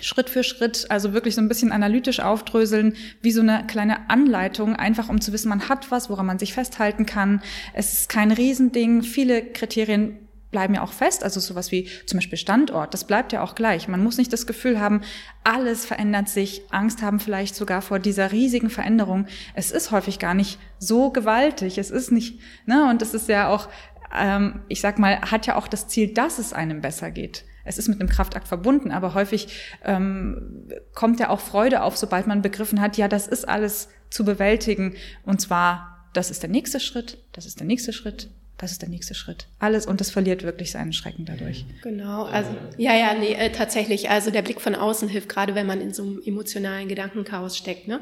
Schritt 0.00 0.30
für 0.30 0.42
Schritt, 0.42 0.86
also 0.88 1.12
wirklich 1.12 1.34
so 1.34 1.42
ein 1.42 1.48
bisschen 1.48 1.70
analytisch 1.70 2.20
aufdröseln, 2.20 2.94
wie 3.20 3.30
so 3.30 3.42
eine 3.42 3.66
kleine 3.66 4.08
Anleitung, 4.08 4.74
einfach 4.74 5.08
um 5.08 5.20
zu 5.20 5.32
wissen, 5.32 5.50
man 5.50 5.68
hat 5.68 5.90
was, 5.90 6.08
woran 6.08 6.26
man 6.26 6.38
sich 6.38 6.54
festhalten 6.54 7.04
kann. 7.04 7.42
Es 7.74 7.92
ist 7.92 8.08
kein 8.08 8.32
Riesending. 8.32 9.02
Viele 9.02 9.42
Kriterien 9.42 10.18
bleiben 10.50 10.74
ja 10.74 10.82
auch 10.82 10.92
fest, 10.92 11.24
also 11.24 11.40
sowas 11.40 11.72
wie 11.72 11.88
zum 12.06 12.18
Beispiel 12.18 12.38
Standort, 12.38 12.92
das 12.94 13.06
bleibt 13.06 13.32
ja 13.32 13.42
auch 13.42 13.54
gleich. 13.54 13.88
Man 13.88 14.02
muss 14.02 14.18
nicht 14.18 14.32
das 14.32 14.46
Gefühl 14.46 14.78
haben, 14.78 15.00
alles 15.44 15.86
verändert 15.86 16.28
sich, 16.28 16.62
Angst 16.70 17.02
haben 17.02 17.20
vielleicht 17.20 17.54
sogar 17.54 17.80
vor 17.80 17.98
dieser 17.98 18.32
riesigen 18.32 18.68
Veränderung. 18.68 19.26
Es 19.54 19.70
ist 19.70 19.90
häufig 19.90 20.18
gar 20.18 20.34
nicht 20.34 20.58
so 20.78 21.10
gewaltig, 21.10 21.78
es 21.78 21.90
ist 21.90 22.12
nicht, 22.12 22.38
ne, 22.66 22.88
und 22.90 23.00
es 23.00 23.14
ist 23.14 23.28
ja 23.28 23.48
auch, 23.48 23.68
ähm, 24.14 24.60
ich 24.68 24.82
sag 24.82 24.98
mal, 24.98 25.22
hat 25.22 25.46
ja 25.46 25.56
auch 25.56 25.68
das 25.68 25.88
Ziel, 25.88 26.12
dass 26.12 26.38
es 26.38 26.52
einem 26.52 26.82
besser 26.82 27.10
geht 27.10 27.44
es 27.64 27.78
ist 27.78 27.88
mit 27.88 28.00
einem 28.00 28.08
Kraftakt 28.08 28.48
verbunden, 28.48 28.90
aber 28.90 29.14
häufig 29.14 29.48
ähm, 29.84 30.68
kommt 30.94 31.20
ja 31.20 31.30
auch 31.30 31.40
Freude 31.40 31.82
auf, 31.82 31.96
sobald 31.96 32.26
man 32.26 32.42
begriffen 32.42 32.80
hat, 32.80 32.96
ja, 32.96 33.08
das 33.08 33.26
ist 33.26 33.48
alles 33.48 33.88
zu 34.10 34.24
bewältigen. 34.24 34.94
Und 35.24 35.40
zwar, 35.40 36.08
das 36.12 36.30
ist 36.30 36.42
der 36.42 36.50
nächste 36.50 36.80
Schritt, 36.80 37.18
das 37.32 37.46
ist 37.46 37.60
der 37.60 37.66
nächste 37.66 37.92
Schritt, 37.92 38.30
das 38.58 38.70
ist 38.70 38.82
der 38.82 38.88
nächste 38.88 39.14
Schritt. 39.14 39.48
Alles 39.58 39.86
und 39.86 40.00
das 40.00 40.10
verliert 40.10 40.44
wirklich 40.44 40.70
seinen 40.70 40.92
Schrecken 40.92 41.24
dadurch. 41.24 41.64
Genau, 41.82 42.24
also 42.24 42.50
ja, 42.76 42.94
ja, 42.94 43.12
nee, 43.14 43.32
äh, 43.32 43.50
tatsächlich. 43.50 44.08
Also 44.08 44.30
der 44.30 44.42
Blick 44.42 44.60
von 44.60 44.76
außen 44.76 45.08
hilft 45.08 45.28
gerade, 45.28 45.56
wenn 45.56 45.66
man 45.66 45.80
in 45.80 45.92
so 45.92 46.04
einem 46.04 46.22
emotionalen 46.24 46.86
Gedankenchaos 46.86 47.56
steckt, 47.56 47.88
ne? 47.88 48.00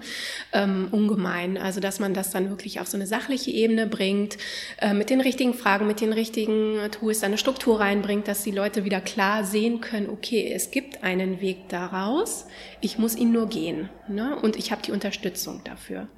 Ähm, 0.52 0.88
ungemein. 0.90 1.56
Also 1.56 1.80
dass 1.80 1.98
man 1.98 2.12
das 2.12 2.30
dann 2.30 2.50
wirklich 2.50 2.78
auf 2.78 2.88
so 2.88 2.98
eine 2.98 3.06
sachliche 3.06 3.50
Ebene 3.50 3.86
bringt, 3.86 4.36
äh, 4.80 4.92
mit 4.92 5.08
den 5.08 5.22
richtigen 5.22 5.54
Fragen, 5.54 5.86
mit 5.86 6.02
den 6.02 6.12
richtigen 6.12 6.90
Tools, 6.90 7.22
eine 7.22 7.38
Struktur 7.38 7.80
reinbringt, 7.80 8.28
dass 8.28 8.42
die 8.42 8.50
Leute 8.50 8.84
wieder 8.84 9.00
klar 9.00 9.44
sehen 9.44 9.80
können, 9.80 10.10
okay, 10.10 10.52
es 10.54 10.70
gibt 10.70 11.02
einen 11.02 11.40
Weg 11.40 11.70
daraus, 11.70 12.46
ich 12.82 12.98
muss 12.98 13.16
ihn 13.16 13.32
nur 13.32 13.48
gehen, 13.48 13.88
ne? 14.08 14.36
Und 14.36 14.56
ich 14.56 14.72
habe 14.72 14.82
die 14.82 14.92
Unterstützung 14.92 15.62
dafür. 15.64 16.08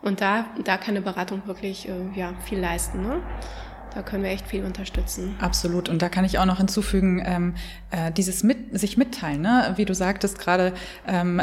Und 0.00 0.20
da, 0.20 0.46
da 0.64 0.76
kann 0.76 0.96
eine 0.96 1.02
Beratung 1.02 1.42
wirklich 1.46 1.88
äh, 1.88 1.92
ja, 2.14 2.34
viel 2.44 2.60
leisten. 2.60 3.02
Ne? 3.02 3.20
Da 3.98 4.04
können 4.04 4.22
wir 4.22 4.30
echt 4.30 4.46
viel 4.46 4.64
unterstützen. 4.64 5.34
Absolut. 5.40 5.88
Und 5.88 6.02
da 6.02 6.08
kann 6.08 6.24
ich 6.24 6.38
auch 6.38 6.44
noch 6.44 6.58
hinzufügen, 6.58 7.20
ähm, 7.26 7.54
äh, 7.90 8.12
dieses 8.12 8.44
mit, 8.44 8.78
sich 8.78 8.96
mitteilen. 8.96 9.40
Ne? 9.40 9.72
Wie 9.74 9.84
du 9.84 9.92
sagtest 9.92 10.38
gerade, 10.38 10.72
ähm, 11.08 11.42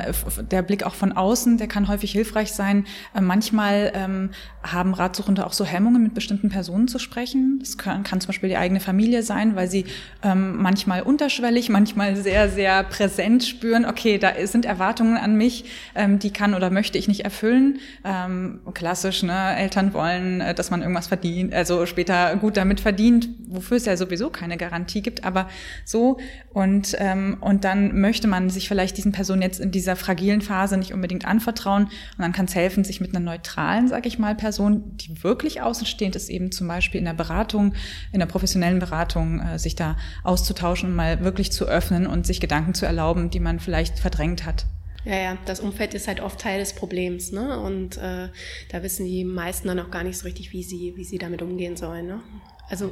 der 0.51 0.61
Blick 0.61 0.83
auch 0.83 0.95
von 0.95 1.11
außen, 1.11 1.57
der 1.57 1.67
kann 1.67 1.89
häufig 1.89 2.13
hilfreich 2.13 2.53
sein. 2.53 2.85
Äh, 3.13 3.19
manchmal 3.19 3.91
ähm, 3.93 4.29
haben 4.63 4.93
Ratsuchende 4.93 5.45
auch 5.45 5.51
so 5.51 5.65
Hemmungen, 5.65 6.01
mit 6.01 6.13
bestimmten 6.13 6.47
Personen 6.47 6.87
zu 6.87 6.97
sprechen. 6.97 7.57
Das 7.59 7.77
kann, 7.77 8.03
kann 8.03 8.21
zum 8.21 8.27
Beispiel 8.27 8.47
die 8.47 8.55
eigene 8.55 8.79
Familie 8.79 9.21
sein, 9.21 9.57
weil 9.57 9.67
sie 9.67 9.83
ähm, 10.23 10.55
manchmal 10.55 11.01
unterschwellig, 11.01 11.67
manchmal 11.67 12.15
sehr, 12.15 12.47
sehr 12.47 12.83
präsent 12.83 13.43
spüren, 13.43 13.85
okay, 13.85 14.17
da 14.17 14.31
sind 14.47 14.63
Erwartungen 14.63 15.17
an 15.17 15.35
mich, 15.35 15.65
ähm, 15.93 16.19
die 16.19 16.31
kann 16.31 16.53
oder 16.53 16.69
möchte 16.69 16.97
ich 16.97 17.09
nicht 17.09 17.25
erfüllen. 17.25 17.79
Ähm, 18.05 18.61
klassisch, 18.73 19.23
ne? 19.23 19.57
Eltern 19.57 19.93
wollen, 19.93 20.39
äh, 20.39 20.53
dass 20.53 20.71
man 20.71 20.81
irgendwas 20.81 21.07
verdient, 21.07 21.53
also 21.53 21.85
später 21.85 22.33
gut 22.45 22.57
damit 22.57 22.79
verdient, 22.79 23.27
wofür 23.47 23.77
es 23.77 23.85
ja 23.85 23.97
sowieso 23.97 24.29
keine 24.29 24.55
Garantie 24.55 25.01
gibt, 25.01 25.23
aber 25.23 25.49
so 25.83 26.19
und, 26.53 26.95
ähm, 26.99 27.37
und 27.41 27.63
dann 27.63 27.99
möchte 27.99 28.27
man 28.27 28.51
sich 28.51 28.67
vielleicht 28.67 28.97
diesen 28.97 29.11
Personen 29.11 29.41
jetzt 29.41 29.59
in 29.59 29.71
dieser 29.71 29.95
fragilen 29.95 30.41
Phase 30.41 30.77
nicht 30.77 30.93
unbedingt 30.93 31.25
anvertrauen 31.25 31.85
und 31.85 32.19
dann 32.19 32.33
kann 32.33 32.45
es 32.45 32.53
helfen, 32.53 32.83
sich 32.83 33.01
mit 33.01 33.15
einer 33.15 33.25
neutralen, 33.25 33.87
sag 33.87 34.05
ich 34.05 34.19
mal, 34.19 34.35
Person, 34.35 34.95
die 34.97 35.23
wirklich 35.23 35.63
außenstehend 35.63 36.15
ist, 36.15 36.29
eben 36.29 36.51
zum 36.51 36.67
Beispiel 36.67 36.99
in 36.99 37.05
der 37.05 37.13
Beratung, 37.13 37.73
in 38.11 38.19
der 38.19 38.27
professionellen 38.27 38.77
Beratung, 38.77 39.39
äh, 39.39 39.57
sich 39.57 39.75
da 39.75 39.97
auszutauschen 40.23 40.89
und 40.89 40.95
mal 40.95 41.23
wirklich 41.23 41.51
zu 41.51 41.65
öffnen 41.65 42.05
und 42.05 42.27
sich 42.27 42.39
Gedanken 42.39 42.75
zu 42.75 42.85
erlauben, 42.85 43.31
die 43.31 43.39
man 43.39 43.59
vielleicht 43.59 43.97
verdrängt 43.97 44.45
hat. 44.45 44.67
Ja, 45.05 45.15
ja, 45.15 45.37
das 45.45 45.59
Umfeld 45.59 45.93
ist 45.93 46.07
halt 46.07 46.19
oft 46.19 46.39
Teil 46.39 46.59
des 46.59 46.73
Problems, 46.73 47.31
ne? 47.31 47.59
Und 47.59 47.97
äh, 47.97 48.29
da 48.69 48.83
wissen 48.83 49.05
die 49.05 49.23
meisten 49.23 49.67
dann 49.67 49.79
auch 49.79 49.91
gar 49.91 50.03
nicht 50.03 50.17
so 50.17 50.25
richtig, 50.25 50.51
wie 50.51 50.63
sie, 50.63 50.93
wie 50.95 51.03
sie 51.03 51.19
damit 51.19 51.41
umgehen 51.43 51.77
sollen, 51.77 52.07
ne? 52.07 52.21
Also 52.69 52.91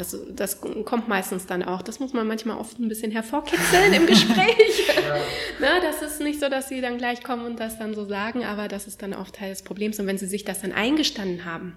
das, 0.00 0.16
das 0.34 0.60
kommt 0.84 1.08
meistens 1.08 1.46
dann 1.46 1.62
auch. 1.62 1.82
Das 1.82 2.00
muss 2.00 2.12
man 2.12 2.26
manchmal 2.26 2.58
oft 2.58 2.78
ein 2.78 2.88
bisschen 2.88 3.10
hervorkitzeln 3.10 3.92
im 3.92 4.06
Gespräch. 4.06 4.88
ja. 4.88 5.16
Na, 5.60 5.80
das 5.80 6.02
ist 6.02 6.20
nicht 6.20 6.40
so, 6.40 6.48
dass 6.48 6.68
sie 6.68 6.80
dann 6.80 6.98
gleich 6.98 7.22
kommen 7.22 7.44
und 7.44 7.60
das 7.60 7.78
dann 7.78 7.94
so 7.94 8.04
sagen, 8.04 8.44
aber 8.44 8.68
das 8.68 8.86
ist 8.86 9.02
dann 9.02 9.14
oft 9.14 9.34
Teil 9.34 9.50
des 9.50 9.62
Problems. 9.62 9.98
Und 9.98 10.06
wenn 10.06 10.18
sie 10.18 10.26
sich 10.26 10.44
das 10.44 10.60
dann 10.60 10.72
eingestanden 10.72 11.44
haben, 11.44 11.76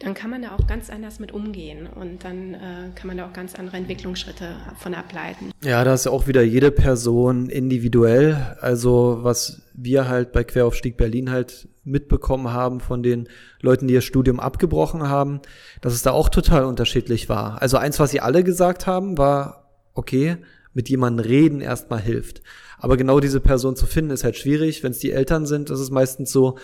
dann 0.00 0.14
kann 0.14 0.30
man 0.30 0.42
da 0.42 0.54
auch 0.54 0.66
ganz 0.66 0.90
anders 0.90 1.18
mit 1.18 1.32
umgehen 1.32 1.86
und 1.86 2.24
dann 2.24 2.54
äh, 2.54 2.58
kann 2.94 3.06
man 3.06 3.16
da 3.16 3.26
auch 3.26 3.32
ganz 3.32 3.54
andere 3.54 3.76
Entwicklungsschritte 3.76 4.56
von 4.78 4.94
ableiten. 4.94 5.50
Ja, 5.64 5.84
da 5.84 5.94
ist 5.94 6.06
ja 6.06 6.12
auch 6.12 6.26
wieder 6.26 6.42
jede 6.42 6.70
Person 6.70 7.48
individuell. 7.48 8.56
Also 8.60 9.18
was 9.22 9.62
wir 9.74 10.08
halt 10.08 10.32
bei 10.32 10.44
Queraufstieg 10.44 10.96
Berlin 10.96 11.30
halt 11.30 11.68
mitbekommen 11.84 12.52
haben 12.52 12.80
von 12.80 13.02
den 13.02 13.28
Leuten, 13.60 13.88
die 13.88 13.94
ihr 13.94 14.00
Studium 14.00 14.40
abgebrochen 14.40 15.08
haben, 15.08 15.40
dass 15.80 15.94
es 15.94 16.02
da 16.02 16.12
auch 16.12 16.28
total 16.28 16.64
unterschiedlich 16.64 17.28
war. 17.28 17.60
Also 17.60 17.76
eins, 17.76 17.98
was 17.98 18.10
sie 18.10 18.20
alle 18.20 18.44
gesagt 18.44 18.86
haben, 18.86 19.18
war, 19.18 19.70
okay, 19.94 20.38
mit 20.74 20.88
jemandem 20.88 21.26
reden 21.26 21.60
erstmal 21.60 22.00
hilft. 22.00 22.42
Aber 22.78 22.96
genau 22.96 23.20
diese 23.20 23.40
Person 23.40 23.76
zu 23.76 23.86
finden, 23.86 24.10
ist 24.10 24.24
halt 24.24 24.36
schwierig. 24.36 24.82
Wenn 24.82 24.92
es 24.92 24.98
die 24.98 25.12
Eltern 25.12 25.46
sind, 25.46 25.70
ist 25.70 25.80
es 25.80 25.90
meistens 25.90 26.32
so, 26.32 26.58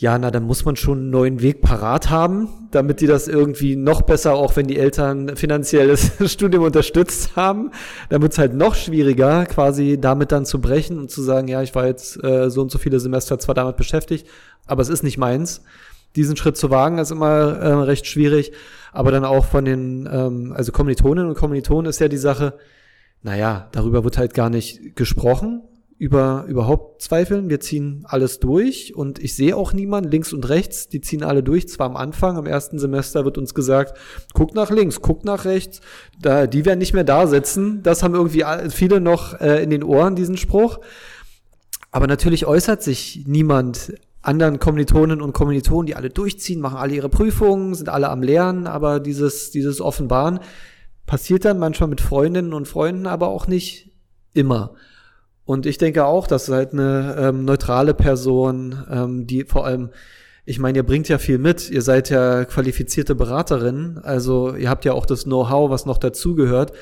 ja, 0.00 0.16
na, 0.16 0.30
dann 0.30 0.44
muss 0.44 0.64
man 0.64 0.76
schon 0.76 0.98
einen 0.98 1.10
neuen 1.10 1.42
Weg 1.42 1.60
parat 1.60 2.08
haben, 2.08 2.68
damit 2.70 3.00
die 3.00 3.08
das 3.08 3.26
irgendwie 3.26 3.74
noch 3.74 4.02
besser, 4.02 4.34
auch 4.34 4.54
wenn 4.54 4.68
die 4.68 4.78
Eltern 4.78 5.34
finanziell 5.34 5.88
das 5.88 6.12
Studium 6.32 6.62
unterstützt 6.62 7.34
haben, 7.34 7.72
dann 8.08 8.22
wird 8.22 8.30
es 8.30 8.38
halt 8.38 8.54
noch 8.54 8.76
schwieriger, 8.76 9.44
quasi 9.46 9.98
damit 10.00 10.30
dann 10.30 10.46
zu 10.46 10.60
brechen 10.60 11.00
und 11.00 11.10
zu 11.10 11.20
sagen, 11.20 11.48
ja, 11.48 11.62
ich 11.62 11.74
war 11.74 11.84
jetzt 11.84 12.22
äh, 12.22 12.48
so 12.48 12.62
und 12.62 12.70
so 12.70 12.78
viele 12.78 13.00
Semester 13.00 13.40
zwar 13.40 13.56
damit 13.56 13.76
beschäftigt, 13.76 14.28
aber 14.66 14.82
es 14.82 14.88
ist 14.88 15.02
nicht 15.02 15.18
meins. 15.18 15.62
Diesen 16.14 16.36
Schritt 16.36 16.56
zu 16.56 16.70
wagen, 16.70 16.98
ist 16.98 17.10
immer 17.10 17.58
äh, 17.58 17.72
recht 17.72 18.06
schwierig. 18.06 18.52
Aber 18.92 19.10
dann 19.10 19.24
auch 19.24 19.46
von 19.46 19.64
den, 19.64 20.08
ähm, 20.10 20.52
also 20.56 20.70
Kommilitoninnen 20.70 21.28
und 21.28 21.36
Kommilitonen 21.36 21.90
ist 21.90 21.98
ja 21.98 22.06
die 22.06 22.18
Sache, 22.18 22.54
naja, 23.24 23.66
darüber 23.72 24.04
wird 24.04 24.16
halt 24.16 24.32
gar 24.32 24.48
nicht 24.48 24.94
gesprochen 24.94 25.62
über 25.98 26.44
überhaupt 26.46 27.02
zweifeln. 27.02 27.50
Wir 27.50 27.58
ziehen 27.58 28.04
alles 28.04 28.38
durch 28.38 28.94
und 28.94 29.18
ich 29.18 29.34
sehe 29.34 29.56
auch 29.56 29.72
niemanden 29.72 30.10
links 30.10 30.32
und 30.32 30.48
rechts. 30.48 30.88
Die 30.88 31.00
ziehen 31.00 31.24
alle 31.24 31.42
durch. 31.42 31.68
Zwar 31.68 31.86
am 31.86 31.96
Anfang, 31.96 32.36
am 32.36 32.46
ersten 32.46 32.78
Semester 32.78 33.24
wird 33.24 33.36
uns 33.36 33.52
gesagt, 33.52 33.98
guck 34.32 34.54
nach 34.54 34.70
links, 34.70 35.02
guck 35.02 35.24
nach 35.24 35.44
rechts. 35.44 35.80
Da, 36.20 36.46
die 36.46 36.64
werden 36.64 36.78
nicht 36.78 36.94
mehr 36.94 37.04
da 37.04 37.26
sitzen. 37.26 37.82
Das 37.82 38.04
haben 38.04 38.14
irgendwie 38.14 38.44
viele 38.70 39.00
noch 39.00 39.40
äh, 39.40 39.62
in 39.62 39.70
den 39.70 39.82
Ohren, 39.82 40.14
diesen 40.14 40.36
Spruch. 40.36 40.78
Aber 41.90 42.06
natürlich 42.06 42.46
äußert 42.46 42.82
sich 42.82 43.24
niemand 43.26 43.94
anderen 44.22 44.60
Kommilitonen 44.60 45.20
und 45.20 45.32
Kommilitonen, 45.32 45.86
die 45.86 45.96
alle 45.96 46.10
durchziehen, 46.10 46.60
machen 46.60 46.76
alle 46.76 46.94
ihre 46.94 47.08
Prüfungen, 47.08 47.74
sind 47.74 47.88
alle 47.88 48.08
am 48.10 48.22
Lernen, 48.22 48.66
aber 48.66 49.00
dieses, 49.00 49.50
dieses 49.50 49.80
Offenbaren 49.80 50.40
passiert 51.06 51.44
dann 51.44 51.58
manchmal 51.58 51.88
mit 51.88 52.00
Freundinnen 52.00 52.52
und 52.52 52.68
Freunden, 52.68 53.06
aber 53.06 53.28
auch 53.28 53.46
nicht 53.46 53.90
immer. 54.34 54.74
Und 55.48 55.64
ich 55.64 55.78
denke 55.78 56.04
auch, 56.04 56.26
dass 56.26 56.50
halt 56.50 56.74
eine 56.74 57.16
ähm, 57.18 57.46
neutrale 57.46 57.94
Person, 57.94 58.84
ähm, 58.90 59.26
die 59.26 59.44
vor 59.44 59.64
allem 59.64 59.88
ich 60.44 60.58
meine, 60.58 60.78
ihr 60.78 60.82
bringt 60.82 61.08
ja 61.08 61.16
viel 61.16 61.38
mit. 61.38 61.70
Ihr 61.70 61.80
seid 61.80 62.10
ja 62.10 62.44
qualifizierte 62.44 63.14
Beraterinnen. 63.14 63.96
Also 63.98 64.54
ihr 64.54 64.68
habt 64.68 64.84
ja 64.84 64.92
auch 64.92 65.06
das 65.06 65.24
Know-how, 65.24 65.70
was 65.70 65.86
noch 65.86 65.96
dazugehört, 65.96 66.72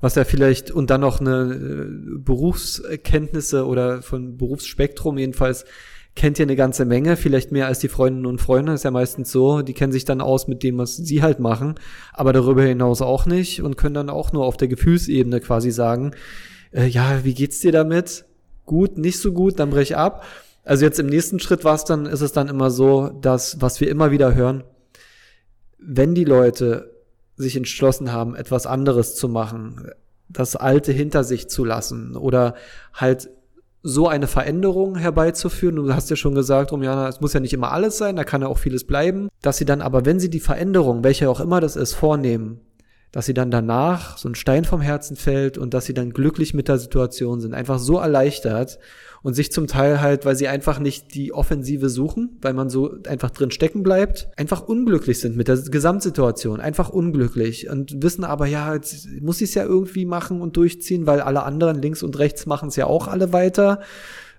was 0.00 0.14
ja 0.14 0.24
vielleicht 0.24 0.70
und 0.70 0.88
dann 0.88 1.02
noch 1.02 1.20
eine 1.20 1.52
äh, 1.52 2.18
Berufskenntnisse 2.18 3.66
oder 3.66 4.00
von 4.00 4.38
Berufsspektrum 4.38 5.18
jedenfalls 5.18 5.66
kennt 6.16 6.38
ihr 6.38 6.46
eine 6.46 6.56
ganze 6.56 6.86
Menge, 6.86 7.16
vielleicht 7.16 7.52
mehr 7.52 7.66
als 7.66 7.78
die 7.78 7.88
Freundinnen 7.88 8.26
und 8.26 8.40
Freunde, 8.40 8.72
ist 8.72 8.84
ja 8.84 8.90
meistens 8.90 9.32
so, 9.32 9.60
die 9.60 9.74
kennen 9.74 9.92
sich 9.92 10.06
dann 10.06 10.22
aus 10.22 10.48
mit 10.48 10.62
dem, 10.62 10.78
was 10.78 10.96
sie 10.96 11.22
halt 11.22 11.40
machen, 11.40 11.74
aber 12.12 12.32
darüber 12.32 12.62
hinaus 12.62 13.02
auch 13.02 13.26
nicht 13.26 13.62
und 13.62 13.76
können 13.76 13.94
dann 13.94 14.10
auch 14.10 14.32
nur 14.32 14.46
auf 14.46 14.56
der 14.56 14.68
Gefühlsebene 14.68 15.40
quasi 15.40 15.70
sagen, 15.70 16.12
äh, 16.74 16.86
ja, 16.86 17.24
wie 17.24 17.34
geht's 17.34 17.60
dir 17.60 17.72
damit? 17.72 18.24
Gut, 18.66 18.98
nicht 18.98 19.18
so 19.18 19.32
gut, 19.32 19.58
dann 19.58 19.70
brech 19.70 19.96
ab. 19.96 20.24
Also 20.64 20.84
jetzt 20.84 20.98
im 20.98 21.06
nächsten 21.06 21.40
Schritt 21.40 21.64
war 21.64 21.74
es 21.74 21.84
dann, 21.84 22.06
ist 22.06 22.22
es 22.22 22.32
dann 22.32 22.48
immer 22.48 22.70
so, 22.70 23.08
dass, 23.08 23.60
was 23.60 23.80
wir 23.80 23.90
immer 23.90 24.10
wieder 24.10 24.34
hören, 24.34 24.64
wenn 25.78 26.14
die 26.14 26.24
Leute 26.24 26.90
sich 27.36 27.56
entschlossen 27.56 28.12
haben, 28.12 28.34
etwas 28.34 28.66
anderes 28.66 29.16
zu 29.16 29.28
machen, 29.28 29.90
das 30.28 30.56
Alte 30.56 30.92
hinter 30.92 31.24
sich 31.24 31.48
zu 31.48 31.64
lassen 31.64 32.16
oder 32.16 32.54
halt 32.94 33.28
so 33.82 34.08
eine 34.08 34.26
Veränderung 34.26 34.96
herbeizuführen. 34.96 35.76
Du 35.76 35.92
hast 35.92 36.08
ja 36.08 36.16
schon 36.16 36.34
gesagt, 36.34 36.72
Romjana, 36.72 37.06
es 37.08 37.20
muss 37.20 37.34
ja 37.34 37.40
nicht 37.40 37.52
immer 37.52 37.72
alles 37.72 37.98
sein, 37.98 38.16
da 38.16 38.24
kann 38.24 38.40
ja 38.40 38.48
auch 38.48 38.56
vieles 38.56 38.84
bleiben. 38.84 39.28
Dass 39.42 39.58
sie 39.58 39.66
dann 39.66 39.82
aber, 39.82 40.06
wenn 40.06 40.18
sie 40.18 40.30
die 40.30 40.40
Veränderung, 40.40 41.04
welche 41.04 41.28
auch 41.28 41.40
immer 41.40 41.60
das 41.60 41.76
ist, 41.76 41.92
vornehmen, 41.92 42.60
dass 43.14 43.26
sie 43.26 43.34
dann 43.34 43.52
danach 43.52 44.18
so 44.18 44.28
ein 44.28 44.34
Stein 44.34 44.64
vom 44.64 44.80
Herzen 44.80 45.14
fällt 45.14 45.56
und 45.56 45.72
dass 45.72 45.84
sie 45.84 45.94
dann 45.94 46.10
glücklich 46.10 46.52
mit 46.52 46.66
der 46.66 46.78
Situation 46.78 47.40
sind, 47.40 47.54
einfach 47.54 47.78
so 47.78 47.98
erleichtert 47.98 48.80
und 49.22 49.34
sich 49.34 49.52
zum 49.52 49.68
Teil 49.68 50.00
halt, 50.00 50.24
weil 50.24 50.34
sie 50.34 50.48
einfach 50.48 50.80
nicht 50.80 51.14
die 51.14 51.32
Offensive 51.32 51.90
suchen, 51.90 52.40
weil 52.42 52.54
man 52.54 52.70
so 52.70 52.96
einfach 53.06 53.30
drin 53.30 53.52
stecken 53.52 53.84
bleibt, 53.84 54.26
einfach 54.36 54.62
unglücklich 54.66 55.20
sind 55.20 55.36
mit 55.36 55.46
der 55.46 55.58
Gesamtsituation, 55.58 56.60
einfach 56.60 56.88
unglücklich 56.88 57.70
und 57.70 58.02
wissen 58.02 58.24
aber, 58.24 58.46
ja, 58.46 58.74
jetzt 58.74 59.06
muss 59.20 59.40
ich 59.40 59.50
es 59.50 59.54
ja 59.54 59.62
irgendwie 59.62 60.06
machen 60.06 60.40
und 60.40 60.56
durchziehen, 60.56 61.06
weil 61.06 61.20
alle 61.20 61.44
anderen 61.44 61.80
links 61.80 62.02
und 62.02 62.18
rechts 62.18 62.46
machen 62.46 62.68
es 62.68 62.74
ja 62.74 62.86
auch 62.86 63.06
alle 63.06 63.32
weiter 63.32 63.80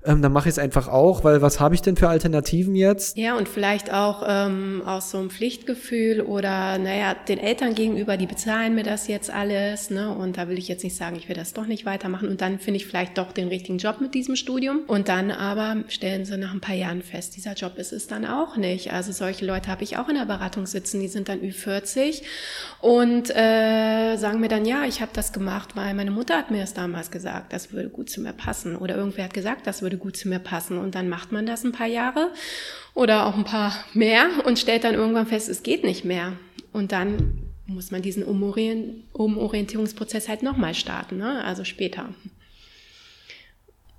ähm, 0.05 0.21
dann 0.21 0.31
mache 0.31 0.49
ich 0.49 0.53
es 0.53 0.59
einfach 0.59 0.87
auch, 0.87 1.23
weil 1.23 1.41
was 1.41 1.59
habe 1.59 1.75
ich 1.75 1.81
denn 1.81 1.95
für 1.95 2.09
Alternativen 2.09 2.75
jetzt? 2.75 3.17
Ja, 3.17 3.35
und 3.37 3.49
vielleicht 3.49 3.91
auch 3.91 4.23
ähm, 4.27 4.83
aus 4.85 5.11
so 5.11 5.17
einem 5.17 5.29
Pflichtgefühl 5.29 6.21
oder, 6.21 6.77
naja, 6.77 7.15
den 7.27 7.39
Eltern 7.39 7.75
gegenüber, 7.75 8.17
die 8.17 8.27
bezahlen 8.27 8.75
mir 8.75 8.83
das 8.83 9.07
jetzt 9.07 9.29
alles, 9.29 9.89
ne? 9.89 10.15
Und 10.15 10.37
da 10.37 10.47
will 10.47 10.57
ich 10.57 10.67
jetzt 10.67 10.83
nicht 10.83 10.95
sagen, 10.95 11.15
ich 11.15 11.27
will 11.27 11.35
das 11.35 11.53
doch 11.53 11.65
nicht 11.65 11.85
weitermachen. 11.85 12.29
Und 12.29 12.41
dann 12.41 12.59
finde 12.59 12.77
ich 12.77 12.85
vielleicht 12.85 13.17
doch 13.17 13.31
den 13.31 13.47
richtigen 13.47 13.77
Job 13.77 14.01
mit 14.01 14.13
diesem 14.13 14.35
Studium. 14.35 14.81
Und 14.87 15.09
dann 15.09 15.31
aber 15.31 15.77
stellen 15.87 16.25
sie 16.25 16.37
nach 16.37 16.53
ein 16.53 16.61
paar 16.61 16.75
Jahren 16.75 17.01
fest, 17.01 17.35
dieser 17.35 17.53
Job 17.53 17.77
ist 17.77 17.91
es 17.91 18.07
dann 18.07 18.25
auch 18.25 18.57
nicht. 18.57 18.93
Also 18.93 19.11
solche 19.11 19.45
Leute 19.45 19.69
habe 19.69 19.83
ich 19.83 19.97
auch 19.97 20.09
in 20.09 20.15
der 20.15 20.25
Beratung 20.25 20.65
sitzen, 20.65 20.99
die 20.99 21.07
sind 21.07 21.29
dann 21.29 21.39
Ü40 21.39 22.21
und 22.81 23.29
äh, 23.35 24.15
sagen 24.17 24.39
mir 24.39 24.47
dann, 24.47 24.65
ja, 24.65 24.83
ich 24.85 25.01
habe 25.01 25.11
das 25.13 25.33
gemacht, 25.33 25.75
weil 25.75 25.93
meine 25.93 26.11
Mutter 26.11 26.37
hat 26.37 26.51
mir 26.51 26.61
das 26.61 26.73
damals 26.73 27.11
gesagt, 27.11 27.53
das 27.53 27.71
würde 27.71 27.89
gut 27.89 28.09
zu 28.09 28.21
mir 28.21 28.33
passen. 28.33 28.75
Oder 28.75 28.95
irgendwer 28.95 29.25
hat 29.25 29.33
gesagt, 29.33 29.67
das 29.67 29.81
würde 29.81 29.94
würde 29.95 29.97
gut 29.97 30.17
zu 30.17 30.29
mir 30.29 30.39
passen. 30.39 30.77
Und 30.77 30.95
dann 30.95 31.09
macht 31.09 31.31
man 31.31 31.45
das 31.45 31.63
ein 31.63 31.71
paar 31.71 31.87
Jahre 31.87 32.31
oder 32.93 33.25
auch 33.25 33.35
ein 33.35 33.45
paar 33.45 33.73
mehr 33.93 34.27
und 34.45 34.59
stellt 34.59 34.83
dann 34.83 34.95
irgendwann 34.95 35.27
fest, 35.27 35.47
es 35.49 35.63
geht 35.63 35.83
nicht 35.83 36.05
mehr. 36.05 36.33
Und 36.71 36.91
dann 36.91 37.41
muss 37.67 37.91
man 37.91 38.01
diesen 38.01 38.23
Umorientierungsprozess 38.23 40.29
halt 40.29 40.43
nochmal 40.43 40.75
starten, 40.75 41.17
ne? 41.17 41.43
also 41.43 41.63
später. 41.63 42.09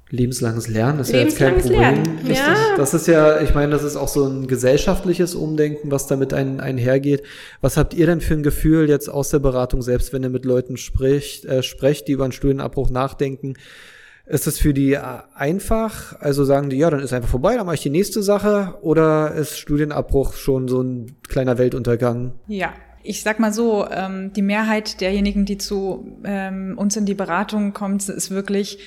Lebenslanges 0.09 0.69
Lernen 0.69 1.01
ist 1.01 1.11
ja 1.11 1.19
jetzt 1.19 1.37
kein 1.37 1.59
Problem. 1.59 2.05
Ja. 2.29 2.77
Das 2.77 2.95
ist 2.95 3.09
ja, 3.09 3.41
ich 3.41 3.55
meine, 3.55 3.73
das 3.73 3.83
ist 3.83 3.97
auch 3.97 4.07
so 4.07 4.25
ein 4.25 4.47
gesellschaftliches 4.47 5.35
Umdenken, 5.35 5.91
was 5.91 6.07
damit 6.07 6.33
ein, 6.33 6.61
einhergeht. 6.61 7.25
Was 7.61 7.77
habt 7.77 7.93
ihr 7.93 8.07
denn 8.07 8.21
für 8.21 8.35
ein 8.35 8.45
Gefühl 8.45 8.89
jetzt 8.89 9.09
aus 9.09 9.31
der 9.31 9.41
Beratung, 9.41 9.83
selbst 9.83 10.13
wenn 10.13 10.23
ihr 10.23 10.29
mit 10.29 10.45
Leuten 10.45 10.77
spricht, 10.77 11.45
äh, 11.47 11.65
sprecht, 11.65 12.07
die 12.07 12.13
über 12.13 12.23
einen 12.23 12.33
Studienabbruch 12.33 12.89
nachdenken? 12.89 13.55
Ist 14.27 14.49
es 14.49 14.59
für 14.59 14.75
die 14.75 14.95
äh, 14.95 15.01
einfach? 15.35 16.21
Also 16.21 16.45
sagen 16.45 16.69
die, 16.69 16.77
ja, 16.77 16.91
dann 16.91 17.01
ist 17.01 17.13
einfach 17.13 17.29
vorbei, 17.29 17.57
dann 17.57 17.65
mache 17.65 17.77
ich 17.77 17.83
die 17.83 17.91
nächste 17.91 18.23
Sache. 18.23 18.75
Oder 18.83 19.35
ist 19.35 19.59
Studienabbruch 19.59 20.35
schon 20.35 20.67
so 20.67 20.83
ein 20.83 21.17
kleiner 21.29 21.59
Weltuntergang? 21.59 22.33
Ja, 22.49 22.73
ich 23.05 23.23
sag 23.23 23.39
mal 23.39 23.53
so, 23.53 23.87
ähm, 23.89 24.33
die 24.33 24.43
Mehrheit 24.43 25.01
derjenigen, 25.01 25.45
die 25.45 25.59
zu 25.59 26.19
ähm, 26.25 26.75
uns 26.77 26.97
in 26.97 27.07
die 27.07 27.15
Beratung 27.15 27.73
kommt, 27.73 28.09
ist 28.09 28.31
wirklich 28.33 28.79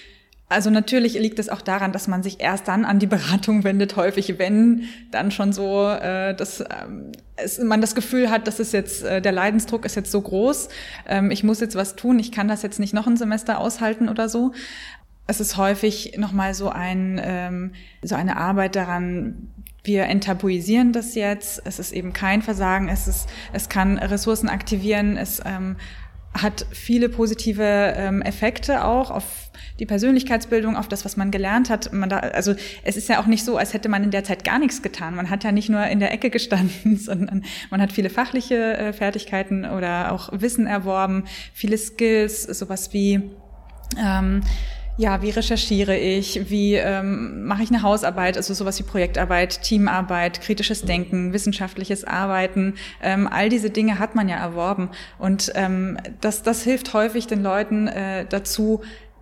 also 0.52 0.72
natürlich 0.72 1.14
liegt 1.14 1.38
es 1.38 1.48
auch 1.48 1.62
daran, 1.62 1.92
dass 1.92 2.08
man 2.08 2.24
sich 2.24 2.40
erst 2.40 2.68
dann 2.68 2.84
an 2.84 2.98
die 2.98 3.06
Beratung 3.06 3.64
wendet, 3.64 3.96
häufig 3.96 4.40
wenn 4.40 4.86
dann 5.12 5.30
schon 5.30 5.54
so, 5.54 5.88
äh, 5.88 6.34
dass 6.34 6.62
ähm, 6.62 7.12
es, 7.36 7.60
man 7.60 7.82
das 7.82 7.94
Gefühl 7.94 8.32
hat, 8.32 8.48
dass 8.48 8.60
es 8.60 8.72
jetzt 8.72 9.04
äh, 9.04 9.22
der 9.22 9.32
Leidensdruck 9.32 9.86
ist 9.86 9.96
jetzt 9.96 10.12
so 10.12 10.20
groß, 10.20 10.70
ähm, 11.08 11.30
ich 11.30 11.44
muss 11.44 11.60
jetzt 11.60 11.76
was 11.76 11.96
tun, 11.96 12.18
ich 12.18 12.32
kann 12.32 12.48
das 12.48 12.64
jetzt 12.64 12.80
nicht 12.80 12.96
noch 12.96 13.06
ein 13.06 13.16
Semester 13.16 13.60
aushalten 13.60 14.10
oder 14.10 14.28
so 14.28 14.52
es 15.30 15.40
ist 15.40 15.58
häufig 15.58 16.14
nochmal 16.18 16.56
so 16.56 16.70
ein, 16.70 17.22
ähm, 17.24 17.72
so 18.02 18.16
eine 18.16 18.38
Arbeit 18.38 18.76
daran, 18.76 19.52
wir 19.84 20.06
enttabuisieren 20.06 20.92
das 20.92 21.16
jetzt, 21.16 21.62
es 21.66 21.78
ist 21.78 21.92
eben 21.94 22.14
kein 22.14 22.42
Versagen, 22.42 22.90
es 22.90 23.08
ist, 23.08 23.30
es 23.54 23.70
kann 23.70 24.00
Ressourcen 24.00 24.50
aktivieren, 24.50 25.18
es 25.18 25.40
ähm, 25.46 25.78
hat 26.34 26.66
viele 26.72 27.10
positive 27.10 27.94
ähm, 27.96 28.22
Effekte 28.24 28.84
auch 28.84 29.12
auf 29.12 29.52
die 29.80 29.86
Persönlichkeitsbildung, 29.86 30.76
auf 30.76 30.88
das, 30.88 31.06
was 31.06 31.16
man 31.16 31.32
gelernt 31.32 31.70
hat. 31.70 31.94
Man 31.94 32.10
da, 32.10 32.18
also 32.18 32.56
es 32.84 32.98
ist 32.98 33.08
ja 33.08 33.22
auch 33.22 33.26
nicht 33.26 33.46
so, 33.46 33.58
als 33.58 33.74
hätte 33.74 33.90
man 33.90 34.04
in 34.04 34.12
der 34.12 34.24
Zeit 34.24 34.44
gar 34.44 34.60
nichts 34.60 34.82
getan. 34.82 35.16
Man 35.16 35.30
hat 35.30 35.44
ja 35.44 35.52
nicht 35.52 35.70
nur 35.70 35.86
in 35.86 36.00
der 36.00 36.12
Ecke 36.12 36.30
gestanden, 36.30 36.98
sondern 37.00 37.44
man 37.70 37.82
hat 37.82 37.92
viele 37.92 38.10
fachliche 38.10 38.78
äh, 38.78 38.94
Fertigkeiten 38.94 39.66
oder 39.66 40.12
auch 40.12 40.30
Wissen 40.34 40.66
erworben, 40.68 41.26
viele 41.54 41.78
Skills, 41.78 42.44
sowas 42.44 42.94
wie 42.94 43.22
ähm, 43.98 44.42
ja, 45.00 45.22
wie 45.22 45.30
recherchiere 45.30 45.96
ich, 45.96 46.50
wie 46.50 46.76
ähm, 46.76 47.46
mache 47.46 47.64
ich 47.64 47.70
eine 47.70 47.84
Hausarbeit, 47.84 48.36
also 48.36 48.54
sowas 48.54 48.78
wie 48.80 48.84
Projektarbeit, 48.84 49.62
Teamarbeit, 49.62 50.42
kritisches 50.42 50.82
Denken, 50.82 51.32
wissenschaftliches 51.32 52.04
Arbeiten, 52.04 52.74
ähm, 53.02 53.26
all 53.26 53.48
diese 53.48 53.70
Dinge 53.70 53.98
hat 53.98 54.16
man 54.16 54.28
ja 54.28 54.36
erworben. 54.36 54.90
Und 55.18 55.54
ähm, 55.56 55.98
das, 56.20 56.44
das 56.44 56.64
hilft 56.64 56.94
häufig 56.94 57.28
den 57.28 57.42
Leuten 57.42 57.88
äh, 57.88 58.26
dazu, 58.28 58.82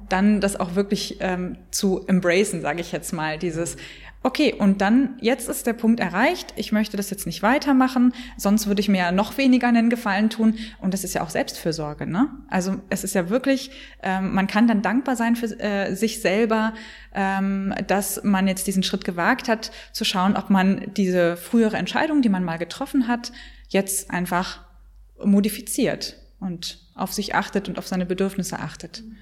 dann 0.10 0.42
das 0.42 0.60
auch 0.60 0.74
wirklich 0.74 1.18
ähm, 1.20 1.58
zu 1.70 2.04
embracen, 2.08 2.62
sage 2.62 2.82
ich 2.82 2.92
jetzt 2.92 3.14
mal, 3.14 3.38
dieses 3.38 3.78
okay, 4.24 4.54
und 4.54 4.82
dann, 4.82 5.18
jetzt 5.22 5.48
ist 5.48 5.68
der 5.68 5.74
Punkt 5.74 6.00
erreicht, 6.00 6.54
ich 6.56 6.72
möchte 6.72 6.98
das 6.98 7.10
jetzt 7.10 7.26
nicht 7.26 7.44
weitermachen, 7.44 8.14
sonst 8.38 8.68
würde 8.68 8.82
ich 8.82 8.90
mir 8.90 8.98
ja 8.98 9.12
noch 9.12 9.38
weniger 9.38 9.68
einen 9.68 9.90
Gefallen 9.90 10.30
tun. 10.30 10.56
Und 10.80 10.94
das 10.94 11.04
ist 11.04 11.14
ja 11.14 11.22
auch 11.22 11.30
Selbstfürsorge, 11.30 12.06
ne? 12.08 12.30
Also 12.50 12.82
es 12.90 13.04
ist 13.04 13.16
ja 13.16 13.30
wirklich, 13.30 13.72
ähm, 14.04 14.34
man 14.34 14.48
kann 14.48 14.68
dann 14.68 14.82
dankbar 14.82 15.16
sein 15.16 15.36
für 15.36 15.48
äh, 15.60 15.96
sich 15.96 16.22
selber, 16.22 16.74
ähm, 17.14 17.74
dass 17.88 18.24
man 18.24 18.48
jetzt 18.48 18.68
diesen 18.68 18.84
Schritt 18.84 19.06
gewagt 19.06 19.48
hat, 19.48 19.72
zu 19.92 20.04
schauen, 20.04 20.36
ob 20.36 20.50
man 20.50 20.94
diese 20.96 21.38
frühere 21.38 21.78
Entscheidung, 21.78 22.22
die 22.22 22.30
man 22.30 22.44
mal 22.44 22.58
getroffen 22.58 23.08
hat, 23.08 23.32
jetzt 23.70 24.12
einfach 24.12 24.62
modifiziert 25.24 26.18
und 26.40 26.80
auf 26.96 27.14
sich 27.14 27.36
achtet 27.36 27.70
und 27.70 27.78
auf 27.78 27.88
seine 27.88 28.06
Bedürfnisse 28.06 28.60
achtet. 28.60 29.04
Mhm. 29.04 29.18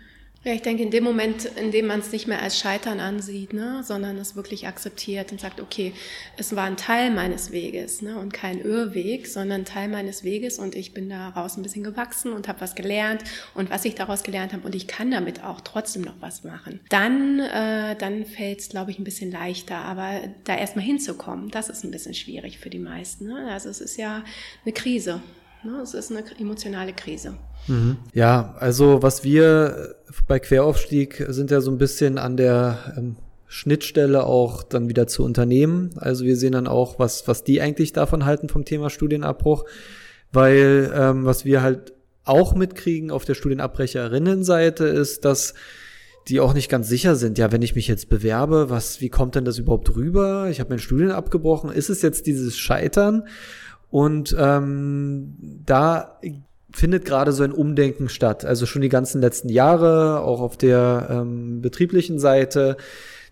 Ja, 0.45 0.53
ich 0.53 0.61
denke, 0.61 0.83
in 0.83 0.91
dem 0.91 1.03
Moment, 1.03 1.45
in 1.45 1.71
dem 1.71 1.87
man 1.87 2.01
es 2.01 2.11
nicht 2.11 2.27
mehr 2.27 2.39
als 2.39 2.59
Scheitern 2.59 2.99
ansieht, 2.99 3.51
ne, 3.51 3.81
sondern 3.83 4.15
es 4.17 4.35
wirklich 4.35 4.67
akzeptiert 4.67 5.31
und 5.31 5.41
sagt, 5.41 5.59
okay, 5.59 5.91
es 6.37 6.55
war 6.55 6.65
ein 6.65 6.77
Teil 6.77 7.09
meines 7.09 7.51
Weges 7.51 8.03
ne, 8.03 8.19
und 8.19 8.31
kein 8.31 8.61
Irrweg, 8.61 9.25
sondern 9.25 9.65
Teil 9.65 9.87
meines 9.87 10.23
Weges 10.23 10.59
und 10.59 10.75
ich 10.75 10.93
bin 10.93 11.09
daraus 11.09 11.57
ein 11.57 11.63
bisschen 11.63 11.83
gewachsen 11.83 12.31
und 12.31 12.47
habe 12.47 12.61
was 12.61 12.75
gelernt 12.75 13.23
und 13.55 13.71
was 13.71 13.85
ich 13.85 13.95
daraus 13.95 14.21
gelernt 14.21 14.53
habe 14.53 14.67
und 14.67 14.75
ich 14.75 14.85
kann 14.85 15.09
damit 15.09 15.43
auch 15.43 15.61
trotzdem 15.61 16.03
noch 16.03 16.21
was 16.21 16.43
machen. 16.43 16.79
Dann, 16.89 17.39
äh, 17.39 17.95
dann 17.95 18.23
fällt 18.23 18.59
es, 18.59 18.69
glaube 18.69 18.91
ich, 18.91 18.99
ein 18.99 19.03
bisschen 19.03 19.31
leichter, 19.31 19.77
aber 19.77 20.21
da 20.43 20.55
erstmal 20.55 20.85
hinzukommen, 20.85 21.49
das 21.49 21.69
ist 21.69 21.83
ein 21.83 21.89
bisschen 21.89 22.13
schwierig 22.13 22.59
für 22.59 22.69
die 22.69 22.77
meisten. 22.77 23.29
Ne? 23.29 23.49
Also 23.51 23.69
es 23.69 23.81
ist 23.81 23.97
ja 23.97 24.23
eine 24.63 24.73
Krise. 24.73 25.23
Ne? 25.65 25.81
Es 25.81 25.93
ist 25.93 26.11
eine 26.11 26.23
emotionale 26.39 26.93
Krise. 26.93 27.33
Mhm. 27.67 27.97
Ja, 28.13 28.55
also 28.59 29.01
was 29.01 29.23
wir 29.23 29.95
bei 30.27 30.39
Queraufstieg 30.39 31.25
sind 31.29 31.51
ja 31.51 31.61
so 31.61 31.71
ein 31.71 31.77
bisschen 31.77 32.17
an 32.17 32.37
der 32.37 32.93
ähm, 32.97 33.15
Schnittstelle 33.47 34.25
auch 34.25 34.63
dann 34.63 34.89
wieder 34.89 35.07
zu 35.07 35.23
Unternehmen. 35.23 35.91
Also 35.95 36.25
wir 36.25 36.35
sehen 36.35 36.51
dann 36.51 36.67
auch, 36.67 36.99
was, 36.99 37.27
was 37.27 37.43
die 37.43 37.61
eigentlich 37.61 37.93
davon 37.93 38.25
halten 38.25 38.49
vom 38.49 38.65
Thema 38.65 38.89
Studienabbruch, 38.89 39.65
weil 40.31 40.91
ähm, 40.95 41.25
was 41.25 41.45
wir 41.45 41.61
halt 41.61 41.93
auch 42.23 42.55
mitkriegen 42.55 43.11
auf 43.11 43.25
der 43.25 43.35
Studienabbrecherinnenseite 43.35 44.85
ist, 44.85 45.25
dass 45.25 45.53
die 46.27 46.39
auch 46.39 46.53
nicht 46.53 46.69
ganz 46.69 46.89
sicher 46.89 47.15
sind, 47.15 47.37
ja, 47.37 47.51
wenn 47.51 47.61
ich 47.61 47.75
mich 47.75 47.87
jetzt 47.87 48.09
bewerbe, 48.09 48.69
was, 48.69 48.99
wie 48.99 49.09
kommt 49.09 49.35
denn 49.35 49.45
das 49.45 49.59
überhaupt 49.59 49.95
rüber? 49.95 50.47
Ich 50.49 50.59
habe 50.59 50.71
mein 50.71 50.79
Studien 50.79 51.11
abgebrochen. 51.11 51.71
Ist 51.71 51.89
es 51.89 52.01
jetzt 52.01 52.25
dieses 52.25 52.57
Scheitern? 52.57 53.27
Und 53.95 54.35
ähm, 54.37 55.37
da 55.65 56.19
findet 56.73 57.05
gerade 57.05 57.31
so 57.31 57.43
ein 57.43 57.53
Umdenken 57.53 58.09
statt. 58.09 58.43
Also 58.43 58.65
schon 58.65 58.81
die 58.81 58.89
ganzen 58.89 59.21
letzten 59.21 59.47
Jahre, 59.47 60.19
auch 60.19 60.41
auf 60.41 60.57
der 60.57 61.07
ähm, 61.09 61.61
betrieblichen 61.61 62.19
Seite, 62.19 62.75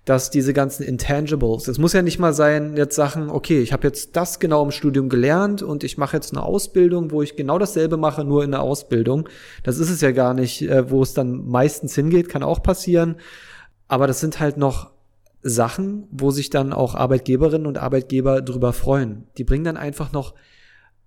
dass 0.05 0.29
diese 0.29 0.53
ganzen 0.53 0.83
Intangibles, 0.83 1.67
es 1.67 1.79
muss 1.79 1.91
ja 1.91 2.01
nicht 2.01 2.17
mal 2.17 2.31
sein, 2.31 2.77
jetzt 2.77 2.95
Sachen, 2.95 3.29
okay, 3.29 3.59
ich 3.59 3.73
habe 3.73 3.85
jetzt 3.85 4.15
das 4.15 4.39
genau 4.39 4.63
im 4.63 4.71
Studium 4.71 5.09
gelernt 5.09 5.63
und 5.63 5.83
ich 5.83 5.97
mache 5.97 6.15
jetzt 6.15 6.31
eine 6.31 6.43
Ausbildung, 6.43 7.11
wo 7.11 7.21
ich 7.21 7.35
genau 7.35 7.59
dasselbe 7.59 7.97
mache, 7.97 8.23
nur 8.23 8.45
in 8.45 8.51
der 8.51 8.61
Ausbildung. 8.61 9.27
Das 9.63 9.79
ist 9.79 9.89
es 9.89 9.99
ja 9.99 10.11
gar 10.11 10.33
nicht, 10.33 10.61
äh, 10.61 10.89
wo 10.89 11.03
es 11.03 11.13
dann 11.13 11.45
meistens 11.45 11.93
hingeht, 11.93 12.29
kann 12.29 12.41
auch 12.41 12.63
passieren. 12.63 13.17
Aber 13.89 14.07
das 14.07 14.21
sind 14.21 14.39
halt 14.39 14.55
noch 14.55 14.91
Sachen, 15.41 16.07
wo 16.09 16.31
sich 16.31 16.49
dann 16.49 16.71
auch 16.71 16.95
Arbeitgeberinnen 16.95 17.67
und 17.67 17.77
Arbeitgeber 17.77 18.41
drüber 18.41 18.71
freuen. 18.71 19.27
Die 19.37 19.43
bringen 19.43 19.65
dann 19.65 19.75
einfach 19.75 20.13
noch 20.13 20.35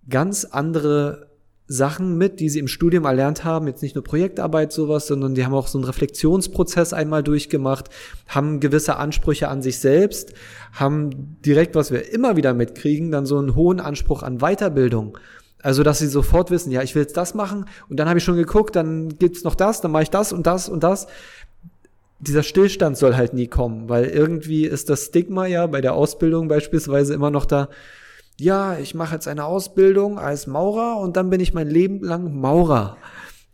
ganz 0.08 0.44
andere 0.44 1.26
Sachen 1.68 2.16
mit, 2.16 2.38
die 2.38 2.48
sie 2.48 2.60
im 2.60 2.68
Studium 2.68 3.04
erlernt 3.04 3.44
haben, 3.44 3.66
jetzt 3.66 3.82
nicht 3.82 3.96
nur 3.96 4.04
Projektarbeit 4.04 4.72
sowas, 4.72 5.08
sondern 5.08 5.34
die 5.34 5.44
haben 5.44 5.54
auch 5.54 5.66
so 5.66 5.78
einen 5.78 5.84
Reflexionsprozess 5.84 6.92
einmal 6.92 7.24
durchgemacht, 7.24 7.88
haben 8.28 8.60
gewisse 8.60 8.96
Ansprüche 8.96 9.48
an 9.48 9.62
sich 9.62 9.80
selbst, 9.80 10.32
haben 10.72 11.38
direkt, 11.44 11.74
was 11.74 11.90
wir 11.90 12.12
immer 12.12 12.36
wieder 12.36 12.54
mitkriegen, 12.54 13.10
dann 13.10 13.26
so 13.26 13.38
einen 13.38 13.56
hohen 13.56 13.80
Anspruch 13.80 14.22
an 14.22 14.38
Weiterbildung. 14.38 15.18
Also, 15.60 15.82
dass 15.82 15.98
sie 15.98 16.06
sofort 16.06 16.52
wissen, 16.52 16.70
ja, 16.70 16.82
ich 16.82 16.94
will 16.94 17.02
jetzt 17.02 17.16
das 17.16 17.34
machen 17.34 17.64
und 17.88 17.96
dann 17.98 18.08
habe 18.08 18.18
ich 18.18 18.24
schon 18.24 18.36
geguckt, 18.36 18.76
dann 18.76 19.18
gibt's 19.18 19.42
noch 19.42 19.56
das, 19.56 19.80
dann 19.80 19.90
mache 19.90 20.04
ich 20.04 20.10
das 20.10 20.32
und 20.32 20.46
das 20.46 20.68
und 20.68 20.84
das. 20.84 21.08
Dieser 22.20 22.44
Stillstand 22.44 22.96
soll 22.96 23.16
halt 23.16 23.34
nie 23.34 23.48
kommen, 23.48 23.88
weil 23.88 24.04
irgendwie 24.04 24.66
ist 24.66 24.88
das 24.88 25.06
Stigma 25.06 25.46
ja 25.46 25.66
bei 25.66 25.80
der 25.80 25.94
Ausbildung 25.94 26.46
beispielsweise 26.46 27.12
immer 27.14 27.30
noch 27.30 27.44
da, 27.44 27.68
ja, 28.38 28.78
ich 28.78 28.94
mache 28.94 29.14
jetzt 29.14 29.28
eine 29.28 29.44
Ausbildung 29.44 30.18
als 30.18 30.46
Maurer 30.46 31.00
und 31.00 31.16
dann 31.16 31.30
bin 31.30 31.40
ich 31.40 31.54
mein 31.54 31.68
Leben 31.68 32.00
lang 32.02 32.38
Maurer. 32.38 32.96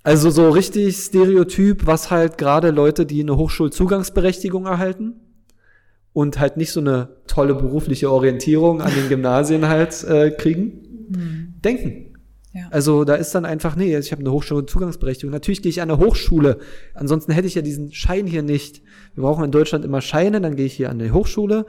Also 0.03 0.31
so 0.31 0.51
richtig 0.51 0.97
Stereotyp, 0.97 1.87
was 1.87 2.11
halt 2.11 2.37
gerade 2.37 2.71
Leute, 2.71 3.07
die 3.07 3.21
eine 3.21 3.37
Hochschulzugangsberechtigung 3.37 4.67
erhalten 4.67 5.21
und 6.13 6.41
halt 6.41 6.57
nicht 6.57 6.73
so 6.73 6.81
eine 6.81 7.09
tolle 7.29 7.55
berufliche 7.55 8.11
Orientierung 8.11 8.83
an 8.83 8.93
den 8.93 9.09
Gymnasien 9.09 9.69
halt 9.69 10.03
äh, 10.05 10.33
kriegen, 10.33 11.09
mhm. 11.11 11.55
denken. 11.65 12.09
Ja. 12.53 12.67
Also 12.71 13.05
da 13.05 13.15
ist 13.15 13.35
dann 13.35 13.47
einfach, 13.47 13.77
nee, 13.77 13.97
ich 13.97 14.13
habe 14.13 14.21
eine 14.21 14.33
Hochschulzugangsberechtigung. 14.33 15.33
Natürlich 15.33 15.63
gehe 15.63 15.71
ich 15.71 15.81
an 15.81 15.91
eine 15.91 16.05
Hochschule. 16.05 16.59
Ansonsten 16.95 17.33
hätte 17.33 17.47
ich 17.47 17.55
ja 17.55 17.63
diesen 17.63 17.93
Schein 17.93 18.27
hier 18.27 18.43
nicht. 18.43 18.83
Wir 19.15 19.23
brauchen 19.23 19.45
in 19.45 19.53
Deutschland 19.53 19.85
immer 19.85 20.03
Scheine, 20.03 20.41
dann 20.41 20.57
gehe 20.57 20.67
ich 20.67 20.75
hier 20.75 20.91
an 20.91 20.99
die 20.99 21.13
Hochschule 21.13 21.65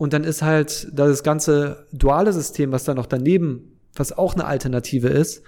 und 0.00 0.14
dann 0.14 0.24
ist 0.24 0.40
halt 0.40 0.88
das 0.94 1.22
ganze 1.22 1.86
duale 1.92 2.32
System, 2.32 2.72
was 2.72 2.84
da 2.84 2.94
noch 2.94 3.04
daneben, 3.04 3.78
was 3.94 4.16
auch 4.16 4.32
eine 4.32 4.46
Alternative 4.46 5.08
ist, 5.08 5.42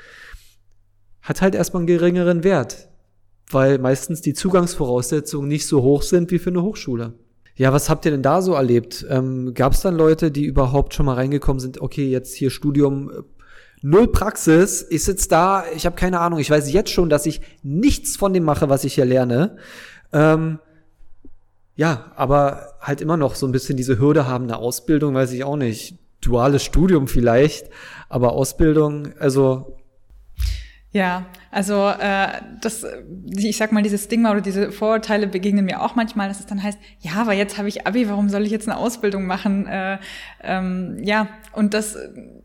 hat 1.22 1.40
halt 1.40 1.55
erstmal 1.55 1.80
einen 1.80 1.86
geringeren 1.86 2.44
Wert, 2.44 2.90
weil 3.50 3.78
meistens 3.78 4.20
die 4.20 4.34
Zugangsvoraussetzungen 4.34 5.48
nicht 5.48 5.66
so 5.66 5.82
hoch 5.82 6.03
sind 6.03 6.30
wie 6.30 6.38
für 6.38 6.50
eine 6.50 6.62
Hochschule. 6.62 7.14
Ja, 7.55 7.72
was 7.72 7.88
habt 7.88 8.05
ihr 8.05 8.11
denn 8.11 8.20
da 8.22 8.42
so 8.42 8.53
erlebt? 8.53 9.07
Ähm, 9.09 9.55
Gab 9.55 9.72
es 9.72 9.80
dann 9.80 9.96
Leute, 9.96 10.30
die 10.30 10.44
überhaupt 10.44 10.92
schon 10.92 11.07
mal 11.07 11.14
reingekommen 11.14 11.59
sind, 11.61 11.80
okay, 11.80 12.11
jetzt 12.11 12.34
hier 12.34 12.50
Studium, 12.50 13.09
äh, 13.11 13.22
null 13.80 14.09
Praxis, 14.09 14.86
ich 14.90 15.03
sitze 15.03 15.30
da, 15.30 15.64
ich 15.74 15.86
habe 15.86 15.96
keine 15.96 16.20
Ahnung, 16.20 16.38
ich 16.38 16.50
weiß 16.50 16.70
jetzt 16.70 16.90
schon, 16.90 17.09
dass 17.09 17.24
ich 17.24 17.40
nichts 17.62 18.18
von 18.18 18.34
dem 18.34 18.44
mache, 18.44 18.68
was 18.68 18.84
ich 18.84 18.96
hier 18.96 19.07
lerne. 19.07 19.57
Ähm, 20.12 20.59
ja, 21.82 22.12
aber 22.14 22.74
halt 22.80 23.00
immer 23.00 23.16
noch 23.16 23.34
so 23.34 23.44
ein 23.44 23.50
bisschen 23.50 23.76
diese 23.76 23.98
Hürde 23.98 24.28
haben, 24.28 24.44
eine 24.44 24.58
Ausbildung, 24.58 25.14
weiß 25.14 25.32
ich 25.32 25.42
auch 25.42 25.56
nicht. 25.56 25.98
Duales 26.20 26.62
Studium 26.62 27.08
vielleicht, 27.08 27.70
aber 28.08 28.34
Ausbildung, 28.34 29.14
also 29.18 29.78
ja, 30.93 31.24
also 31.51 31.88
äh, 31.88 32.28
das, 32.61 32.84
ich 33.34 33.57
sag 33.57 33.72
mal, 33.72 33.82
dieses 33.82 34.05
Stigma 34.05 34.30
oder 34.30 34.43
diese 34.43 34.72
Vorurteile 34.72 35.26
begegnen 35.26 35.64
mir 35.64 35.82
auch 35.82 35.95
manchmal, 35.95 36.28
dass 36.28 36.40
es 36.40 36.47
dann 36.47 36.62
heißt, 36.62 36.78
ja, 37.01 37.12
aber 37.14 37.32
jetzt 37.32 37.57
habe 37.57 37.68
ich 37.68 37.86
Abi, 37.86 38.09
warum 38.11 38.28
soll 38.28 38.45
ich 38.45 38.51
jetzt 38.51 38.68
eine 38.68 38.76
Ausbildung 38.76 39.26
machen? 39.26 39.66
Äh, 39.66 39.99
ähm, 40.43 40.99
ja, 41.03 41.28
und 41.53 41.72
das 41.72 41.97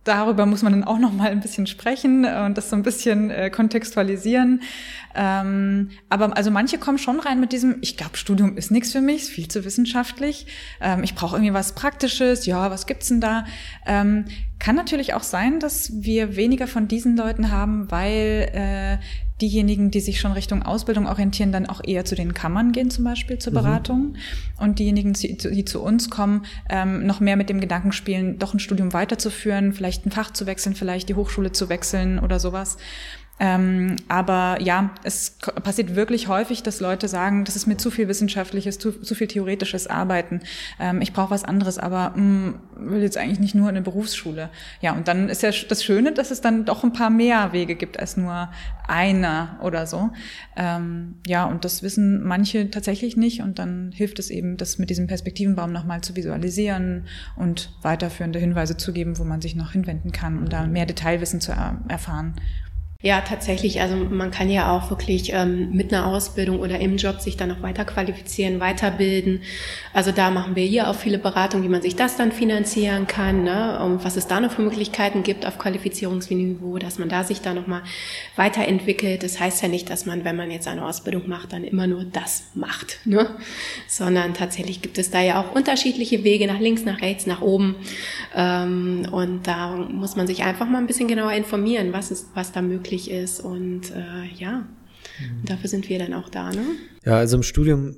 darüber 0.07 0.45
muss 0.45 0.63
man 0.63 0.73
dann 0.73 0.83
auch 0.85 0.99
noch 0.99 1.11
mal 1.11 1.29
ein 1.29 1.41
bisschen 1.41 1.67
sprechen 1.67 2.25
und 2.25 2.57
das 2.57 2.69
so 2.69 2.75
ein 2.75 2.83
bisschen 2.83 3.29
äh, 3.29 3.49
kontextualisieren. 3.49 4.61
Ähm, 5.15 5.89
aber 6.09 6.35
also 6.37 6.51
manche 6.51 6.77
kommen 6.77 6.97
schon 6.97 7.19
rein 7.19 7.39
mit 7.39 7.51
diesem, 7.51 7.77
ich 7.81 7.97
glaube, 7.97 8.15
Studium 8.17 8.55
ist 8.55 8.71
nichts 8.71 8.91
für 8.91 9.01
mich, 9.01 9.23
ist 9.23 9.29
viel 9.29 9.47
zu 9.47 9.65
wissenschaftlich. 9.65 10.47
Ähm, 10.79 11.03
ich 11.03 11.15
brauche 11.15 11.35
irgendwie 11.35 11.53
was 11.53 11.73
Praktisches. 11.73 12.45
Ja, 12.45 12.71
was 12.71 12.85
gibt's 12.85 13.07
denn 13.09 13.19
da? 13.19 13.45
Kann 14.59 14.75
natürlich 14.75 15.13
auch 15.13 15.23
sein, 15.23 15.59
dass 15.59 15.91
wir 15.93 16.35
weniger 16.35 16.67
von 16.67 16.87
diesen 16.87 17.15
Leuten 17.15 17.51
haben, 17.51 17.91
weil 17.91 18.49
äh, 18.53 18.97
diejenigen, 19.39 19.91
die 19.91 19.99
sich 19.99 20.19
schon 20.19 20.31
Richtung 20.31 20.63
Ausbildung 20.63 21.05
orientieren, 21.05 21.51
dann 21.51 21.67
auch 21.67 21.81
eher 21.83 22.05
zu 22.05 22.15
den 22.15 22.33
Kammern 22.33 22.71
gehen, 22.71 22.89
zum 22.89 23.03
Beispiel 23.03 23.37
zur 23.37 23.53
mhm. 23.53 23.57
Beratung. 23.57 23.99
Mhm. 23.99 24.15
Und 24.57 24.79
diejenigen, 24.79 25.13
die, 25.13 25.37
die, 25.37 25.65
zu 25.65 25.81
uns 25.81 26.09
kommen, 26.09 26.45
ähm, 26.69 27.05
noch 27.05 27.19
mehr 27.19 27.37
mit 27.37 27.49
dem 27.49 27.59
Gedanken 27.59 27.91
spielen, 27.91 28.39
doch 28.39 28.53
ein 28.53 28.59
Studium 28.59 28.93
weiterzuführen, 28.93 29.73
vielleicht 29.73 30.05
ein 30.05 30.11
Fach 30.11 30.31
zu 30.31 30.47
wechseln, 30.47 30.75
vielleicht 30.75 31.09
die 31.09 31.15
Hochschule 31.15 31.51
zu 31.51 31.69
wechseln 31.69 32.17
oder 32.19 32.39
sowas. 32.39 32.77
Ähm, 33.39 33.97
aber 34.07 34.57
ja, 34.61 34.91
es 35.03 35.37
passiert 35.63 35.95
wirklich 35.95 36.27
häufig, 36.27 36.63
dass 36.63 36.79
Leute 36.79 37.07
sagen, 37.07 37.43
das 37.43 37.55
ist 37.55 37.67
mir 37.67 37.77
zu 37.77 37.91
viel 37.91 38.07
wissenschaftliches, 38.07 38.79
zu, 38.79 38.91
zu 38.91 39.13
viel 39.13 39.27
theoretisches 39.27 39.87
Arbeiten. 39.87 40.41
Ähm, 40.79 41.01
ich 41.01 41.13
brauche 41.13 41.29
was 41.29 41.43
anderes, 41.43 41.77
aber 41.77 42.13
mh, 42.15 42.21
mm, 42.21 42.59
will 42.77 43.01
jetzt 43.01 43.17
eigentlich 43.17 43.39
nicht 43.39 43.53
nur 43.55 43.69
eine 43.69 43.81
Berufsschule. 43.81 44.49
Ja, 44.81 44.93
und 44.93 45.07
dann 45.07 45.29
ist 45.29 45.43
ja 45.43 45.51
das 45.69 45.83
Schöne, 45.83 46.13
dass 46.13 46.31
es 46.31 46.41
dann 46.41 46.65
doch 46.65 46.83
ein 46.83 46.93
paar 46.93 47.09
mehr 47.09 47.53
Wege 47.53 47.75
gibt 47.75 47.99
als 47.99 48.17
nur 48.17 48.49
einer 48.87 49.59
oder 49.61 49.85
so. 49.85 50.09
Ähm, 50.55 51.15
ja, 51.27 51.45
und 51.45 51.63
das 51.63 51.83
wissen 51.83 52.23
manche 52.23 52.71
tatsächlich 52.71 53.17
nicht. 53.17 53.41
Und 53.41 53.59
dann 53.59 53.91
hilft 53.93 54.17
es 54.17 54.31
eben, 54.31 54.57
das 54.57 54.79
mit 54.79 54.89
diesem 54.89 55.05
Perspektivenbaum 55.07 55.71
nochmal 55.71 56.01
zu 56.01 56.15
visualisieren 56.15 57.05
und 57.35 57.71
weiterführende 57.83 58.39
Hinweise 58.39 58.77
zu 58.77 58.93
geben, 58.93 59.19
wo 59.19 59.23
man 59.23 59.41
sich 59.41 59.55
noch 59.55 59.73
hinwenden 59.73 60.11
kann, 60.11 60.39
um 60.39 60.49
da 60.49 60.65
mehr 60.65 60.85
Detailwissen 60.87 61.41
zu 61.41 61.51
er 61.51 61.79
erfahren. 61.87 62.35
Ja, 63.03 63.21
tatsächlich. 63.21 63.79
Also 63.79 63.95
man 63.95 64.31
kann 64.31 64.49
ja 64.49 64.75
auch 64.75 64.89
wirklich 64.89 65.31
ähm, 65.31 65.69
mit 65.71 65.93
einer 65.93 66.07
Ausbildung 66.07 66.59
oder 66.59 66.79
im 66.79 66.97
Job 66.97 67.21
sich 67.21 67.37
dann 67.37 67.49
noch 67.49 67.61
weiter 67.61 67.85
qualifizieren, 67.85 68.59
weiterbilden. 68.59 69.41
Also 69.93 70.11
da 70.11 70.31
machen 70.31 70.55
wir 70.55 70.65
hier 70.65 70.89
auch 70.89 70.95
viele 70.95 71.19
Beratungen, 71.19 71.63
wie 71.63 71.69
man 71.69 71.83
sich 71.83 71.95
das 71.95 72.17
dann 72.17 72.31
finanzieren 72.31 73.05
kann, 73.05 73.43
ne? 73.43 73.79
und 73.85 74.03
was 74.03 74.15
es 74.15 74.25
da 74.25 74.39
noch 74.39 74.51
für 74.51 74.63
Möglichkeiten 74.63 75.21
gibt 75.21 75.45
auf 75.45 75.59
Qualifizierungsniveau, 75.59 76.79
dass 76.79 76.97
man 76.97 77.07
da 77.07 77.23
sich 77.23 77.41
da 77.41 77.53
nochmal 77.53 77.83
weiterentwickelt. 78.35 79.21
Das 79.21 79.39
heißt 79.39 79.61
ja 79.61 79.67
nicht, 79.67 79.91
dass 79.91 80.07
man, 80.07 80.25
wenn 80.25 80.35
man 80.35 80.49
jetzt 80.49 80.67
eine 80.67 80.83
Ausbildung 80.83 81.29
macht, 81.29 81.53
dann 81.53 81.63
immer 81.63 81.85
nur 81.85 82.03
das 82.03 82.45
macht, 82.55 82.97
ne? 83.05 83.29
sondern 83.87 84.33
tatsächlich 84.33 84.81
gibt 84.81 84.97
es 84.97 85.11
da 85.11 85.21
ja 85.21 85.39
auch 85.39 85.53
unterschiedliche 85.53 86.23
Wege 86.23 86.47
nach 86.47 86.59
links, 86.59 86.83
nach 86.83 86.99
rechts, 87.01 87.27
nach 87.27 87.41
oben. 87.41 87.75
Ähm, 88.35 89.07
und 89.11 89.45
da 89.45 89.75
muss 89.75 90.15
man 90.15 90.25
sich 90.25 90.41
einfach 90.41 90.67
mal 90.67 90.79
ein 90.79 90.87
bisschen 90.87 91.07
genauer 91.07 91.33
informieren, 91.33 91.93
was 91.93 92.09
ist, 92.09 92.29
was 92.33 92.51
da 92.51 92.63
möglich 92.63 92.86
möglich 92.87 93.11
ist. 93.11 93.39
Und 93.39 93.91
äh, 93.91 94.33
ja, 94.37 94.67
mhm. 95.19 95.45
dafür 95.45 95.69
sind 95.69 95.89
wir 95.89 95.99
dann 95.99 96.13
auch 96.13 96.29
da. 96.29 96.51
Ne? 96.51 96.63
Ja, 97.05 97.17
also 97.17 97.37
im 97.37 97.43
Studium 97.43 97.97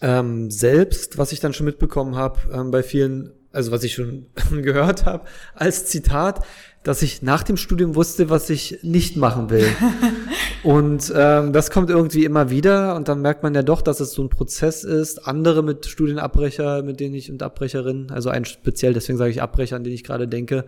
ähm, 0.00 0.50
selbst, 0.50 1.18
was 1.18 1.32
ich 1.32 1.40
dann 1.40 1.52
schon 1.52 1.66
mitbekommen 1.66 2.16
habe, 2.16 2.38
ähm, 2.52 2.70
bei 2.70 2.82
vielen, 2.82 3.32
also 3.52 3.70
was 3.70 3.84
ich 3.84 3.94
schon 3.94 4.26
gehört 4.62 5.04
habe, 5.04 5.24
als 5.54 5.86
Zitat, 5.86 6.44
dass 6.84 7.02
ich 7.02 7.22
nach 7.22 7.42
dem 7.42 7.56
Studium 7.56 7.96
wusste, 7.96 8.30
was 8.30 8.48
ich 8.48 8.78
nicht 8.82 9.16
machen 9.16 9.50
will. 9.50 9.66
und 10.62 11.12
ähm, 11.14 11.52
das 11.52 11.70
kommt 11.70 11.90
irgendwie 11.90 12.24
immer 12.24 12.50
wieder 12.50 12.94
und 12.94 13.08
dann 13.08 13.20
merkt 13.20 13.42
man 13.42 13.54
ja 13.54 13.62
doch, 13.62 13.82
dass 13.82 14.00
es 14.00 14.12
so 14.12 14.22
ein 14.22 14.30
Prozess 14.30 14.84
ist. 14.84 15.26
Andere 15.26 15.62
mit 15.62 15.86
Studienabbrecher, 15.86 16.82
mit 16.82 17.00
denen 17.00 17.14
ich 17.14 17.30
und 17.30 17.42
Abbrecherinnen, 17.42 18.10
also 18.10 18.30
ein 18.30 18.44
speziell, 18.44 18.94
deswegen 18.94 19.18
sage 19.18 19.32
ich 19.32 19.42
Abbrecher, 19.42 19.76
an 19.76 19.84
den 19.84 19.92
ich 19.92 20.04
gerade 20.04 20.28
denke, 20.28 20.64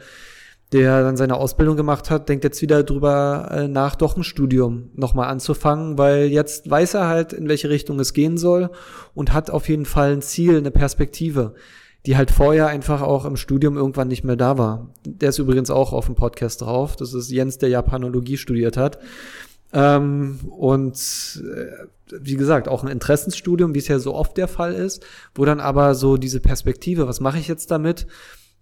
der 0.73 1.03
dann 1.03 1.17
seine 1.17 1.37
Ausbildung 1.37 1.77
gemacht 1.77 2.11
hat, 2.11 2.29
denkt 2.29 2.45
jetzt 2.45 2.63
wieder 2.63 2.83
drüber 2.85 3.49
äh, 3.51 3.69
nach, 3.69 3.97
doch 3.97 4.17
ein 4.17 4.23
Studium 4.23 4.91
nochmal 4.95 5.29
anzufangen, 5.29 5.99
weil 5.99 6.27
jetzt 6.27 6.71
weiß 6.71 6.95
er 6.95 7.09
halt, 7.09 7.33
in 7.33 7.49
welche 7.49 7.71
Richtung 7.71 7.99
es 7.99 8.13
gehen 8.13 8.39
soll 8.39 8.71
und 9.15 9.33
hat 9.33 9.51
auf 9.51 9.69
jeden 9.69 9.85
Fall 9.85 10.13
ein 10.13 10.23
Ziel, 10.23 10.59
eine 10.59 10.71
Perspektive, 10.71 11.55
die 12.07 12.17
halt 12.17 12.31
vorher 12.31 12.69
einfach 12.69 13.03
auch 13.03 13.25
im 13.25 13.37
Studium 13.37 13.77
irgendwann 13.77 14.09
nicht 14.09 14.25
mehr 14.25 14.37
da 14.37 14.59
war. 14.59 14.91
Der 15.05 15.31
ist 15.31 15.39
übrigens 15.39 15.71
auch 15.71 15.93
auf 15.93 16.07
dem 16.07 16.15
Podcast 16.15 16.63
drauf. 16.63 16.97
Das 16.97 17.15
ist 17.15 17.31
Jens, 17.31 17.59
der 17.59 17.69
Japanologie 17.69 18.37
studiert 18.37 18.77
hat. 18.77 18.99
Ähm, 19.73 20.41
und 20.51 20.97
äh, 21.45 22.17
wie 22.21 22.37
gesagt, 22.37 22.69
auch 22.69 22.83
ein 22.83 22.91
Interessensstudium, 22.91 23.75
wie 23.75 23.79
es 23.79 23.89
ja 23.89 23.99
so 23.99 24.15
oft 24.15 24.37
der 24.37 24.49
Fall 24.49 24.73
ist, 24.75 25.05
wo 25.35 25.45
dann 25.45 25.61
aber 25.61 25.95
so 25.95 26.17
diese 26.17 26.41
Perspektive, 26.41 27.07
was 27.07 27.21
mache 27.21 27.39
ich 27.39 27.49
jetzt 27.49 27.71
damit? 27.71 28.07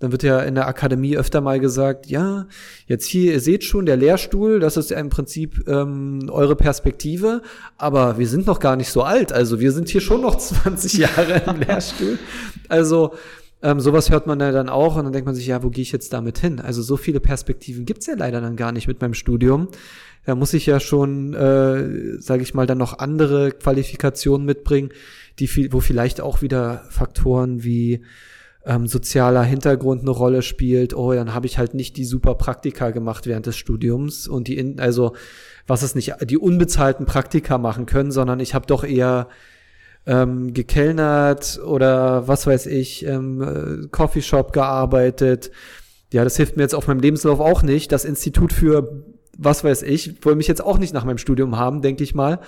Dann 0.01 0.12
wird 0.12 0.22
ja 0.22 0.40
in 0.40 0.55
der 0.55 0.68
Akademie 0.68 1.16
öfter 1.16 1.40
mal 1.40 1.59
gesagt, 1.59 2.07
ja, 2.07 2.46
jetzt 2.86 3.07
hier, 3.07 3.32
ihr 3.32 3.40
seht 3.40 3.64
schon, 3.64 3.84
der 3.84 3.96
Lehrstuhl, 3.96 4.61
das 4.61 4.76
ist 4.76 4.90
ja 4.90 4.99
im 4.99 5.09
Prinzip 5.09 5.66
ähm, 5.66 6.28
eure 6.30 6.55
Perspektive, 6.55 7.42
aber 7.76 8.18
wir 8.18 8.28
sind 8.28 8.46
noch 8.46 8.61
gar 8.61 8.76
nicht 8.76 8.90
so 8.90 9.03
alt. 9.03 9.32
Also 9.32 9.59
wir 9.59 9.72
sind 9.72 9.88
hier 9.88 10.01
schon 10.01 10.20
noch 10.20 10.36
20 10.38 10.94
Jahre 10.94 11.42
im 11.46 11.61
Lehrstuhl. 11.61 12.18
Also 12.68 13.12
Ähm, 13.61 13.80
sowas 13.80 14.09
hört 14.09 14.28
man 14.28 14.38
ja 14.38 14.53
dann 14.53 14.68
auch 14.68 14.94
und 14.94 15.03
dann 15.03 15.12
denkt 15.12 15.26
man 15.26 15.34
sich, 15.34 15.49
ja, 15.49 15.64
wo 15.64 15.68
gehe 15.70 15.82
ich 15.82 15.90
jetzt 15.90 16.12
damit 16.12 16.38
hin? 16.38 16.61
Also 16.61 16.80
so 16.80 16.96
viele 16.96 17.18
Perspektiven 17.18 17.86
gibt's 17.86 18.07
ja 18.07 18.14
leider 18.16 18.40
dann 18.40 18.55
gar 18.55 18.70
nicht 18.70 18.86
mit 18.86 19.01
meinem 19.01 19.14
Studium. 19.14 19.66
Da 20.26 20.36
muss 20.36 20.55
ich 20.55 20.64
ja 20.66 20.78
schon, 20.78 21.34
äh, 21.34 22.20
sage 22.20 22.42
ich 22.42 22.55
mal, 22.55 22.66
dann 22.68 22.78
noch 22.78 23.01
andere 23.01 23.51
Qualifikationen 23.51 24.46
mitbringen, 24.46 24.90
die 25.40 25.49
viel, 25.49 25.72
wo 25.72 25.80
vielleicht 25.80 26.20
auch 26.20 26.40
wieder 26.40 26.84
Faktoren 26.90 27.64
wie 27.64 28.03
ähm, 28.68 28.86
sozialer 28.86 29.42
Hintergrund 29.42 30.02
eine 30.02 30.10
Rolle 30.10 30.42
spielt. 30.42 30.94
Oh, 30.94 31.12
dann 31.12 31.34
habe 31.34 31.46
ich 31.46 31.58
halt 31.58 31.74
nicht 31.74 31.96
die 31.96 32.04
super 32.04 32.34
Praktika 32.34 32.90
gemacht 32.90 33.26
während 33.26 33.46
des 33.46 33.56
Studiums 33.56 34.28
und 34.28 34.46
die, 34.46 34.58
in, 34.58 34.78
also 34.78 35.16
was 35.66 35.82
es 35.82 35.94
nicht, 35.94 36.14
die 36.24 36.36
unbezahlten 36.38 37.06
Praktika 37.06 37.56
machen 37.58 37.86
können, 37.86 38.12
sondern 38.12 38.40
ich 38.40 38.54
habe 38.54 38.66
doch 38.66 38.84
eher 38.84 39.28
ähm, 40.06 40.52
gekellnert 40.52 41.60
oder 41.64 42.28
was 42.28 42.46
weiß 42.46 42.66
ich, 42.66 43.06
ähm, 43.06 43.42
äh, 43.42 43.88
Coffeeshop 43.88 44.52
gearbeitet. 44.52 45.50
Ja, 46.12 46.24
das 46.24 46.36
hilft 46.36 46.56
mir 46.56 46.62
jetzt 46.62 46.74
auf 46.74 46.86
meinem 46.86 47.00
Lebenslauf 47.00 47.40
auch 47.40 47.62
nicht. 47.62 47.90
Das 47.90 48.04
Institut 48.04 48.52
für 48.52 49.04
was 49.38 49.64
weiß 49.64 49.82
ich, 49.82 50.24
wollen 50.24 50.36
mich 50.36 50.48
jetzt 50.48 50.62
auch 50.62 50.78
nicht 50.78 50.92
nach 50.92 51.04
meinem 51.04 51.18
Studium 51.18 51.56
haben, 51.56 51.80
denke 51.80 52.02
ich 52.02 52.14
mal. 52.14 52.40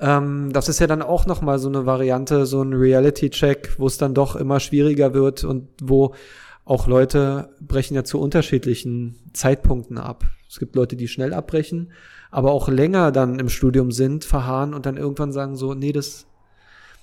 Ähm, 0.00 0.52
das 0.52 0.68
ist 0.68 0.80
ja 0.80 0.86
dann 0.86 1.02
auch 1.02 1.26
noch 1.26 1.42
mal 1.42 1.58
so 1.58 1.68
eine 1.68 1.86
Variante, 1.86 2.46
so 2.46 2.62
ein 2.62 2.72
Reality-Check, 2.72 3.74
wo 3.78 3.86
es 3.86 3.98
dann 3.98 4.14
doch 4.14 4.36
immer 4.36 4.60
schwieriger 4.60 5.14
wird 5.14 5.44
und 5.44 5.68
wo 5.80 6.14
auch 6.64 6.86
Leute 6.86 7.50
brechen 7.60 7.94
ja 7.94 8.04
zu 8.04 8.20
unterschiedlichen 8.20 9.30
Zeitpunkten 9.32 9.98
ab. 9.98 10.24
Es 10.48 10.58
gibt 10.58 10.76
Leute, 10.76 10.96
die 10.96 11.08
schnell 11.08 11.34
abbrechen, 11.34 11.92
aber 12.30 12.52
auch 12.52 12.68
länger 12.68 13.10
dann 13.10 13.38
im 13.38 13.48
Studium 13.48 13.90
sind, 13.90 14.24
verharren 14.24 14.74
und 14.74 14.86
dann 14.86 14.96
irgendwann 14.96 15.32
sagen 15.32 15.56
so, 15.56 15.74
nee, 15.74 15.92
das 15.92 16.26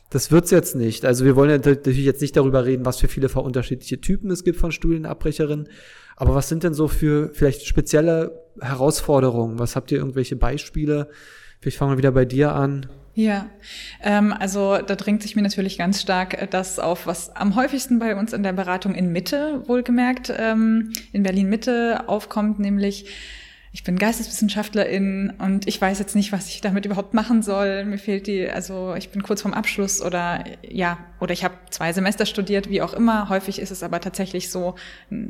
das 0.10 0.32
wird's 0.32 0.50
jetzt 0.50 0.76
nicht. 0.76 1.06
Also 1.06 1.24
wir 1.24 1.36
wollen 1.36 1.52
natürlich 1.52 2.04
jetzt 2.04 2.22
nicht 2.22 2.36
darüber 2.36 2.66
reden, 2.66 2.86
was 2.86 2.98
für 2.98 3.08
viele 3.08 3.30
unterschiedliche 3.30 4.02
Typen 4.02 4.32
es 4.32 4.44
gibt 4.44 4.58
von 4.58 4.72
Studienabbrecherinnen. 4.72 5.70
Aber 6.16 6.36
was 6.36 6.50
sind 6.50 6.64
denn 6.64 6.74
so 6.74 6.88
für 6.88 7.30
vielleicht 7.34 7.66
spezielle 7.66 8.44
Herausforderungen? 8.60 9.60
Was 9.60 9.76
habt 9.76 9.92
ihr 9.92 10.00
irgendwelche 10.00 10.36
Beispiele? 10.36 11.10
Vielleicht 11.60 11.78
fangen 11.78 11.92
wir 11.92 11.98
wieder 11.98 12.12
bei 12.12 12.26
dir 12.26 12.54
an. 12.54 12.88
Ja, 13.14 13.50
ähm, 14.02 14.34
also 14.38 14.78
da 14.78 14.96
drängt 14.96 15.24
sich 15.24 15.36
mir 15.36 15.42
natürlich 15.42 15.78
ganz 15.78 16.02
stark 16.02 16.50
das 16.52 16.80
auf, 16.80 17.06
was 17.06 17.36
am 17.36 17.56
häufigsten 17.56 18.00
bei 18.00 18.16
uns 18.16 18.32
in 18.32 18.44
der 18.44 18.54
Beratung 18.54 18.96
in 18.96 19.12
Mitte 19.12 19.68
wohlgemerkt, 19.68 20.32
ähm, 20.38 20.94
in 21.12 21.24
Berlin 21.24 21.50
Mitte 21.50 22.08
aufkommt, 22.08 22.60
nämlich 22.60 23.08
ich 23.72 23.84
bin 23.84 24.00
Geisteswissenschaftlerin 24.00 25.34
und 25.38 25.68
ich 25.68 25.80
weiß 25.80 26.00
jetzt 26.00 26.16
nicht, 26.16 26.32
was 26.32 26.48
ich 26.48 26.62
damit 26.62 26.86
überhaupt 26.86 27.14
machen 27.14 27.44
soll. 27.44 27.86
Mir 27.86 28.00
fehlt 28.00 28.26
die, 28.26 28.50
also 28.50 28.96
ich 28.96 29.10
bin 29.12 29.22
kurz 29.22 29.44
vorm 29.44 29.54
Abschluss 29.54 30.02
oder 30.02 30.44
ja, 30.68 30.98
oder 31.20 31.34
ich 31.34 31.44
habe 31.44 31.54
zwei 31.70 31.94
Semester 31.94 32.26
studiert, 32.26 32.70
wie 32.70 32.82
auch 32.82 32.94
immer. 32.94 33.30
Häufig 33.30 33.60
ist 33.60 33.70
es 33.70 33.84
aber 33.84 34.02
tatsächlich 34.02 34.50
so 34.50 34.74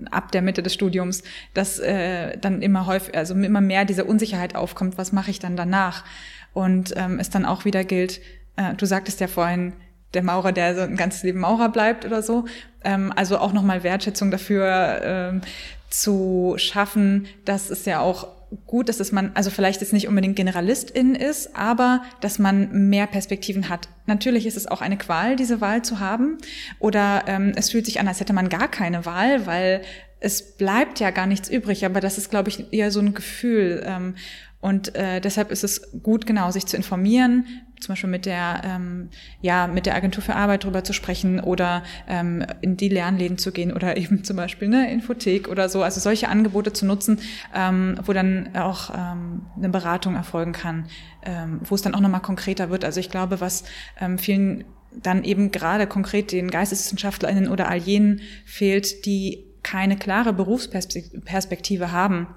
ab 0.09 0.31
der 0.31 0.41
Mitte 0.41 0.63
des 0.63 0.73
Studiums, 0.73 1.23
dass 1.53 1.79
äh, 1.79 2.37
dann 2.37 2.61
immer 2.61 2.85
häufig, 2.85 3.15
also 3.17 3.33
immer 3.33 3.61
mehr 3.61 3.83
diese 3.83 4.05
Unsicherheit 4.05 4.55
aufkommt. 4.55 4.97
Was 4.97 5.11
mache 5.11 5.31
ich 5.31 5.39
dann 5.39 5.57
danach? 5.57 6.05
Und 6.53 6.93
ähm, 6.95 7.19
es 7.19 7.29
dann 7.29 7.45
auch 7.45 7.65
wieder 7.65 7.83
gilt. 7.83 8.21
Äh, 8.55 8.73
du 8.75 8.85
sagtest 8.85 9.19
ja 9.19 9.27
vorhin, 9.27 9.73
der 10.13 10.23
Maurer, 10.23 10.51
der 10.51 10.75
so 10.75 10.81
ein 10.81 10.95
ganzes 10.95 11.23
Leben 11.23 11.39
Maurer 11.39 11.69
bleibt 11.69 12.05
oder 12.05 12.21
so. 12.21 12.45
Ähm, 12.83 13.11
also 13.15 13.37
auch 13.37 13.53
nochmal 13.53 13.83
Wertschätzung 13.83 14.31
dafür 14.31 15.01
ähm, 15.03 15.41
zu 15.89 16.55
schaffen, 16.57 17.27
dass 17.45 17.69
es 17.69 17.85
ja 17.85 17.99
auch 17.99 18.27
gut 18.65 18.89
ist, 18.89 18.99
dass 18.99 19.11
man 19.11 19.31
also 19.35 19.51
vielleicht 19.51 19.81
jetzt 19.81 19.93
nicht 19.93 20.07
unbedingt 20.07 20.35
Generalistin 20.35 21.13
ist, 21.13 21.55
aber 21.55 22.01
dass 22.21 22.39
man 22.39 22.89
mehr 22.89 23.05
Perspektiven 23.05 23.69
hat. 23.69 23.89
Natürlich 24.07 24.47
ist 24.47 24.57
es 24.57 24.65
auch 24.65 24.81
eine 24.81 24.97
Qual, 24.97 25.35
diese 25.35 25.61
Wahl 25.61 25.83
zu 25.83 25.99
haben. 25.99 26.37
Oder 26.79 27.25
ähm, 27.27 27.53
es 27.55 27.69
fühlt 27.69 27.85
sich 27.85 27.99
an, 27.99 28.07
als 28.07 28.19
hätte 28.19 28.33
man 28.33 28.49
gar 28.49 28.67
keine 28.67 29.05
Wahl, 29.05 29.45
weil 29.45 29.81
es 30.19 30.57
bleibt 30.57 30.99
ja 30.99 31.11
gar 31.11 31.25
nichts 31.25 31.49
übrig. 31.49 31.85
Aber 31.85 32.01
das 32.01 32.17
ist, 32.17 32.29
glaube 32.29 32.49
ich, 32.49 32.73
eher 32.73 32.91
so 32.91 32.99
ein 32.99 33.13
Gefühl. 33.13 33.83
Ähm, 33.85 34.15
und 34.61 34.95
äh, 34.95 35.21
deshalb 35.21 35.51
ist 35.51 35.63
es 35.63 35.89
gut, 36.03 36.25
genau, 36.25 36.51
sich 36.51 36.65
zu 36.65 36.75
informieren, 36.75 37.45
zum 37.79 37.93
Beispiel 37.93 38.09
mit 38.09 38.25
der, 38.25 38.61
ähm, 38.65 39.09
ja, 39.41 39.67
mit 39.67 39.85
der 39.85 39.95
Agentur 39.95 40.21
für 40.21 40.35
Arbeit 40.35 40.65
drüber 40.65 40.83
zu 40.83 40.91
sprechen 40.91 41.39
oder 41.39 41.83
ähm, 42.09 42.45
in 42.59 42.75
die 42.75 42.89
Lernläden 42.89 43.37
zu 43.37 43.53
gehen 43.53 43.71
oder 43.71 43.95
eben 43.97 44.25
zum 44.25 44.35
Beispiel 44.35 44.67
eine 44.67 44.91
Infothek 44.91 45.47
oder 45.47 45.69
so. 45.69 45.81
Also 45.81 46.01
solche 46.01 46.27
Angebote 46.27 46.73
zu 46.73 46.85
nutzen, 46.85 47.19
ähm, 47.55 47.97
wo 48.03 48.11
dann 48.11 48.53
auch 48.55 48.89
ähm, 48.89 49.43
eine 49.55 49.69
Beratung 49.69 50.15
erfolgen 50.15 50.51
kann, 50.51 50.87
ähm, 51.23 51.61
wo 51.63 51.75
es 51.75 51.81
dann 51.81 51.95
auch 51.95 52.01
nochmal 52.01 52.21
konkreter 52.21 52.69
wird. 52.69 52.83
Also 52.83 52.99
ich 52.99 53.09
glaube, 53.09 53.39
was 53.39 53.63
ähm, 54.01 54.17
vielen 54.17 54.65
dann 54.91 55.23
eben 55.23 55.51
gerade 55.51 55.87
konkret 55.87 56.31
den 56.31 56.49
GeisteswissenschaftlerInnen 56.49 57.47
oder 57.47 57.69
all 57.69 57.77
jenen 57.77 58.21
fehlt, 58.43 59.05
die 59.05 59.48
keine 59.63 59.97
klare 59.97 60.33
Berufsperspektive 60.33 61.91
haben 61.91 62.27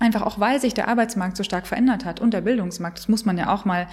Einfach 0.00 0.22
auch, 0.22 0.40
weil 0.40 0.58
sich 0.58 0.72
der 0.72 0.88
Arbeitsmarkt 0.88 1.36
so 1.36 1.42
stark 1.42 1.66
verändert 1.66 2.06
hat 2.06 2.20
und 2.20 2.32
der 2.32 2.40
Bildungsmarkt. 2.40 2.98
Das 2.98 3.08
muss 3.08 3.26
man 3.26 3.36
ja 3.36 3.52
auch 3.52 3.66
mal, 3.66 3.86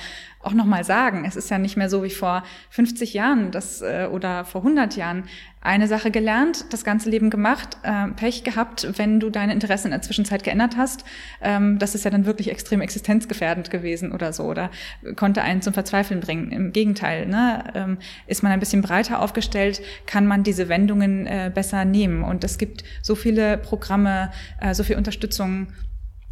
auch 0.47 0.53
noch 0.53 0.65
mal 0.65 0.83
sagen. 0.83 1.25
Es 1.25 1.35
ist 1.35 1.51
ja 1.51 1.57
nicht 1.57 1.77
mehr 1.77 1.89
so 1.89 2.03
wie 2.03 2.09
vor 2.09 2.43
50 2.69 3.13
Jahren 3.13 3.51
das, 3.51 3.81
äh, 3.81 4.07
oder 4.11 4.45
vor 4.45 4.61
100 4.61 4.95
Jahren. 4.95 5.25
Eine 5.59 5.87
Sache 5.87 6.11
gelernt, 6.11 6.71
das 6.71 6.85
ganze 6.85 7.09
Leben 7.09 7.29
gemacht, 7.29 7.77
äh, 7.83 8.07
Pech 8.15 8.45
gehabt, 8.45 8.87
wenn 8.97 9.19
du 9.19 9.29
deine 9.29 9.51
Interessen 9.51 9.87
in 9.87 9.91
der 9.91 10.01
Zwischenzeit 10.01 10.43
geändert 10.43 10.77
hast. 10.77 11.03
Ähm, 11.41 11.77
das 11.79 11.95
ist 11.95 12.05
ja 12.05 12.11
dann 12.11 12.25
wirklich 12.25 12.49
extrem 12.49 12.79
existenzgefährdend 12.79 13.69
gewesen 13.69 14.13
oder 14.13 14.31
so 14.31 14.43
oder 14.43 14.71
konnte 15.17 15.41
einen 15.41 15.61
zum 15.61 15.73
Verzweifeln 15.73 16.21
bringen. 16.21 16.51
Im 16.51 16.71
Gegenteil, 16.71 17.25
ne? 17.27 17.65
ähm, 17.75 17.97
ist 18.27 18.43
man 18.43 18.53
ein 18.53 18.61
bisschen 18.61 18.81
breiter 18.81 19.21
aufgestellt, 19.21 19.81
kann 20.05 20.25
man 20.25 20.43
diese 20.43 20.69
Wendungen 20.69 21.27
äh, 21.27 21.51
besser 21.53 21.83
nehmen. 21.83 22.23
Und 22.23 22.45
es 22.45 22.57
gibt 22.57 22.85
so 23.01 23.15
viele 23.15 23.57
Programme, 23.57 24.31
äh, 24.61 24.73
so 24.73 24.83
viel 24.83 24.95
Unterstützung 24.95 25.47
ähm, 25.47 25.67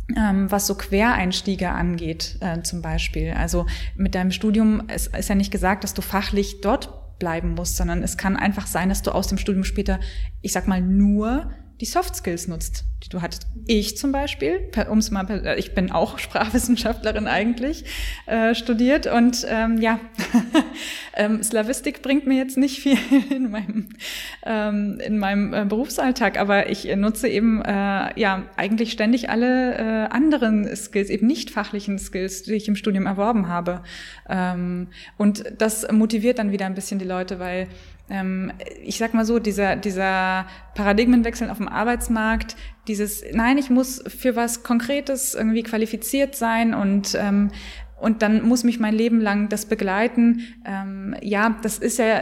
was 0.08 0.68
so 0.68 0.76
Quereinstiege 0.76 1.70
angeht, 1.70 2.38
äh, 2.42 2.62
zum 2.62 2.82
Beispiel. 2.82 3.32
Also 3.32 3.66
mit 3.96 4.14
deinem 4.14 4.32
Studium, 4.32 4.84
es 4.88 5.08
ist 5.08 5.30
ja 5.30 5.36
nicht 5.36 5.52
gesagt, 5.52 5.84
dass 5.84 5.94
du 5.94 6.02
fachlich 6.02 6.62
dort 6.62 7.18
bleiben 7.18 7.54
musst, 7.54 7.78
sondern 7.78 8.04
es 8.04 8.18
kann 8.18 8.36
einfach 8.36 8.68
sein, 8.68 8.90
dass 8.90 9.02
du 9.02 9.12
aus 9.12 9.28
dem 9.28 9.38
Studium 9.38 9.64
später, 9.64 10.00
ich 10.42 10.52
sag 10.52 10.68
mal, 10.68 10.82
nur 10.82 11.52
die 11.82 11.86
Soft 11.86 12.16
Skills 12.16 12.48
nutzt, 12.48 12.86
die 13.04 13.10
du 13.10 13.22
hattest. 13.22 13.48
Ich 13.68 13.98
zum 13.98 14.12
Beispiel, 14.12 14.72
um's 14.90 15.12
mal, 15.12 15.30
äh, 15.30 15.60
ich 15.60 15.74
bin 15.74 15.92
auch 15.92 16.20
Sprachwissenschaftlerin 16.26 17.28
eigentlich, 17.28 17.86
äh, 18.26 18.56
studiert 18.56 19.08
und 19.08 19.46
ähm, 19.50 19.82
ja, 19.82 20.00
ähm, 21.16 21.44
Slavistik 21.44 22.02
bringt 22.02 22.26
mir 22.28 22.38
jetzt 22.38 22.58
nicht 22.58 22.80
viel 22.80 22.98
in 23.30 23.52
meinem, 23.52 23.90
ähm, 24.46 25.00
in 25.06 25.18
meinem 25.18 25.54
äh, 25.54 25.66
Berufsalltag, 25.66 26.40
aber 26.40 26.70
ich 26.70 26.86
nutze 26.96 27.28
eben 27.28 27.62
äh, 27.62 28.20
ja 28.20 28.44
eigentlich 28.56 28.92
ständig 28.92 29.30
alle 29.30 29.76
äh, 29.76 30.08
anderen 30.10 30.74
Skills, 30.76 31.10
eben 31.10 31.28
nicht 31.28 31.52
fachlichen 31.52 32.00
Skills, 32.00 32.44
die 32.44 32.54
ich 32.54 32.68
im 32.68 32.76
Studium 32.76 33.06
erworben 33.06 33.48
habe. 33.50 33.84
Ähm, 34.30 34.88
und 35.18 35.44
das 35.58 35.92
motiviert 35.92 36.40
dann 36.40 36.52
wieder 36.52 36.66
ein 36.66 36.74
bisschen 36.74 37.00
die 37.00 37.06
Leute, 37.06 37.40
weil 37.40 37.68
ich 38.84 38.98
sag 38.98 39.14
mal 39.14 39.26
so, 39.26 39.40
dieser, 39.40 39.76
dieser 39.76 40.46
Paradigmenwechsel 40.76 41.50
auf 41.50 41.58
dem 41.58 41.68
Arbeitsmarkt, 41.68 42.56
dieses, 42.88 43.24
nein, 43.34 43.58
ich 43.58 43.70
muss 43.70 44.04
für 44.08 44.36
was 44.36 44.64
Konkretes 44.64 45.34
irgendwie 45.34 45.64
qualifiziert 45.64 46.36
sein 46.36 46.76
und, 46.76 47.18
ähm, 47.20 47.50
und 48.00 48.22
dann 48.22 48.48
muss 48.48 48.64
mich 48.64 48.80
mein 48.80 48.94
Leben 48.94 49.22
lang 49.22 49.50
das 49.50 49.66
begleiten. 49.66 50.42
Ähm, 50.66 51.16
ja, 51.22 51.58
das 51.64 51.80
ist 51.80 51.98
ja 51.98 52.22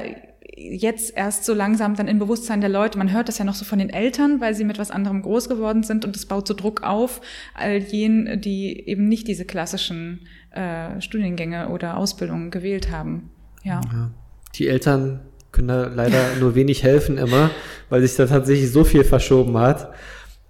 jetzt 0.56 1.18
erst 1.18 1.46
so 1.46 1.54
langsam 1.54 1.96
dann 1.96 2.08
im 2.08 2.20
Bewusstsein 2.20 2.62
der 2.62 2.70
Leute. 2.70 2.98
Man 2.98 3.12
hört 3.12 3.28
das 3.28 3.38
ja 3.38 3.46
noch 3.46 3.56
so 3.56 3.66
von 3.66 3.80
den 3.80 3.90
Eltern, 3.90 4.40
weil 4.40 4.54
sie 4.54 4.64
mit 4.64 4.78
was 4.80 4.92
anderem 4.92 5.22
groß 5.22 5.50
geworden 5.50 5.84
sind 5.84 6.06
und 6.06 6.16
das 6.16 6.26
baut 6.26 6.48
so 6.48 6.54
Druck 6.54 6.84
auf 6.84 7.22
all 7.56 7.78
jenen, 7.78 8.40
die 8.40 8.88
eben 8.88 9.08
nicht 9.08 9.28
diese 9.28 9.46
klassischen 9.46 10.28
äh, 10.52 11.02
Studiengänge 11.02 11.70
oder 11.70 11.98
Ausbildungen 11.98 12.52
gewählt 12.52 12.92
haben. 12.92 13.32
Ja. 13.64 13.82
ja. 13.92 14.12
Die 14.56 14.68
Eltern 14.68 15.22
können 15.54 15.70
da 15.70 15.88
leider 15.88 16.36
nur 16.40 16.56
wenig 16.56 16.84
helfen 16.84 17.18
immer, 17.18 17.52
weil 17.90 18.02
sich 18.02 18.16
da 18.18 18.26
tatsächlich 18.26 18.72
so 18.72 18.84
viel 18.84 19.06
verschoben 19.06 19.58
hat. 19.58 19.94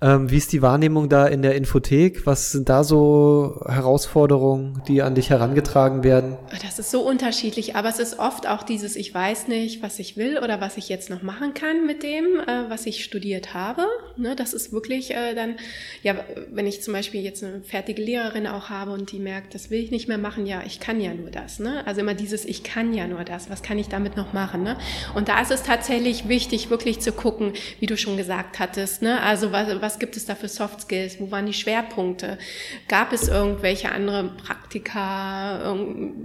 Ähm, 0.03 0.29
wie 0.29 0.35
ist 0.35 0.51
die 0.51 0.61
Wahrnehmung 0.61 1.07
da 1.07 1.25
in 1.27 1.41
der 1.41 1.55
Infothek? 1.55 2.25
Was 2.25 2.51
sind 2.51 2.67
da 2.67 2.83
so 2.83 3.61
Herausforderungen, 3.65 4.81
die 4.85 5.01
an 5.01 5.15
dich 5.15 5.29
herangetragen 5.29 6.03
werden? 6.03 6.35
Das 6.61 6.77
ist 6.77 6.91
so 6.91 7.07
unterschiedlich, 7.07 7.77
aber 7.77 7.87
es 7.87 7.99
ist 7.99 8.19
oft 8.19 8.45
auch 8.45 8.63
dieses, 8.63 8.97
ich 8.97 9.13
weiß 9.13 9.47
nicht, 9.47 9.81
was 9.81 9.99
ich 9.99 10.17
will 10.17 10.39
oder 10.39 10.59
was 10.59 10.75
ich 10.75 10.89
jetzt 10.89 11.09
noch 11.09 11.21
machen 11.21 11.53
kann 11.53 11.87
mit 11.87 12.03
dem, 12.03 12.25
äh, 12.45 12.69
was 12.69 12.85
ich 12.85 13.01
studiert 13.05 13.53
habe. 13.53 13.85
Ne, 14.17 14.35
das 14.35 14.53
ist 14.53 14.73
wirklich 14.73 15.11
äh, 15.11 15.35
dann, 15.35 15.55
ja, 16.01 16.15
wenn 16.51 16.67
ich 16.67 16.83
zum 16.83 16.93
Beispiel 16.93 17.21
jetzt 17.21 17.41
eine 17.41 17.61
fertige 17.61 18.01
Lehrerin 18.01 18.45
auch 18.45 18.69
habe 18.69 18.91
und 18.91 19.13
die 19.13 19.19
merkt, 19.19 19.55
das 19.55 19.69
will 19.69 19.79
ich 19.79 19.89
nicht 19.89 20.09
mehr 20.09 20.17
machen, 20.17 20.45
ja, 20.45 20.63
ich 20.65 20.81
kann 20.81 20.99
ja 20.99 21.13
nur 21.13 21.31
das. 21.31 21.59
Ne? 21.59 21.81
Also 21.87 22.01
immer 22.01 22.13
dieses, 22.13 22.43
ich 22.43 22.63
kann 22.63 22.93
ja 22.93 23.07
nur 23.07 23.23
das, 23.23 23.49
was 23.49 23.63
kann 23.63 23.79
ich 23.79 23.87
damit 23.87 24.17
noch 24.17 24.33
machen? 24.33 24.63
Ne? 24.63 24.75
Und 25.15 25.29
da 25.29 25.39
ist 25.41 25.51
es 25.51 25.63
tatsächlich 25.63 26.27
wichtig, 26.27 26.69
wirklich 26.69 26.99
zu 26.99 27.13
gucken, 27.13 27.53
wie 27.79 27.85
du 27.85 27.95
schon 27.95 28.17
gesagt 28.17 28.59
hattest, 28.59 29.01
ne? 29.01 29.21
also 29.21 29.53
was, 29.53 29.81
was 29.81 29.92
Was 29.93 29.99
gibt 29.99 30.17
es 30.17 30.25
da 30.25 30.33
für 30.33 30.47
Soft 30.47 30.81
Skills? 30.81 31.19
Wo 31.19 31.29
waren 31.29 31.45
die 31.45 31.53
Schwerpunkte? 31.53 32.39
Gab 32.87 33.13
es 33.13 33.27
irgendwelche 33.27 33.91
andere 33.91 34.23
Praktika, 34.43 35.75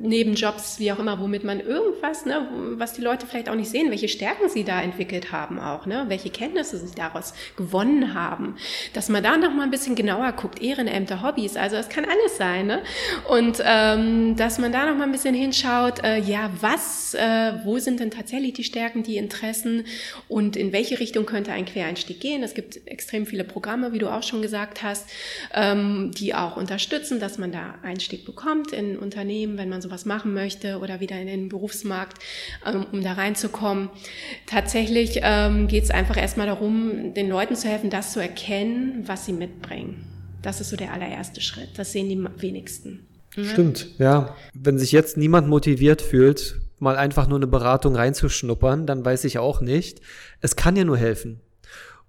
Nebenjobs, 0.01 0.79
wie 0.79 0.91
auch 0.91 0.99
immer, 0.99 1.21
womit 1.21 1.45
man 1.45 1.61
irgendwas, 1.61 2.25
ne, 2.25 2.49
was 2.79 2.95
die 2.95 3.03
Leute 3.03 3.27
vielleicht 3.27 3.51
auch 3.51 3.55
nicht 3.55 3.69
sehen, 3.69 3.91
welche 3.91 4.09
Stärken 4.09 4.49
sie 4.49 4.65
da 4.65 4.81
entwickelt 4.81 5.33
haben 5.33 5.59
auch, 5.59 5.85
ne, 5.85 6.07
welche 6.09 6.31
Kenntnisse 6.31 6.79
sie 6.79 6.95
daraus 6.95 7.35
gewonnen 7.59 8.15
haben, 8.15 8.57
dass 8.95 9.11
man 9.11 9.23
da 9.23 9.37
noch 9.37 9.53
mal 9.53 9.65
ein 9.65 9.71
bisschen 9.71 9.95
genauer 9.97 10.33
guckt, 10.33 10.63
Ehrenämter, 10.63 11.23
Hobbys, 11.23 11.59
also 11.59 11.77
es 11.77 11.91
kann 11.91 12.07
alles 12.07 12.39
sein, 12.39 12.69
ne? 12.69 12.83
Und 13.29 13.63
ähm, 13.63 14.35
dass 14.37 14.59
man 14.59 14.73
da 14.73 14.87
noch 14.87 14.97
mal 14.97 15.05
ein 15.05 15.13
bisschen 15.13 15.35
hinschaut, 15.35 16.03
äh, 16.03 16.19
ja, 16.21 16.51
was, 16.63 17.13
äh, 17.13 17.53
wo 17.65 17.79
sind 17.79 18.01
denn 18.01 18.11
tatsächlich 18.11 18.55
die 18.55 18.65
Stärken, 18.65 19.03
die 19.03 19.19
Interessen 19.19 19.85
und 20.27 20.57
in 20.57 20.73
welche 20.73 21.01
Richtung 21.01 21.27
könnte 21.27 21.53
ein 21.53 21.67
Quereinstieg 21.67 22.19
gehen? 22.19 22.43
Es 22.43 22.55
gibt 22.55 22.81
extrem 22.87 23.27
viele 23.27 23.45
Programme, 23.59 23.93
wie 23.93 23.99
du 23.99 24.09
auch 24.09 24.23
schon 24.23 24.41
gesagt 24.41 24.85
hast, 24.85 25.09
ähm, 25.53 26.13
die 26.17 26.33
auch 26.33 26.57
unterstützen, 26.57 27.19
dass 27.19 27.39
man 27.39 27.51
da 27.51 27.75
Einstieg 27.83 28.25
bekommt 28.25 28.73
in 28.73 28.97
Unternehmen, 28.97 29.59
wenn 29.59 29.69
man 29.69 29.83
sowas 29.83 30.05
machen 30.05 30.33
möchte 30.33 30.79
oder 30.79 31.01
wieder 31.01 31.21
in 31.21 31.27
den 31.27 31.49
Berufsmarkt, 31.49 32.23
ähm, 32.65 32.87
um 32.93 33.03
da 33.03 33.15
reinzukommen. 33.15 33.91
Tatsächlich 34.47 35.19
ähm, 35.25 35.67
geht 35.67 35.83
es 35.83 35.91
einfach 35.91 36.17
erstmal 36.17 36.47
darum, 36.47 37.15
den 37.15 37.29
Leuten 37.29 37.57
zu 37.57 37.67
helfen, 37.67 37.91
das 37.91 38.13
zu 38.13 38.21
erkennen, 38.21 39.03
was 39.07 39.27
sie 39.27 39.33
mitbringen. 39.33 40.07
Das 40.41 40.61
ist 40.61 40.71
so 40.71 40.77
der 40.77 40.93
allererste 40.93 41.41
Schritt. 41.41 41.71
Das 41.79 41.91
sehen 41.91 42.09
die 42.09 42.41
wenigsten. 42.41 43.09
Stimmt, 43.31 43.89
ja. 43.99 44.37
Wenn 44.55 44.79
sich 44.79 44.93
jetzt 44.93 45.17
niemand 45.17 45.49
motiviert 45.49 46.01
fühlt, 46.01 46.61
mal 46.79 46.97
einfach 46.97 47.27
nur 47.27 47.39
eine 47.39 47.49
Beratung 47.49 47.97
reinzuschnuppern, 47.97 48.87
dann 48.87 49.05
weiß 49.05 49.25
ich 49.25 49.39
auch 49.39 49.61
nicht. 49.61 50.01
Es 50.41 50.55
kann 50.55 50.77
ja 50.77 50.85
nur 50.85 50.97
helfen. 50.97 51.41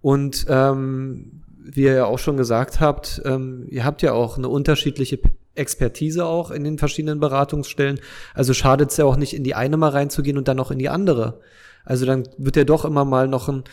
Und 0.01 0.45
ähm, 0.49 1.43
wie 1.61 1.83
ihr 1.83 1.93
ja 1.93 2.05
auch 2.05 2.19
schon 2.19 2.37
gesagt 2.37 2.79
habt, 2.79 3.21
ähm, 3.25 3.65
ihr 3.69 3.85
habt 3.85 4.01
ja 4.01 4.13
auch 4.13 4.37
eine 4.37 4.49
unterschiedliche 4.49 5.19
Expertise 5.55 6.25
auch 6.25 6.51
in 6.51 6.63
den 6.63 6.77
verschiedenen 6.77 7.19
Beratungsstellen. 7.19 7.99
Also 8.33 8.53
schadet 8.53 8.91
es 8.91 8.97
ja 8.97 9.05
auch 9.05 9.17
nicht, 9.17 9.33
in 9.33 9.43
die 9.43 9.55
eine 9.55 9.77
mal 9.77 9.89
reinzugehen 9.89 10.37
und 10.37 10.47
dann 10.47 10.57
noch 10.57 10.71
in 10.71 10.79
die 10.79 10.89
andere. 10.89 11.41
Also 11.83 12.05
dann 12.05 12.27
wird 12.37 12.55
ja 12.55 12.63
doch 12.63 12.85
immer 12.85 13.05
mal 13.05 13.27
noch 13.27 13.49
ein, 13.49 13.63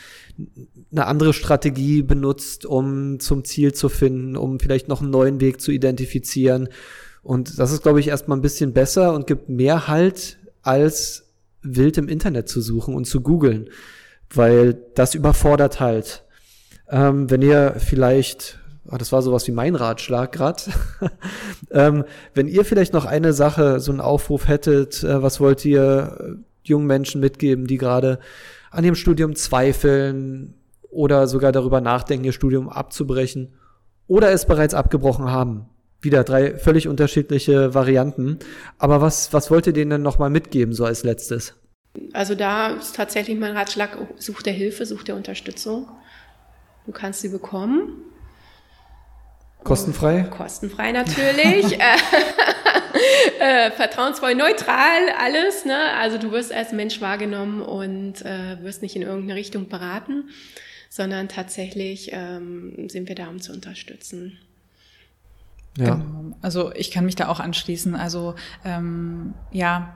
eine 0.90 1.06
andere 1.06 1.32
Strategie 1.32 2.02
benutzt, 2.02 2.66
um 2.66 3.20
zum 3.20 3.44
Ziel 3.44 3.72
zu 3.72 3.88
finden, 3.88 4.36
um 4.36 4.58
vielleicht 4.58 4.88
noch 4.88 5.02
einen 5.02 5.10
neuen 5.10 5.40
Weg 5.40 5.60
zu 5.60 5.70
identifizieren. 5.70 6.68
Und 7.22 7.58
das 7.58 7.72
ist, 7.72 7.82
glaube 7.82 8.00
ich, 8.00 8.08
erstmal 8.08 8.38
ein 8.38 8.42
bisschen 8.42 8.72
besser 8.72 9.12
und 9.14 9.26
gibt 9.26 9.48
mehr 9.48 9.88
Halt, 9.88 10.38
als 10.62 11.24
wild 11.62 11.98
im 11.98 12.08
Internet 12.08 12.48
zu 12.48 12.60
suchen 12.60 12.94
und 12.94 13.06
zu 13.06 13.20
googeln. 13.20 13.68
Weil 14.32 14.74
das 14.94 15.14
überfordert 15.14 15.80
halt. 15.80 16.24
Ähm, 16.88 17.30
wenn 17.30 17.42
ihr 17.42 17.76
vielleicht 17.78 18.58
Oh, 18.90 18.96
das 18.96 19.10
war 19.10 19.20
sowas 19.22 19.46
wie 19.48 19.52
mein 19.52 19.74
Ratschlag 19.74 20.30
gerade. 20.32 20.62
ähm, 21.70 22.04
wenn 22.34 22.46
ihr 22.46 22.64
vielleicht 22.64 22.92
noch 22.92 23.04
eine 23.04 23.32
Sache, 23.32 23.80
so 23.80 23.90
einen 23.90 24.00
Aufruf 24.00 24.46
hättet, 24.46 25.02
äh, 25.02 25.22
was 25.22 25.40
wollt 25.40 25.64
ihr 25.64 26.16
äh, 26.20 26.32
jungen 26.62 26.86
Menschen 26.86 27.20
mitgeben, 27.20 27.66
die 27.66 27.78
gerade 27.78 28.20
an 28.70 28.84
ihrem 28.84 28.94
Studium 28.94 29.34
zweifeln 29.34 30.54
oder 30.82 31.26
sogar 31.26 31.50
darüber 31.50 31.80
nachdenken, 31.80 32.26
ihr 32.26 32.32
Studium 32.32 32.68
abzubrechen 32.68 33.54
oder 34.06 34.30
es 34.30 34.46
bereits 34.46 34.74
abgebrochen 34.74 35.30
haben? 35.30 35.66
Wieder 36.00 36.22
drei 36.22 36.56
völlig 36.56 36.86
unterschiedliche 36.86 37.74
Varianten. 37.74 38.38
Aber 38.78 39.00
was, 39.00 39.32
was 39.32 39.50
wollt 39.50 39.66
ihr 39.66 39.72
denen 39.72 39.90
denn 39.90 40.02
nochmal 40.02 40.30
mitgeben, 40.30 40.74
so 40.74 40.84
als 40.84 41.02
letztes? 41.02 41.54
Also 42.12 42.34
da 42.34 42.68
ist 42.68 42.96
tatsächlich 42.96 43.38
mein 43.38 43.56
Ratschlag, 43.56 43.98
such 44.18 44.42
der 44.42 44.52
Hilfe, 44.52 44.86
such 44.86 45.04
der 45.04 45.16
Unterstützung. 45.16 45.88
Du 46.86 46.92
kannst 46.92 47.20
sie 47.20 47.28
bekommen. 47.28 48.02
Kostenfrei? 49.64 50.22
Kostenfrei 50.24 50.92
natürlich. 50.92 51.78
äh, 53.40 53.70
vertrauensvoll, 53.70 54.34
neutral, 54.34 55.10
alles. 55.18 55.64
Ne? 55.64 55.76
Also 55.98 56.18
du 56.18 56.30
wirst 56.32 56.52
als 56.52 56.72
Mensch 56.72 57.00
wahrgenommen 57.00 57.60
und 57.60 58.22
äh, 58.22 58.62
wirst 58.62 58.82
nicht 58.82 58.96
in 58.96 59.02
irgendeine 59.02 59.34
Richtung 59.34 59.68
beraten, 59.68 60.30
sondern 60.88 61.28
tatsächlich 61.28 62.10
ähm, 62.12 62.88
sind 62.88 63.08
wir 63.08 63.14
da, 63.14 63.28
um 63.28 63.40
zu 63.40 63.52
unterstützen. 63.52 64.38
Ja. 65.76 65.96
Genau. 65.96 66.36
Also 66.42 66.72
ich 66.74 66.90
kann 66.90 67.04
mich 67.04 67.16
da 67.16 67.28
auch 67.28 67.40
anschließen. 67.40 67.94
Also 67.94 68.34
ähm, 68.64 69.34
ja, 69.50 69.94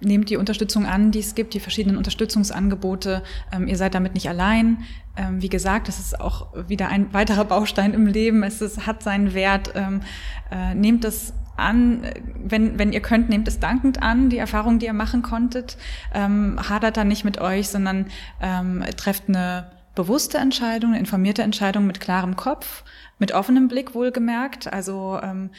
nehmt 0.00 0.30
die 0.30 0.36
Unterstützung 0.36 0.86
an, 0.86 1.10
die 1.10 1.20
es 1.20 1.34
gibt, 1.34 1.54
die 1.54 1.60
verschiedenen 1.60 1.96
Unterstützungsangebote. 1.96 3.22
Ähm, 3.52 3.66
ihr 3.66 3.76
seid 3.76 3.94
damit 3.94 4.14
nicht 4.14 4.28
allein. 4.28 4.84
Ähm, 5.16 5.40
wie 5.40 5.48
gesagt, 5.48 5.88
das 5.88 5.98
ist 5.98 6.20
auch 6.20 6.48
wieder 6.68 6.88
ein 6.88 7.12
weiterer 7.12 7.44
Baustein 7.44 7.94
im 7.94 8.06
Leben. 8.06 8.42
Es 8.42 8.60
ist, 8.60 8.86
hat 8.86 9.02
seinen 9.02 9.34
Wert. 9.34 9.72
Ähm, 9.74 10.02
äh, 10.50 10.74
nehmt 10.74 11.04
das 11.04 11.32
an, 11.56 12.02
wenn, 12.44 12.78
wenn 12.78 12.92
ihr 12.92 13.00
könnt, 13.00 13.30
nehmt 13.30 13.48
es 13.48 13.58
dankend 13.58 14.02
an, 14.02 14.28
die 14.28 14.38
Erfahrung, 14.38 14.78
die 14.78 14.86
ihr 14.86 14.92
machen 14.92 15.22
konntet. 15.22 15.78
Ähm, 16.12 16.58
hadert 16.68 16.98
da 16.98 17.04
nicht 17.04 17.24
mit 17.24 17.40
euch, 17.40 17.68
sondern 17.68 18.06
ähm, 18.42 18.84
trefft 18.96 19.24
eine 19.28 19.70
bewusste 19.94 20.36
Entscheidung, 20.38 20.90
eine 20.90 21.00
informierte 21.00 21.42
Entscheidung 21.42 21.86
mit 21.86 22.00
klarem 22.00 22.36
Kopf, 22.36 22.84
mit 23.18 23.32
offenem 23.32 23.68
Blick 23.68 23.94
wohlgemerkt. 23.94 24.70
Also 24.70 25.18
ähm, 25.22 25.50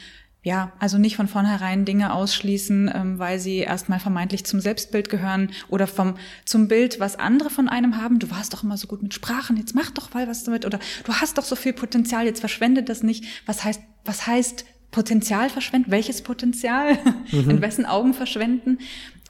ja, 0.44 0.72
also 0.78 0.98
nicht 0.98 1.16
von 1.16 1.26
vornherein 1.26 1.84
Dinge 1.84 2.12
ausschließen, 2.12 2.90
ähm, 2.94 3.18
weil 3.18 3.40
sie 3.40 3.58
erstmal 3.58 3.98
vermeintlich 3.98 4.44
zum 4.44 4.60
Selbstbild 4.60 5.10
gehören 5.10 5.50
oder 5.68 5.86
vom 5.86 6.14
zum 6.44 6.68
Bild, 6.68 7.00
was 7.00 7.16
andere 7.16 7.50
von 7.50 7.68
einem 7.68 8.00
haben. 8.00 8.18
Du 8.18 8.30
warst 8.30 8.54
doch 8.54 8.62
immer 8.62 8.76
so 8.76 8.86
gut 8.86 9.02
mit 9.02 9.14
Sprachen, 9.14 9.56
jetzt 9.56 9.74
mach 9.74 9.90
doch 9.90 10.14
mal 10.14 10.28
was 10.28 10.44
damit 10.44 10.64
oder 10.64 10.78
du 11.04 11.12
hast 11.12 11.38
doch 11.38 11.44
so 11.44 11.56
viel 11.56 11.72
Potenzial, 11.72 12.24
jetzt 12.24 12.40
verschwende 12.40 12.82
das 12.82 13.02
nicht. 13.02 13.24
Was 13.46 13.64
heißt, 13.64 13.82
was 14.04 14.26
heißt 14.26 14.64
Potenzial 14.90 15.50
verschwenden? 15.50 15.90
Welches 15.90 16.22
Potenzial? 16.22 16.98
Mhm. 17.30 17.50
In 17.50 17.60
wessen 17.60 17.84
Augen 17.84 18.14
verschwenden? 18.14 18.78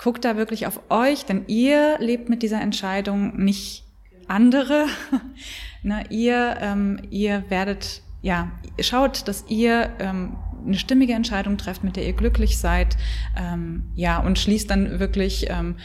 Guckt 0.00 0.24
da 0.24 0.36
wirklich 0.36 0.68
auf 0.68 0.80
euch, 0.88 1.24
denn 1.24 1.46
ihr 1.48 1.98
lebt 1.98 2.28
mit 2.28 2.44
dieser 2.44 2.60
Entscheidung 2.60 3.42
nicht 3.42 3.82
andere. 4.28 4.86
Na, 5.82 6.08
ihr, 6.10 6.58
ähm, 6.60 7.00
ihr 7.10 7.42
werdet 7.48 8.02
ja, 8.22 8.52
schaut, 8.80 9.26
dass 9.26 9.44
ihr 9.48 9.90
ähm, 9.98 10.36
eine 10.64 10.78
stimmige 10.78 11.12
Entscheidung 11.12 11.56
trefft, 11.58 11.84
mit 11.84 11.96
der 11.96 12.06
ihr 12.06 12.12
glücklich 12.12 12.58
seid, 12.58 12.96
ähm, 13.36 13.90
ja, 13.94 14.18
und 14.18 14.38
schließt 14.38 14.70
dann 14.70 14.98
wirklich 15.00 15.46
ähm, 15.48 15.76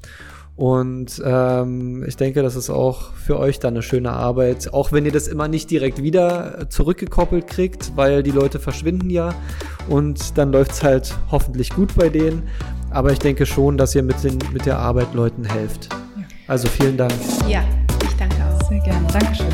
Und 0.56 1.22
ähm, 1.24 2.04
ich 2.08 2.18
denke, 2.18 2.42
das 2.42 2.56
ist 2.56 2.72
auch 2.72 3.14
für 3.14 3.38
euch 3.38 3.60
dann 3.60 3.76
eine 3.76 3.84
schöne 3.84 4.12
Arbeit, 4.12 4.74
auch 4.74 4.92
wenn 4.92 5.06
ihr 5.06 5.12
das 5.12 5.28
immer 5.28 5.48
nicht 5.48 5.70
direkt 5.70 6.02
wieder 6.02 6.68
zurückgekoppelt 6.70 7.46
kriegt, 7.46 7.96
weil 7.96 8.24
die 8.24 8.32
Leute 8.32 8.60
verschwinden 8.60 9.12
ja 9.12 9.36
und 9.88 10.36
dann 10.40 10.52
läuft 10.52 10.72
es 10.72 10.84
halt 10.84 11.16
hoffentlich 11.32 11.70
gut 11.70 11.96
bei 11.96 12.10
denen. 12.10 12.44
Aber 12.90 13.12
ich 13.12 13.20
denke 13.20 13.46
schon, 13.46 13.78
dass 13.78 13.94
ihr 13.94 14.02
mit, 14.02 14.24
den, 14.24 14.40
mit 14.52 14.66
der 14.66 14.80
Arbeit 14.80 15.14
Leuten 15.14 15.44
helft. 15.44 15.90
Also 16.48 16.68
vielen 16.68 16.98
Dank. 16.98 17.14
Ja. 17.48 17.64
Sehr 18.70 18.80
gerne. 18.80 19.06
Dankeschön. 19.12 19.48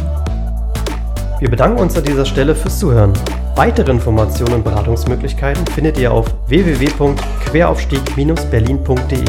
Wir 1.40 1.50
bedanken 1.50 1.80
uns 1.80 1.98
an 1.98 2.04
dieser 2.04 2.26
Stelle 2.26 2.54
fürs 2.56 2.78
Zuhören. 2.80 3.14
Weitere 3.56 3.92
Informationen 3.92 4.56
und 4.56 4.64
Beratungsmöglichkeiten 4.64 5.68
findet 5.68 6.00
ihr 6.00 6.12
auf 6.12 6.26
www.queraufstieg-berlin.de. 6.48 9.24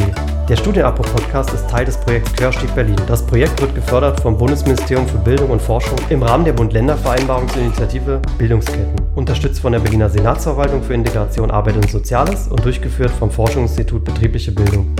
Der 0.48 0.56
Studienabbruch-Podcast 0.56 1.52
ist 1.52 1.68
Teil 1.68 1.84
des 1.84 1.98
Projekts 1.98 2.32
Querstieg 2.34 2.74
Berlin. 2.74 2.96
Das 3.06 3.26
Projekt 3.26 3.60
wird 3.60 3.74
gefördert 3.74 4.18
vom 4.20 4.38
Bundesministerium 4.38 5.06
für 5.06 5.18
Bildung 5.18 5.50
und 5.50 5.60
Forschung 5.60 5.98
im 6.08 6.22
Rahmen 6.22 6.44
der 6.44 6.54
Bund-Länder-Vereinbarungsinitiative 6.54 8.22
Bildungsketten, 8.38 8.94
unterstützt 9.14 9.60
von 9.60 9.72
der 9.72 9.80
Berliner 9.80 10.08
Senatsverwaltung 10.08 10.82
für 10.82 10.94
Integration, 10.94 11.50
Arbeit 11.50 11.76
und 11.76 11.90
Soziales 11.90 12.48
und 12.48 12.64
durchgeführt 12.64 13.10
vom 13.10 13.30
Forschungsinstitut 13.30 14.04
Betriebliche 14.04 14.52
Bildung. 14.52 14.96